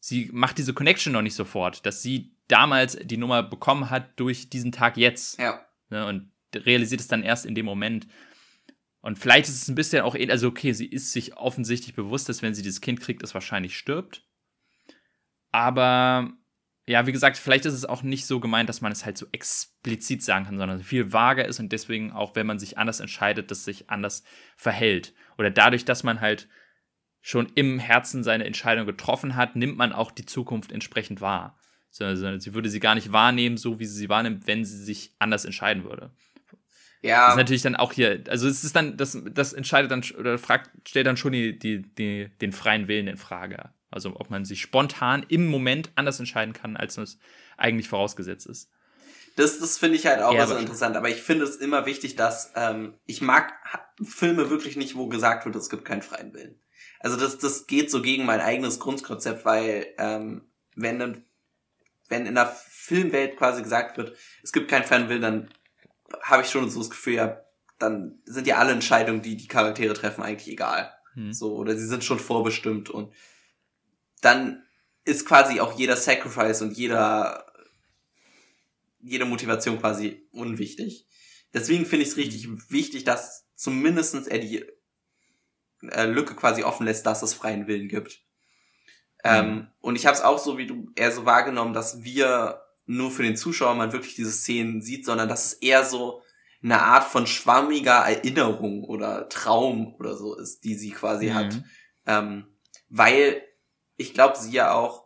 [0.00, 4.50] sie macht diese Connection noch nicht sofort, dass sie damals die Nummer bekommen hat durch
[4.50, 5.38] diesen Tag jetzt.
[5.38, 5.64] Ja.
[5.90, 8.08] Ne, und realisiert es dann erst in dem Moment.
[9.02, 12.42] Und vielleicht ist es ein bisschen auch, also okay, sie ist sich offensichtlich bewusst, dass
[12.42, 14.26] wenn sie dieses Kind kriegt, es wahrscheinlich stirbt.
[15.52, 16.32] Aber
[16.86, 19.26] ja, wie gesagt, vielleicht ist es auch nicht so gemeint, dass man es halt so
[19.32, 23.50] explizit sagen kann, sondern viel vager ist und deswegen auch, wenn man sich anders entscheidet,
[23.50, 24.24] dass sich anders
[24.56, 25.14] verhält.
[25.38, 26.48] Oder dadurch, dass man halt
[27.20, 31.58] schon im Herzen seine Entscheidung getroffen hat, nimmt man auch die Zukunft entsprechend wahr.
[31.98, 35.12] Also, sie würde sie gar nicht wahrnehmen, so wie sie sie wahrnimmt, wenn sie sich
[35.18, 36.12] anders entscheiden würde.
[37.02, 37.26] Ja.
[37.26, 40.38] Das ist natürlich dann auch hier, also es ist dann, das, das entscheidet dann, oder
[40.38, 43.70] fragt, stellt dann schon die, die, die, den freien Willen in Frage.
[43.90, 47.18] Also ob man sich spontan im Moment anders entscheiden kann, als es
[47.56, 48.70] eigentlich vorausgesetzt ist.
[49.36, 52.16] Das, das finde ich halt auch ja, so interessant, aber ich finde es immer wichtig,
[52.16, 53.52] dass ähm, ich mag
[54.02, 56.60] Filme wirklich nicht, wo gesagt wird, es gibt keinen freien Willen.
[57.00, 60.42] Also das, das geht so gegen mein eigenes Grundkonzept, weil ähm,
[60.76, 61.24] wenn,
[62.08, 65.50] wenn in der Filmwelt quasi gesagt wird, es gibt keinen freien Willen, dann
[66.22, 67.40] habe ich schon so das Gefühl, ja,
[67.78, 70.92] dann sind ja alle Entscheidungen, die die Charaktere treffen, eigentlich egal.
[71.14, 71.32] Hm.
[71.32, 73.12] So, oder sie sind schon vorbestimmt und
[74.20, 74.62] dann
[75.04, 77.46] ist quasi auch jeder Sacrifice und jeder,
[79.00, 81.06] jede Motivation quasi unwichtig.
[81.54, 84.64] Deswegen finde ich es richtig wichtig, dass zumindestens er die
[85.82, 88.20] äh, Lücke quasi offen lässt, dass es freien Willen gibt.
[89.24, 89.30] Mhm.
[89.30, 93.10] Ähm, und ich habe es auch so wie du eher so wahrgenommen, dass wir nur
[93.10, 96.22] für den Zuschauer man wirklich diese Szenen sieht, sondern dass es eher so
[96.62, 101.34] eine Art von schwammiger Erinnerung oder Traum oder so ist, die sie quasi mhm.
[101.34, 101.62] hat.
[102.06, 102.46] Ähm,
[102.88, 103.42] weil
[103.96, 105.04] ich glaube, sie ja auch,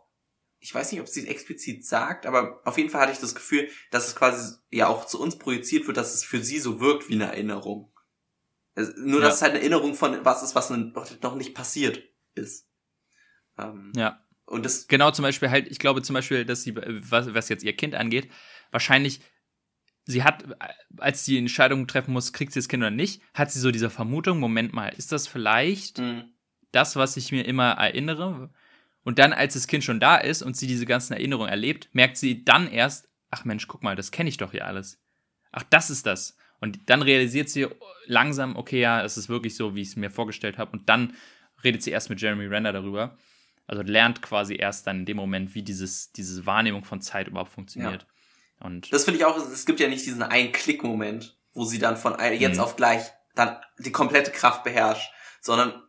[0.59, 3.35] ich weiß nicht, ob sie es explizit sagt, aber auf jeden Fall hatte ich das
[3.35, 6.79] Gefühl, dass es quasi ja auch zu uns projiziert wird, dass es für sie so
[6.79, 7.93] wirkt wie eine Erinnerung.
[8.75, 9.35] Also, nur, dass ja.
[9.35, 12.03] es halt eine Erinnerung von was ist, was noch nicht passiert
[12.35, 12.67] ist.
[13.57, 14.21] Ähm, ja.
[14.45, 17.63] Und das genau zum Beispiel halt, ich glaube zum Beispiel, dass sie, was, was jetzt
[17.63, 18.29] ihr Kind angeht,
[18.71, 19.21] wahrscheinlich,
[20.05, 20.43] sie hat,
[20.97, 23.71] als sie die Entscheidung treffen muss, kriegt sie das Kind oder nicht, hat sie so
[23.71, 26.33] diese Vermutung, Moment mal, ist das vielleicht mhm.
[26.71, 28.51] das, was ich mir immer erinnere?
[29.03, 32.17] Und dann, als das Kind schon da ist und sie diese ganzen Erinnerungen erlebt, merkt
[32.17, 34.99] sie dann erst, ach Mensch, guck mal, das kenne ich doch hier alles.
[35.51, 36.37] Ach, das ist das.
[36.61, 37.67] Und dann realisiert sie
[38.05, 40.71] langsam, okay, ja, es ist wirklich so, wie ich es mir vorgestellt habe.
[40.71, 41.13] Und dann
[41.63, 43.17] redet sie erst mit Jeremy Renner darüber.
[43.67, 47.51] Also lernt quasi erst dann in dem Moment, wie dieses, diese Wahrnehmung von Zeit überhaupt
[47.51, 48.03] funktioniert.
[48.03, 48.65] Ja.
[48.67, 51.97] Und das finde ich auch, es gibt ja nicht diesen einen Klick-Moment, wo sie dann
[51.97, 52.63] von jetzt mhm.
[52.63, 55.11] auf gleich dann die komplette Kraft beherrscht,
[55.41, 55.81] sondern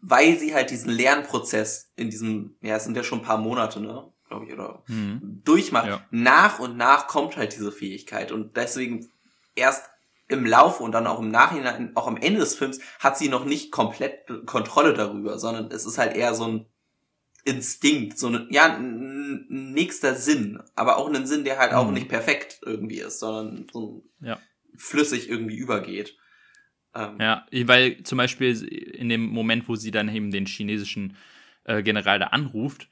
[0.00, 3.80] weil sie halt diesen Lernprozess in diesem, ja, es sind ja schon ein paar Monate,
[3.80, 5.42] ne, glaube ich, oder mhm.
[5.44, 6.06] durchmacht, ja.
[6.10, 9.10] nach und nach kommt halt diese Fähigkeit und deswegen
[9.54, 9.91] erst
[10.28, 13.44] im Laufe und dann auch im Nachhinein, auch am Ende des Films, hat sie noch
[13.44, 16.66] nicht komplett Kontrolle darüber, sondern es ist halt eher so ein
[17.44, 21.78] Instinkt, so ein, ja, ein nächster Sinn, aber auch ein Sinn, der halt mhm.
[21.78, 24.38] auch nicht perfekt irgendwie ist, sondern so ja.
[24.76, 26.16] flüssig irgendwie übergeht.
[26.94, 31.16] Ähm, ja, weil zum Beispiel in dem Moment, wo sie dann eben den chinesischen
[31.64, 32.88] äh, General da anruft,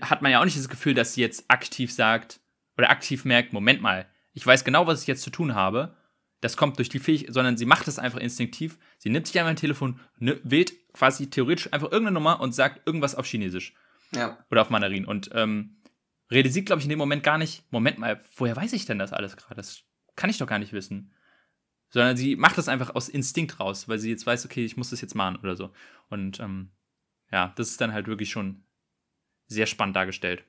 [0.00, 2.40] hat man ja auch nicht das Gefühl, dass sie jetzt aktiv sagt
[2.78, 5.96] oder aktiv merkt, Moment mal, ich weiß genau, was ich jetzt zu tun habe.
[6.42, 8.76] Das kommt durch die Fähigkeit, sondern sie macht es einfach instinktiv.
[8.98, 12.84] Sie nimmt sich einfach ein Telefon, ne, wählt quasi theoretisch einfach irgendeine Nummer und sagt
[12.84, 13.74] irgendwas auf Chinesisch.
[14.12, 14.44] Ja.
[14.50, 15.06] Oder auf Mandarin.
[15.06, 15.76] Und ähm,
[16.30, 19.12] realisiert, glaube ich, in dem Moment gar nicht, Moment mal, woher weiß ich denn das
[19.12, 19.54] alles gerade?
[19.54, 19.84] Das
[20.16, 21.14] kann ich doch gar nicht wissen.
[21.90, 24.90] Sondern sie macht das einfach aus Instinkt raus, weil sie jetzt weiß, okay, ich muss
[24.90, 25.72] das jetzt machen oder so.
[26.08, 26.72] Und ähm,
[27.30, 28.64] ja, das ist dann halt wirklich schon
[29.46, 30.42] sehr spannend dargestellt.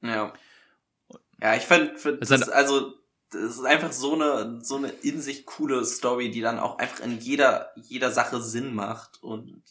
[0.00, 0.32] Ja.
[1.40, 2.94] Ja, ich finde, find, das, also,
[3.32, 7.00] das ist einfach so eine, so eine in sich coole Story, die dann auch einfach
[7.00, 9.62] in jeder, jeder Sache Sinn macht und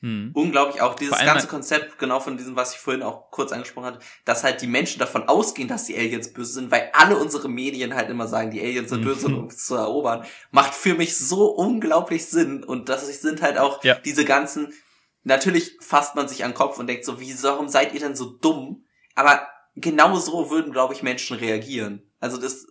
[0.00, 0.30] hm.
[0.34, 4.00] unglaublich auch dieses ganze Konzept, genau von diesem, was ich vorhin auch kurz angesprochen hatte,
[4.24, 7.94] dass halt die Menschen davon ausgehen, dass die Aliens böse sind, weil alle unsere Medien
[7.94, 11.46] halt immer sagen, die Aliens sind böse, um uns zu erobern, macht für mich so
[11.46, 13.94] unglaublich Sinn und das sind halt auch ja.
[13.94, 14.74] diese ganzen,
[15.22, 18.16] natürlich fasst man sich an den Kopf und denkt so, wie, warum seid ihr denn
[18.16, 18.84] so dumm?
[19.14, 19.46] Aber
[19.76, 22.05] genau so würden, glaube ich, Menschen reagieren.
[22.20, 22.66] Also das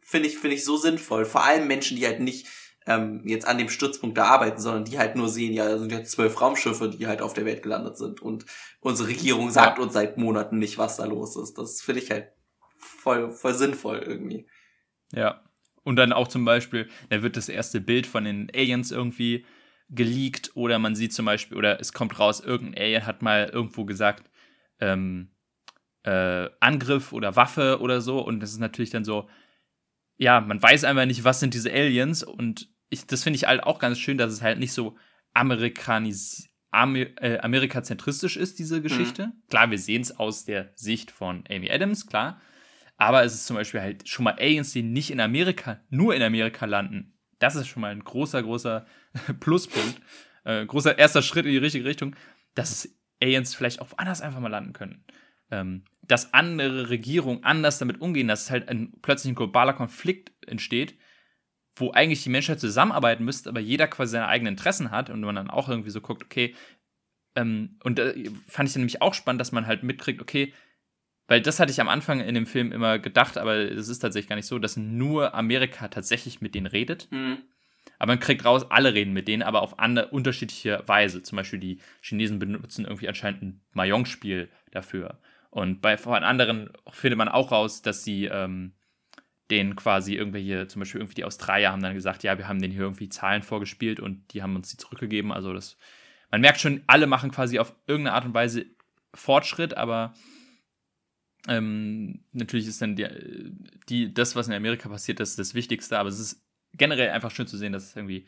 [0.00, 1.24] finde ich, finde ich so sinnvoll.
[1.24, 2.46] Vor allem Menschen, die halt nicht
[2.86, 5.90] ähm, jetzt an dem Stützpunkt da arbeiten, sondern die halt nur sehen, ja, da sind
[5.90, 8.20] jetzt zwölf Raumschiffe, die halt auf der Welt gelandet sind.
[8.20, 8.44] Und
[8.80, 11.56] unsere Regierung sagt uns seit Monaten nicht, was da los ist.
[11.56, 12.28] Das finde ich halt
[12.78, 14.46] voll, voll sinnvoll irgendwie.
[15.12, 15.42] Ja.
[15.82, 19.44] Und dann auch zum Beispiel, da wird das erste Bild von den Aliens irgendwie
[19.90, 23.84] geleakt oder man sieht zum Beispiel, oder es kommt raus, irgendein Alien hat mal irgendwo
[23.84, 24.30] gesagt,
[24.80, 25.33] ähm,
[26.04, 28.20] äh, Angriff oder Waffe oder so.
[28.20, 29.28] Und das ist natürlich dann so,
[30.16, 32.22] ja, man weiß einfach nicht, was sind diese Aliens.
[32.22, 34.96] Und ich, das finde ich halt auch ganz schön, dass es halt nicht so
[35.32, 39.28] amerikanis Amer äh, amerikazentristisch ist, diese Geschichte.
[39.28, 39.32] Mhm.
[39.48, 42.40] Klar, wir sehen es aus der Sicht von Amy Adams, klar.
[42.96, 46.22] Aber es ist zum Beispiel halt schon mal Aliens, die nicht in Amerika, nur in
[46.22, 47.16] Amerika landen.
[47.38, 48.86] Das ist schon mal ein großer, großer
[49.40, 50.00] Pluspunkt.
[50.44, 52.14] Äh, großer erster Schritt in die richtige Richtung,
[52.54, 55.04] dass es Aliens vielleicht auch anders einfach mal landen können
[55.50, 60.96] ähm, dass andere Regierungen anders damit umgehen, dass halt ein plötzlich ein globaler Konflikt entsteht,
[61.76, 65.34] wo eigentlich die Menschheit zusammenarbeiten müsste, aber jeder quasi seine eigenen Interessen hat und man
[65.34, 66.54] dann auch irgendwie so guckt, okay,
[67.34, 70.52] ähm, und äh, fand ich dann nämlich auch spannend, dass man halt mitkriegt, okay,
[71.26, 74.28] weil das hatte ich am Anfang in dem Film immer gedacht, aber es ist tatsächlich
[74.28, 77.08] gar nicht so, dass nur Amerika tatsächlich mit denen redet.
[77.10, 77.38] Mhm.
[77.98, 81.22] Aber man kriegt raus, alle reden mit denen, aber auf andere, unterschiedliche Weise.
[81.22, 85.18] Zum Beispiel die Chinesen benutzen irgendwie anscheinend ein Mahjong-Spiel dafür.
[85.54, 88.72] Und bei von anderen findet man auch raus, dass sie ähm,
[89.52, 92.72] den quasi irgendwelche, zum Beispiel irgendwie die Australier haben dann gesagt, ja, wir haben denen
[92.72, 95.30] hier irgendwie Zahlen vorgespielt und die haben uns die zurückgegeben.
[95.30, 95.76] Also das,
[96.32, 98.66] man merkt schon, alle machen quasi auf irgendeine Art und Weise
[99.14, 100.14] Fortschritt, aber
[101.46, 103.06] ähm, natürlich ist dann die,
[103.88, 107.46] die, das, was in Amerika passiert, das das Wichtigste, aber es ist generell einfach schön
[107.46, 108.26] zu sehen, dass es irgendwie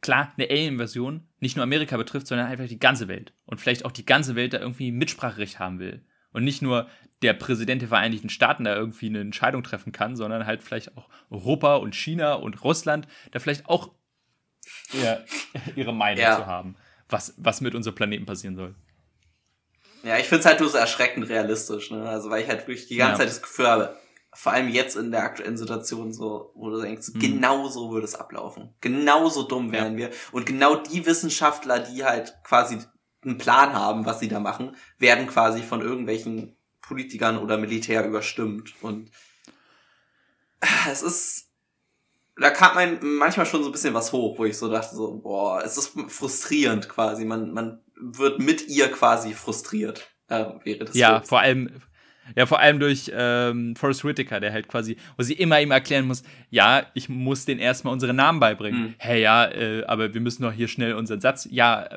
[0.00, 3.34] klar eine Alien-Version nicht nur Amerika betrifft, sondern einfach die ganze Welt.
[3.44, 6.86] Und vielleicht auch die ganze Welt da irgendwie Mitspracherecht haben will und nicht nur
[7.22, 11.08] der Präsident der Vereinigten Staaten da irgendwie eine Entscheidung treffen kann, sondern halt vielleicht auch
[11.30, 13.92] Europa und China und Russland da vielleicht auch
[14.92, 15.24] ihre,
[15.76, 16.36] ihre Meinung ja.
[16.36, 16.76] zu haben,
[17.08, 18.74] was, was mit unserem Planeten passieren soll.
[20.02, 22.06] Ja, ich finde es halt nur so erschreckend realistisch, ne?
[22.06, 23.18] Also weil ich halt wirklich die ganze ja.
[23.20, 23.96] Zeit das Gefühl habe,
[24.34, 27.20] vor allem jetzt in der aktuellen Situation so, wo du denkst, mhm.
[27.20, 28.74] genau so würde es ablaufen.
[28.80, 30.08] Genauso dumm wären ja.
[30.08, 30.10] wir.
[30.32, 32.80] Und genau die Wissenschaftler, die halt quasi
[33.24, 38.74] einen Plan haben, was sie da machen, werden quasi von irgendwelchen Politikern oder Militär überstimmt.
[38.82, 39.10] Und
[40.90, 41.50] es ist,
[42.36, 45.18] da kam mein, manchmal schon so ein bisschen was hoch, wo ich so dachte, so,
[45.18, 47.24] boah, es ist frustrierend quasi.
[47.24, 50.96] Man, man wird mit ihr quasi frustriert, äh, wäre das.
[50.96, 51.28] Ja, Films.
[51.28, 51.70] vor allem,
[52.36, 56.06] ja, vor allem durch ähm, Forrest Whitaker, der halt quasi, wo sie immer ihm erklären
[56.06, 58.84] muss, ja, ich muss den erstmal unsere Namen beibringen.
[58.84, 58.94] Hm.
[58.98, 61.46] Hey, ja, äh, aber wir müssen doch hier schnell unseren Satz.
[61.50, 61.88] Ja,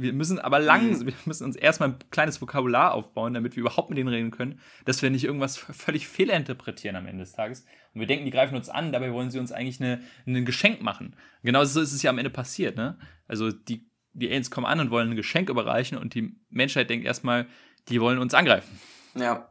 [0.00, 1.10] wir müssen aber langsam, mhm.
[1.10, 4.60] wir müssen uns erstmal ein kleines Vokabular aufbauen, damit wir überhaupt mit denen reden können,
[4.86, 7.66] dass wir nicht irgendwas völlig fehlinterpretieren am Ende des Tages.
[7.92, 10.80] Und wir denken, die greifen uns an, dabei wollen sie uns eigentlich eine, ein Geschenk
[10.80, 11.16] machen.
[11.42, 12.98] Genau so ist es ja am Ende passiert, ne?
[13.28, 17.04] Also die, die Aliens kommen an und wollen ein Geschenk überreichen und die Menschheit denkt
[17.04, 17.46] erstmal,
[17.88, 18.80] die wollen uns angreifen.
[19.14, 19.50] Ja.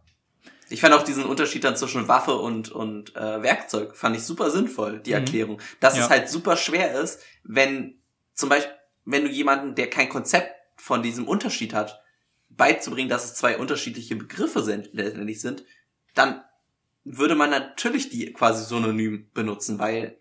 [0.72, 4.52] Ich fand auch diesen Unterschied dann zwischen Waffe und, und äh, Werkzeug, fand ich super
[4.52, 5.18] sinnvoll, die mhm.
[5.18, 5.62] Erklärung.
[5.80, 6.04] Dass ja.
[6.04, 8.00] es halt super schwer ist, wenn
[8.34, 12.02] zum Beispiel wenn du jemanden, der kein Konzept von diesem Unterschied hat,
[12.50, 15.64] beizubringen, dass es zwei unterschiedliche Begriffe sind, letztendlich sind,
[16.16, 16.42] dann
[17.04, 20.18] würde man natürlich die quasi synonym benutzen, weil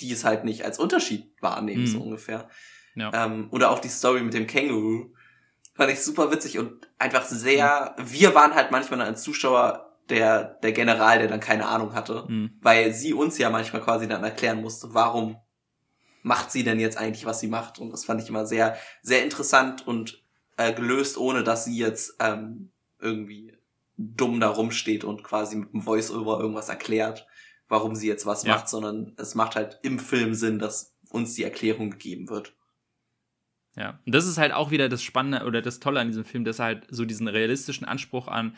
[0.00, 1.86] die es halt nicht als Unterschied wahrnehmen, mhm.
[1.86, 2.48] so ungefähr.
[2.94, 3.10] Ja.
[3.12, 5.12] Ähm, oder auch die Story mit dem Känguru.
[5.74, 8.10] Fand ich super witzig und einfach sehr, mhm.
[8.10, 12.50] wir waren halt manchmal als Zuschauer der, der General, der dann keine Ahnung hatte, mhm.
[12.60, 15.36] weil sie uns ja manchmal quasi dann erklären musste, warum
[16.28, 17.78] macht sie denn jetzt eigentlich, was sie macht?
[17.78, 20.22] Und das fand ich immer sehr, sehr interessant und
[20.58, 23.56] äh, gelöst, ohne dass sie jetzt ähm, irgendwie
[23.96, 27.26] dumm da rumsteht und quasi mit dem Voice-Over irgendwas erklärt,
[27.66, 28.54] warum sie jetzt was Ja.
[28.54, 32.54] macht, sondern es macht halt im Film Sinn, dass uns die Erklärung gegeben wird.
[33.74, 36.44] Ja, und das ist halt auch wieder das Spannende oder das Tolle an diesem Film,
[36.44, 38.56] dass er halt so diesen realistischen Anspruch an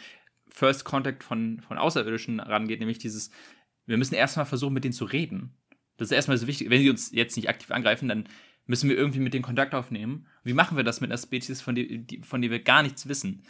[0.49, 3.31] First Contact von, von Außerirdischen rangeht, nämlich dieses,
[3.87, 5.55] wir müssen erstmal versuchen, mit denen zu reden.
[6.01, 6.71] Das ist erstmal so wichtig.
[6.71, 8.25] Wenn sie uns jetzt nicht aktiv angreifen, dann
[8.65, 10.27] müssen wir irgendwie mit denen Kontakt aufnehmen.
[10.45, 13.07] Wie machen wir das mit einer Spezies, von, die, die, von der wir gar nichts
[13.07, 13.43] wissen?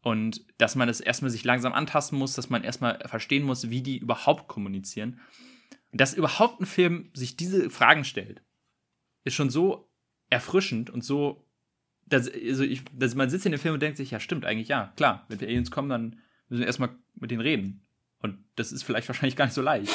[0.00, 3.82] Und dass man das erstmal sich langsam antasten muss, dass man erstmal verstehen muss, wie
[3.82, 5.20] die überhaupt kommunizieren.
[5.92, 8.42] Und dass überhaupt ein Film sich diese Fragen stellt,
[9.22, 9.88] ist schon so
[10.28, 11.46] erfrischend und so.
[12.06, 14.66] Dass, also ich, dass man sitzt in dem Film und denkt sich, ja, stimmt, eigentlich
[14.66, 17.86] ja, klar, wenn die Aliens kommen, dann müssen wir erstmal mit denen reden.
[18.18, 19.92] Und das ist vielleicht wahrscheinlich gar nicht so leicht.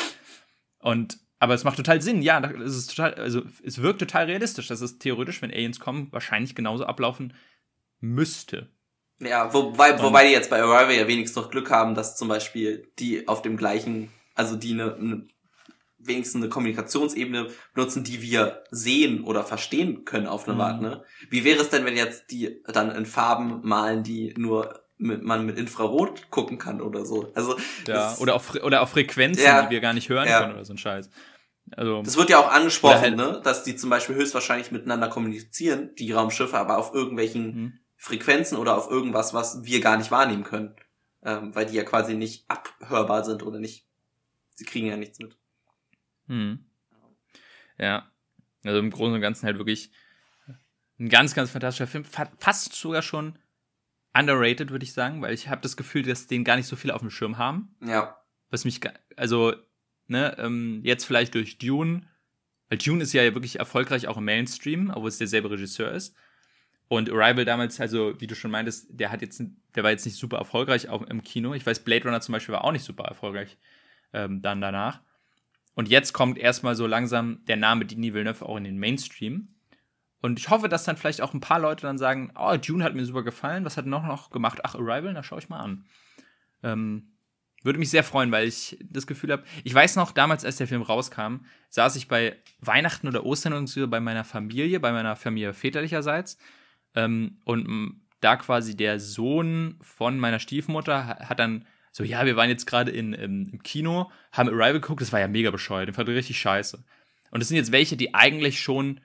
[0.80, 4.68] Und, aber es macht total Sinn, ja, es ist total, also es wirkt total realistisch,
[4.68, 7.34] dass es theoretisch, wenn Aliens kommen, wahrscheinlich genauso ablaufen
[8.00, 8.72] müsste.
[9.20, 12.88] Ja, wobei, wobei die jetzt bei Arrival ja wenigstens noch Glück haben, dass zum Beispiel
[13.00, 15.28] die auf dem gleichen, also die eine, eine
[16.00, 20.62] wenigstens eine Kommunikationsebene benutzen, die wir sehen oder verstehen können auf eine Mhm.
[20.62, 21.04] Art, ne?
[21.30, 25.46] Wie wäre es denn, wenn jetzt die dann in Farben malen, die nur mit, man
[25.46, 27.32] mit Infrarot gucken kann oder so?
[27.36, 27.58] Also,
[27.88, 29.64] Ja, oder auf, oder auf Frequenzen, Ja.
[29.64, 30.42] die wir gar nicht hören Ja.
[30.42, 31.10] können oder so ein Scheiß.
[31.72, 33.42] Also, das wird ja auch angesprochen, Oder halt- ne?
[33.44, 37.80] Dass die zum Beispiel höchstwahrscheinlich miteinander kommunizieren, die Raumschiffe, aber auf irgendwelchen Mhm.
[37.98, 40.76] Frequenzen oder auf irgendwas, was wir gar nicht wahrnehmen können.
[41.24, 43.86] Ähm, weil die ja quasi nicht abhörbar sind oder nicht.
[44.54, 45.36] Sie kriegen ja nichts mit.
[46.28, 46.64] Hm.
[47.78, 48.10] Ja.
[48.64, 49.92] Also im Großen und Ganzen halt wirklich
[51.00, 52.06] ein ganz, ganz fantastischer Film.
[52.06, 53.38] Fa fast sogar schon
[54.18, 56.96] underrated, würde ich sagen, weil ich habe das Gefühl, dass den gar nicht so viele
[56.96, 57.76] auf dem Schirm haben.
[57.86, 58.18] Ja.
[58.50, 58.80] Was mich,
[59.16, 59.54] also,
[60.08, 62.02] ne, ähm, jetzt vielleicht durch Dune,
[62.70, 66.16] weil Dune ist ja wirklich erfolgreich auch im Mainstream, obwohl es derselbe Regisseur ist.
[66.90, 69.44] Und Arrival damals, also, wie du schon meintest, der hat jetzt,
[69.76, 71.54] der war jetzt nicht super erfolgreich auch im Kino.
[71.54, 73.58] Ich weiß, Blade Runner zum Beispiel war auch nicht super erfolgreich
[74.14, 75.02] ähm, dann danach.
[75.76, 79.50] Und jetzt kommt erstmal so langsam der Name Denis Villeneuve auch in den Mainstream.
[80.22, 82.96] Und ich hoffe, dass dann vielleicht auch ein paar Leute dann sagen, oh, Dune hat
[82.96, 84.60] mir super gefallen, was hat noch, noch gemacht?
[84.64, 85.86] Ach, Arrival, na schau ich mal an.
[86.64, 87.14] Ähm,
[87.64, 90.68] würde mich sehr freuen, weil ich das Gefühl habe, ich weiß noch, damals, als der
[90.68, 95.16] Film rauskam, saß ich bei Weihnachten oder Ostern und so bei meiner Familie, bei meiner
[95.16, 96.38] Familie väterlicherseits.
[96.96, 102.36] Ähm, und da quasi der Sohn von meiner Stiefmutter ha- hat dann so, ja, wir
[102.36, 105.94] waren jetzt gerade im, im Kino, haben Arrival geguckt, das war ja mega bescheuert, den
[105.96, 106.84] fand ich richtig scheiße.
[107.32, 109.02] Und das sind jetzt welche, die eigentlich schon,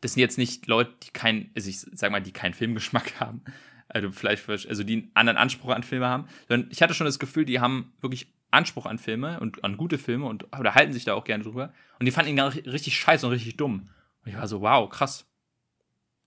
[0.00, 3.42] das sind jetzt nicht Leute, die kein, also ich sag mal, die keinen Filmgeschmack haben,
[3.88, 7.18] also vielleicht, also die einen anderen Anspruch an Filme haben, sondern ich hatte schon das
[7.18, 11.04] Gefühl, die haben wirklich Anspruch an Filme und an gute Filme und oder halten sich
[11.04, 11.72] da auch gerne drüber.
[11.98, 13.88] Und die fanden ihn richtig scheiße und richtig dumm.
[14.24, 15.26] Und ich war so, wow, krass.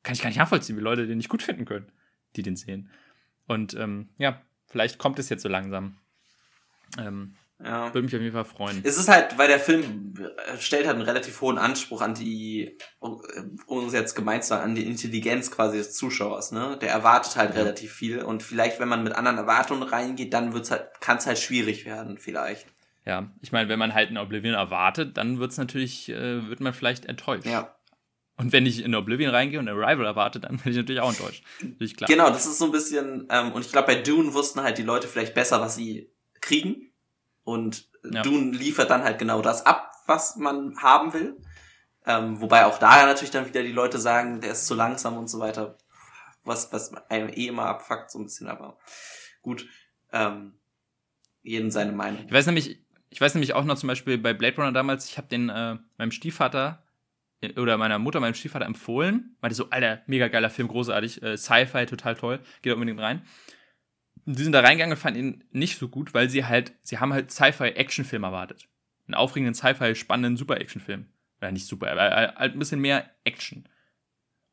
[0.03, 1.91] Kann ich gar nicht nachvollziehen, wie Leute den nicht gut finden können,
[2.35, 2.89] die den sehen.
[3.47, 5.97] Und ähm, ja, vielleicht kommt es jetzt so langsam.
[6.97, 7.93] Ähm, Ja.
[7.93, 8.81] würde mich auf jeden Fall freuen.
[8.84, 10.13] Es ist halt, weil der Film
[10.59, 14.75] stellt halt einen relativ hohen Anspruch an die, um es jetzt gemeint zu sagen, an
[14.75, 16.77] die Intelligenz quasi des Zuschauers, ne?
[16.81, 17.61] Der erwartet halt Ja.
[17.61, 21.25] relativ viel und vielleicht, wenn man mit anderen Erwartungen reingeht, dann wird's halt, kann es
[21.25, 22.65] halt schwierig werden, vielleicht.
[23.05, 26.73] Ja, ich meine, wenn man halt einen Oblivion erwartet, dann wird's natürlich, äh, wird man
[26.73, 27.45] vielleicht enttäuscht.
[27.45, 27.75] Ja.
[28.35, 31.43] Und wenn ich in Oblivion reingehe und Arrival erwarte, dann bin ich natürlich auch enttäuscht.
[31.61, 32.09] Natürlich klar.
[32.09, 34.84] Genau, das ist so ein bisschen, ähm, und ich glaube, bei Dune wussten halt die
[34.84, 36.11] Leute vielleicht besser, was sie
[36.41, 36.89] kriegen.
[37.43, 38.21] Und Ja.
[38.21, 41.37] Dune liefert dann halt genau das ab, was man haben will.
[42.05, 45.27] Ähm, wobei auch da natürlich dann wieder die Leute sagen, der ist zu langsam und
[45.27, 45.77] so weiter.
[46.43, 48.77] Was, was einem eh immer abfuckt, so ein bisschen, aber
[49.41, 49.65] gut.
[50.11, 50.53] Ähm,
[51.41, 52.25] jeden seine Meinung.
[52.25, 55.17] Ich weiß nämlich, ich weiß nämlich auch noch zum Beispiel bei Blade Runner damals, ich
[55.17, 56.83] habe den äh, meinem Stiefvater
[57.41, 59.37] äh, oder meiner Mutter, meinem Stiefvater empfohlen.
[59.41, 63.21] Meinte so, Alter, mega geiler Film, großartig, äh, Sci-Fi, total toll, geht unbedingt rein.
[64.25, 66.99] Und die sind da reingegangen und fanden ihn nicht so gut, weil sie halt, sie
[66.99, 68.67] haben halt Sci-Fi-Actionfilm erwartet.
[69.07, 71.07] Einen aufregenden Sci-Fi, spannenden Super-Action-Film.
[71.39, 73.67] Oder nicht super, aber halt ein bisschen mehr Action.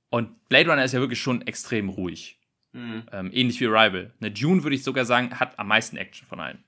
[0.09, 2.40] Und Blade Runner ist ja wirklich schon extrem ruhig.
[2.72, 3.05] Mhm.
[3.12, 4.12] Ähm, ähnlich wie Arrival.
[4.18, 6.64] Ne, Dune würde ich sogar sagen, hat am meisten Action von allen.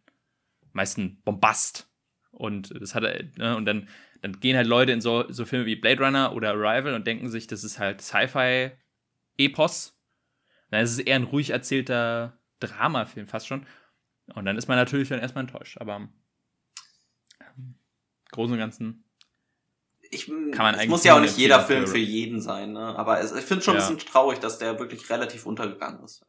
[0.63, 1.89] Am meisten Bombast.
[2.31, 3.89] Und das hat er, ne, und dann,
[4.21, 7.29] dann gehen halt Leute in so, so Filme wie Blade Runner oder Arrival und denken
[7.29, 9.99] sich, das ist halt Sci-Fi-Epos.
[10.71, 12.39] Dann ist es eher ein ruhig erzählter
[12.69, 13.67] Dramafilm fast schon.
[14.35, 15.79] Und dann ist man natürlich dann erstmal enttäuscht.
[15.79, 16.09] Aber ähm,
[17.57, 17.75] im
[18.31, 19.05] Großen und Ganzen.
[20.11, 22.97] Ich, man es muss ja auch nicht jeder Film für- jeden sein, ne?
[22.99, 23.81] Aber es, ich finde schon Ja.
[23.87, 26.25] ein bisschen traurig, dass der wirklich relativ untergegangen ist.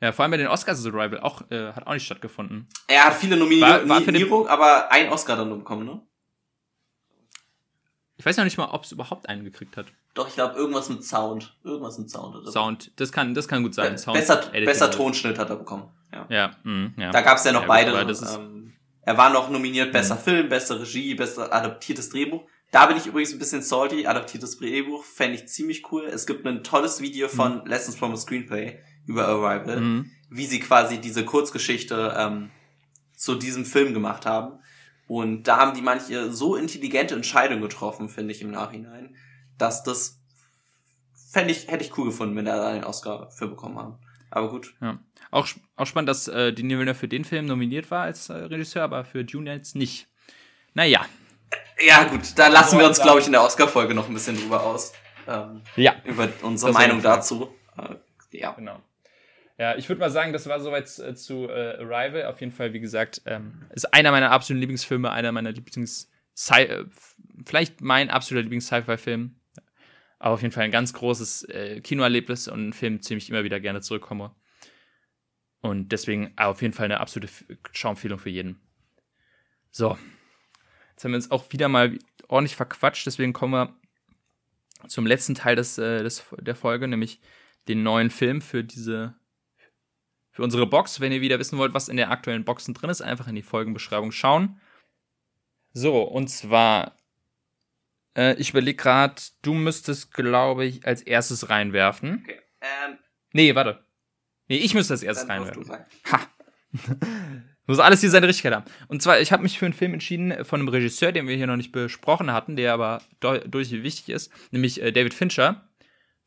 [0.00, 2.68] Ja, vor allem bei den Oscars ist Arrival auch, äh, hat auch nicht stattgefunden.
[2.88, 6.06] Er hat viele Nominierungen, aber ein Oscar dann bekommen, ne?
[8.16, 9.86] Ich weiß noch nicht mal, ob es überhaupt einen gekriegt hat.
[10.14, 11.56] Doch, ich glaube, irgendwas mit Sound.
[11.64, 12.36] Irgendwas mit Sound.
[12.36, 13.96] Oder Sound, das kann, das kann gut sein.
[13.96, 15.88] Sound besser, besser Tonschnitt hat er bekommen.
[16.12, 16.26] Ja.
[16.28, 17.10] Ja, mhm, ja.
[17.10, 18.10] Da gab es ja noch Ja, gut, beide.
[18.10, 22.42] ist- ähm, er war noch nominiert, besser Film, beste Regie, besser adaptiertes Drehbuch.
[22.70, 24.06] Da bin ich übrigens ein bisschen salty.
[24.06, 26.04] Adaptiertes Drehbuch fände ich ziemlich cool.
[26.04, 30.10] Es gibt ein tolles Video von Lessons from a Screenplay über Arrival, Mhm.
[30.30, 32.50] wie sie quasi diese Kurzgeschichte ähm,
[33.16, 34.58] zu diesem Film gemacht haben.
[35.08, 39.16] Und da haben die manche so intelligente Entscheidungen getroffen, finde ich im Nachhinein,
[39.58, 40.20] dass das
[41.30, 43.98] fände ich, hätte ich cool gefunden, wenn da einen Oscar für bekommen haben.
[44.30, 44.74] Aber gut.
[44.80, 44.98] Ja.
[45.30, 45.46] Auch,
[45.76, 49.04] auch spannend, dass äh, Denis Villeneuve für den Film nominiert war als äh, Regisseur, aber
[49.04, 50.08] für Dune jetzt nicht.
[50.74, 51.04] Naja.
[51.84, 54.62] Ja, gut, da lassen wir uns, glaube ich, in der Oscar-Folge noch ein bisschen drüber
[54.62, 54.92] aus.
[55.26, 55.94] Ähm, Ja.
[56.04, 57.54] über unsere Meinung dazu.
[57.76, 57.96] Äh,
[58.38, 58.52] ja.
[58.52, 58.80] Genau.
[59.58, 62.24] Ja, ich würde mal sagen, das war soweit äh, zu äh, Arrival.
[62.26, 66.08] Auf jeden Fall, wie gesagt, ähm, ist einer meiner absoluten Lieblingsfilme, einer meiner Lieblings-
[66.50, 66.84] äh,
[67.44, 69.36] vielleicht mein absoluter Lieblings-Sci-Fi-Film.
[70.22, 73.28] Aber auf jeden Fall ein ganz großes äh, Kinoerlebnis und ein Film, zu dem ich
[73.28, 74.32] immer wieder gerne zurückkomme.
[75.62, 77.32] Und deswegen auf jeden Fall eine absolute
[77.72, 78.60] Schauempfehlung für jeden.
[79.72, 79.98] So.
[80.92, 83.76] Jetzt haben wir uns auch wieder mal ordentlich verquatscht, deswegen kommen wir
[84.86, 87.20] zum letzten Teil des, äh, des, der Folge, nämlich
[87.66, 89.16] den neuen Film für diese
[90.30, 91.00] für unsere Box.
[91.00, 93.42] Wenn ihr wieder wissen wollt, was in der aktuellen Boxen drin ist, einfach in die
[93.42, 94.60] Folgenbeschreibung schauen.
[95.72, 96.96] So, und zwar,
[98.16, 102.20] äh, ich überlege gerade, du müsstest, glaube ich, als erstes reinwerfen.
[102.24, 102.38] Okay.
[102.60, 102.98] Ähm,
[103.34, 103.84] Nee, warte.
[104.48, 105.64] Nee, ich müsste als erstes reinwerfen.
[105.64, 105.72] du.
[106.12, 106.20] Ha!
[107.66, 108.64] Muss alles hier seine Richtigkeit haben.
[108.88, 111.46] Und zwar, ich habe mich für einen Film entschieden von einem Regisseur, den wir hier
[111.46, 115.68] noch nicht besprochen hatten, der aber durchaus wichtig ist, nämlich äh, David Fincher.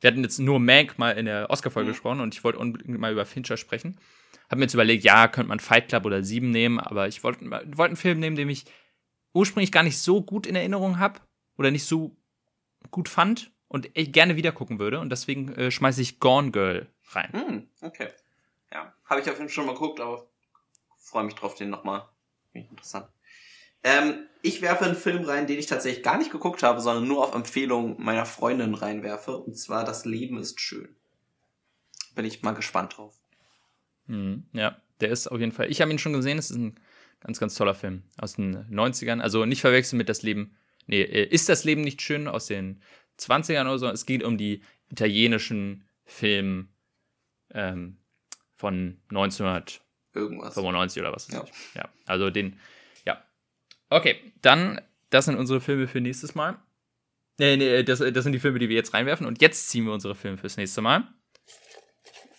[0.01, 1.93] Wir hatten jetzt nur Mank mal in der Oscar-Folge Mhm.
[1.93, 3.99] gesprochen und ich wollte unbedingt mal über Fincher sprechen.
[4.49, 7.45] Hab mir jetzt überlegt, ja, könnte man Fight Club oder Sieben nehmen, aber ich wollte
[7.49, 8.65] wollt einen Film nehmen, den ich
[9.33, 11.19] ursprünglich gar nicht so gut in Erinnerung habe
[11.57, 12.15] oder nicht so
[12.91, 14.99] gut fand und ich gerne wieder gucken würde.
[14.99, 17.31] Und deswegen äh, schmeiße ich Gone Girl rein.
[17.33, 18.09] Hm, okay.
[18.71, 20.27] Ja, habe ich auf jeden Fall schon mal geguckt, aber
[20.97, 22.07] freue mich drauf, den nochmal.
[22.51, 23.07] Finde ich interessant.
[23.83, 27.23] Ähm, ich werfe einen Film rein, den ich tatsächlich gar nicht geguckt habe, sondern nur
[27.23, 29.37] auf Empfehlung meiner Freundin reinwerfe.
[29.37, 30.95] Und zwar Das Leben ist schön.
[32.15, 33.15] Bin ich mal gespannt drauf.
[34.07, 35.69] Mhm, ja, der ist auf jeden Fall.
[35.69, 36.79] Ich habe ihn schon gesehen, es ist ein
[37.19, 39.19] ganz, ganz toller Film aus den 90ern.
[39.19, 40.57] Also nicht verwechseln mit das Leben.
[40.87, 42.81] Nee, äh, ist das Leben nicht schön aus den
[43.19, 43.87] 20ern oder so?
[43.87, 46.69] Es geht um die italienischen Film
[47.51, 47.97] ähm,
[48.55, 49.81] von 1995
[50.13, 50.57] Irgendwas.
[50.57, 51.45] oder was Ja.
[51.75, 52.59] Ja, also den,
[53.05, 53.23] ja.
[53.89, 56.59] Okay, dann, das sind unsere Filme für nächstes Mal.
[57.37, 59.27] Nee, nee, das, das sind die Filme, die wir jetzt reinwerfen.
[59.27, 61.07] Und jetzt ziehen wir unsere Filme fürs nächste Mal.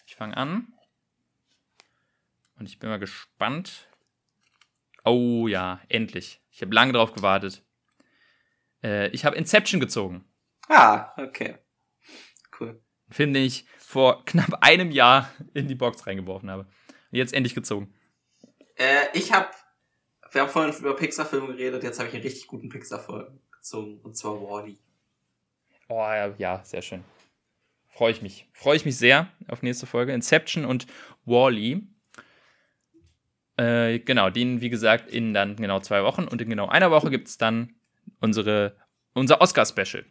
[0.06, 0.73] Ich fange an.
[2.59, 3.89] Und ich bin mal gespannt.
[5.05, 6.40] Oh ja, endlich.
[6.51, 7.62] Ich habe lange drauf gewartet.
[8.86, 10.24] Äh, ich habe Inception gezogen.
[10.68, 11.56] Ah, okay.
[12.58, 12.80] Cool.
[13.10, 16.62] Film, den ich vor knapp einem Jahr in die Box reingeworfen habe.
[17.10, 17.92] Und jetzt endlich gezogen.
[18.76, 19.48] Äh, ich habe,
[20.30, 24.16] wir haben vorhin über Pixar-Filme geredet, jetzt habe ich einen richtig guten Pixar-Film gezogen, und
[24.16, 24.78] zwar Wally.
[25.88, 27.04] Oh ja, ja, sehr schön.
[27.88, 28.48] Freue ich mich.
[28.52, 30.12] Freue ich mich sehr auf nächste Folge.
[30.12, 30.86] Inception und
[31.24, 31.86] Wally.
[33.56, 36.24] Äh, genau, den, wie gesagt, in dann genau zwei Wochen.
[36.24, 37.76] Und in genau einer Woche gibt es dann
[38.20, 38.76] unsere,
[39.12, 40.05] unser Oscar-Special.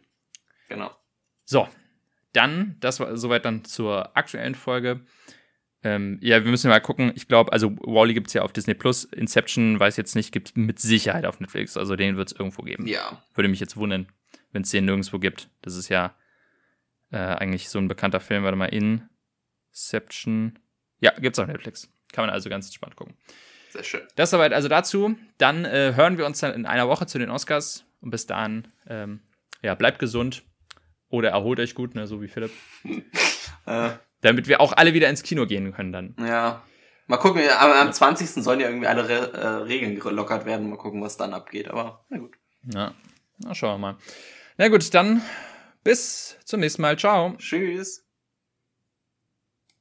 [0.68, 0.90] Genau.
[1.44, 1.68] So,
[2.32, 5.00] dann, das war soweit dann zur aktuellen Folge.
[5.82, 7.12] Ähm, ja, wir müssen mal gucken.
[7.14, 9.04] Ich glaube, also Wally gibt es ja auf Disney Plus.
[9.04, 11.76] Inception, weiß jetzt nicht, gibt es mit Sicherheit auf Netflix.
[11.76, 12.86] Also den wird es irgendwo geben.
[12.86, 13.22] Ja.
[13.34, 14.08] Würde mich jetzt wundern,
[14.52, 15.48] wenn es den nirgendwo gibt.
[15.62, 16.16] Das ist ja
[17.10, 18.42] äh, eigentlich so ein bekannter Film.
[18.42, 18.66] Warte mal,
[19.72, 20.58] Inception.
[21.00, 21.88] Ja, gibt's auf Netflix.
[22.12, 23.16] Kann man also ganz entspannt gucken.
[23.70, 24.02] Sehr schön.
[24.16, 25.16] Das soweit also dazu.
[25.38, 27.84] Dann äh, hören wir uns dann in einer Woche zu den Oscars.
[28.00, 29.20] Und bis dahin, ähm,
[29.62, 30.42] ja, bleibt gesund.
[31.08, 32.52] Oder erholt euch gut, ne, so wie Philipp.
[33.68, 33.90] Äh,
[34.20, 36.14] Damit wir auch alle wieder ins Kino gehen können dann.
[36.20, 36.62] ja.
[37.08, 38.28] Mal gucken, am, am 20.
[38.30, 40.70] sollen ja irgendwie alle Re äh, Regeln gelockert werden.
[40.70, 41.66] Mal gucken, was dann abgeht.
[41.68, 42.36] Aber na gut.
[42.72, 42.94] Ja,
[43.38, 43.98] na, schauen wir mal.
[44.56, 45.20] Na gut, dann
[45.82, 46.96] bis zum nächsten Mal.
[46.96, 47.34] Ciao.
[47.38, 48.05] Tschüss.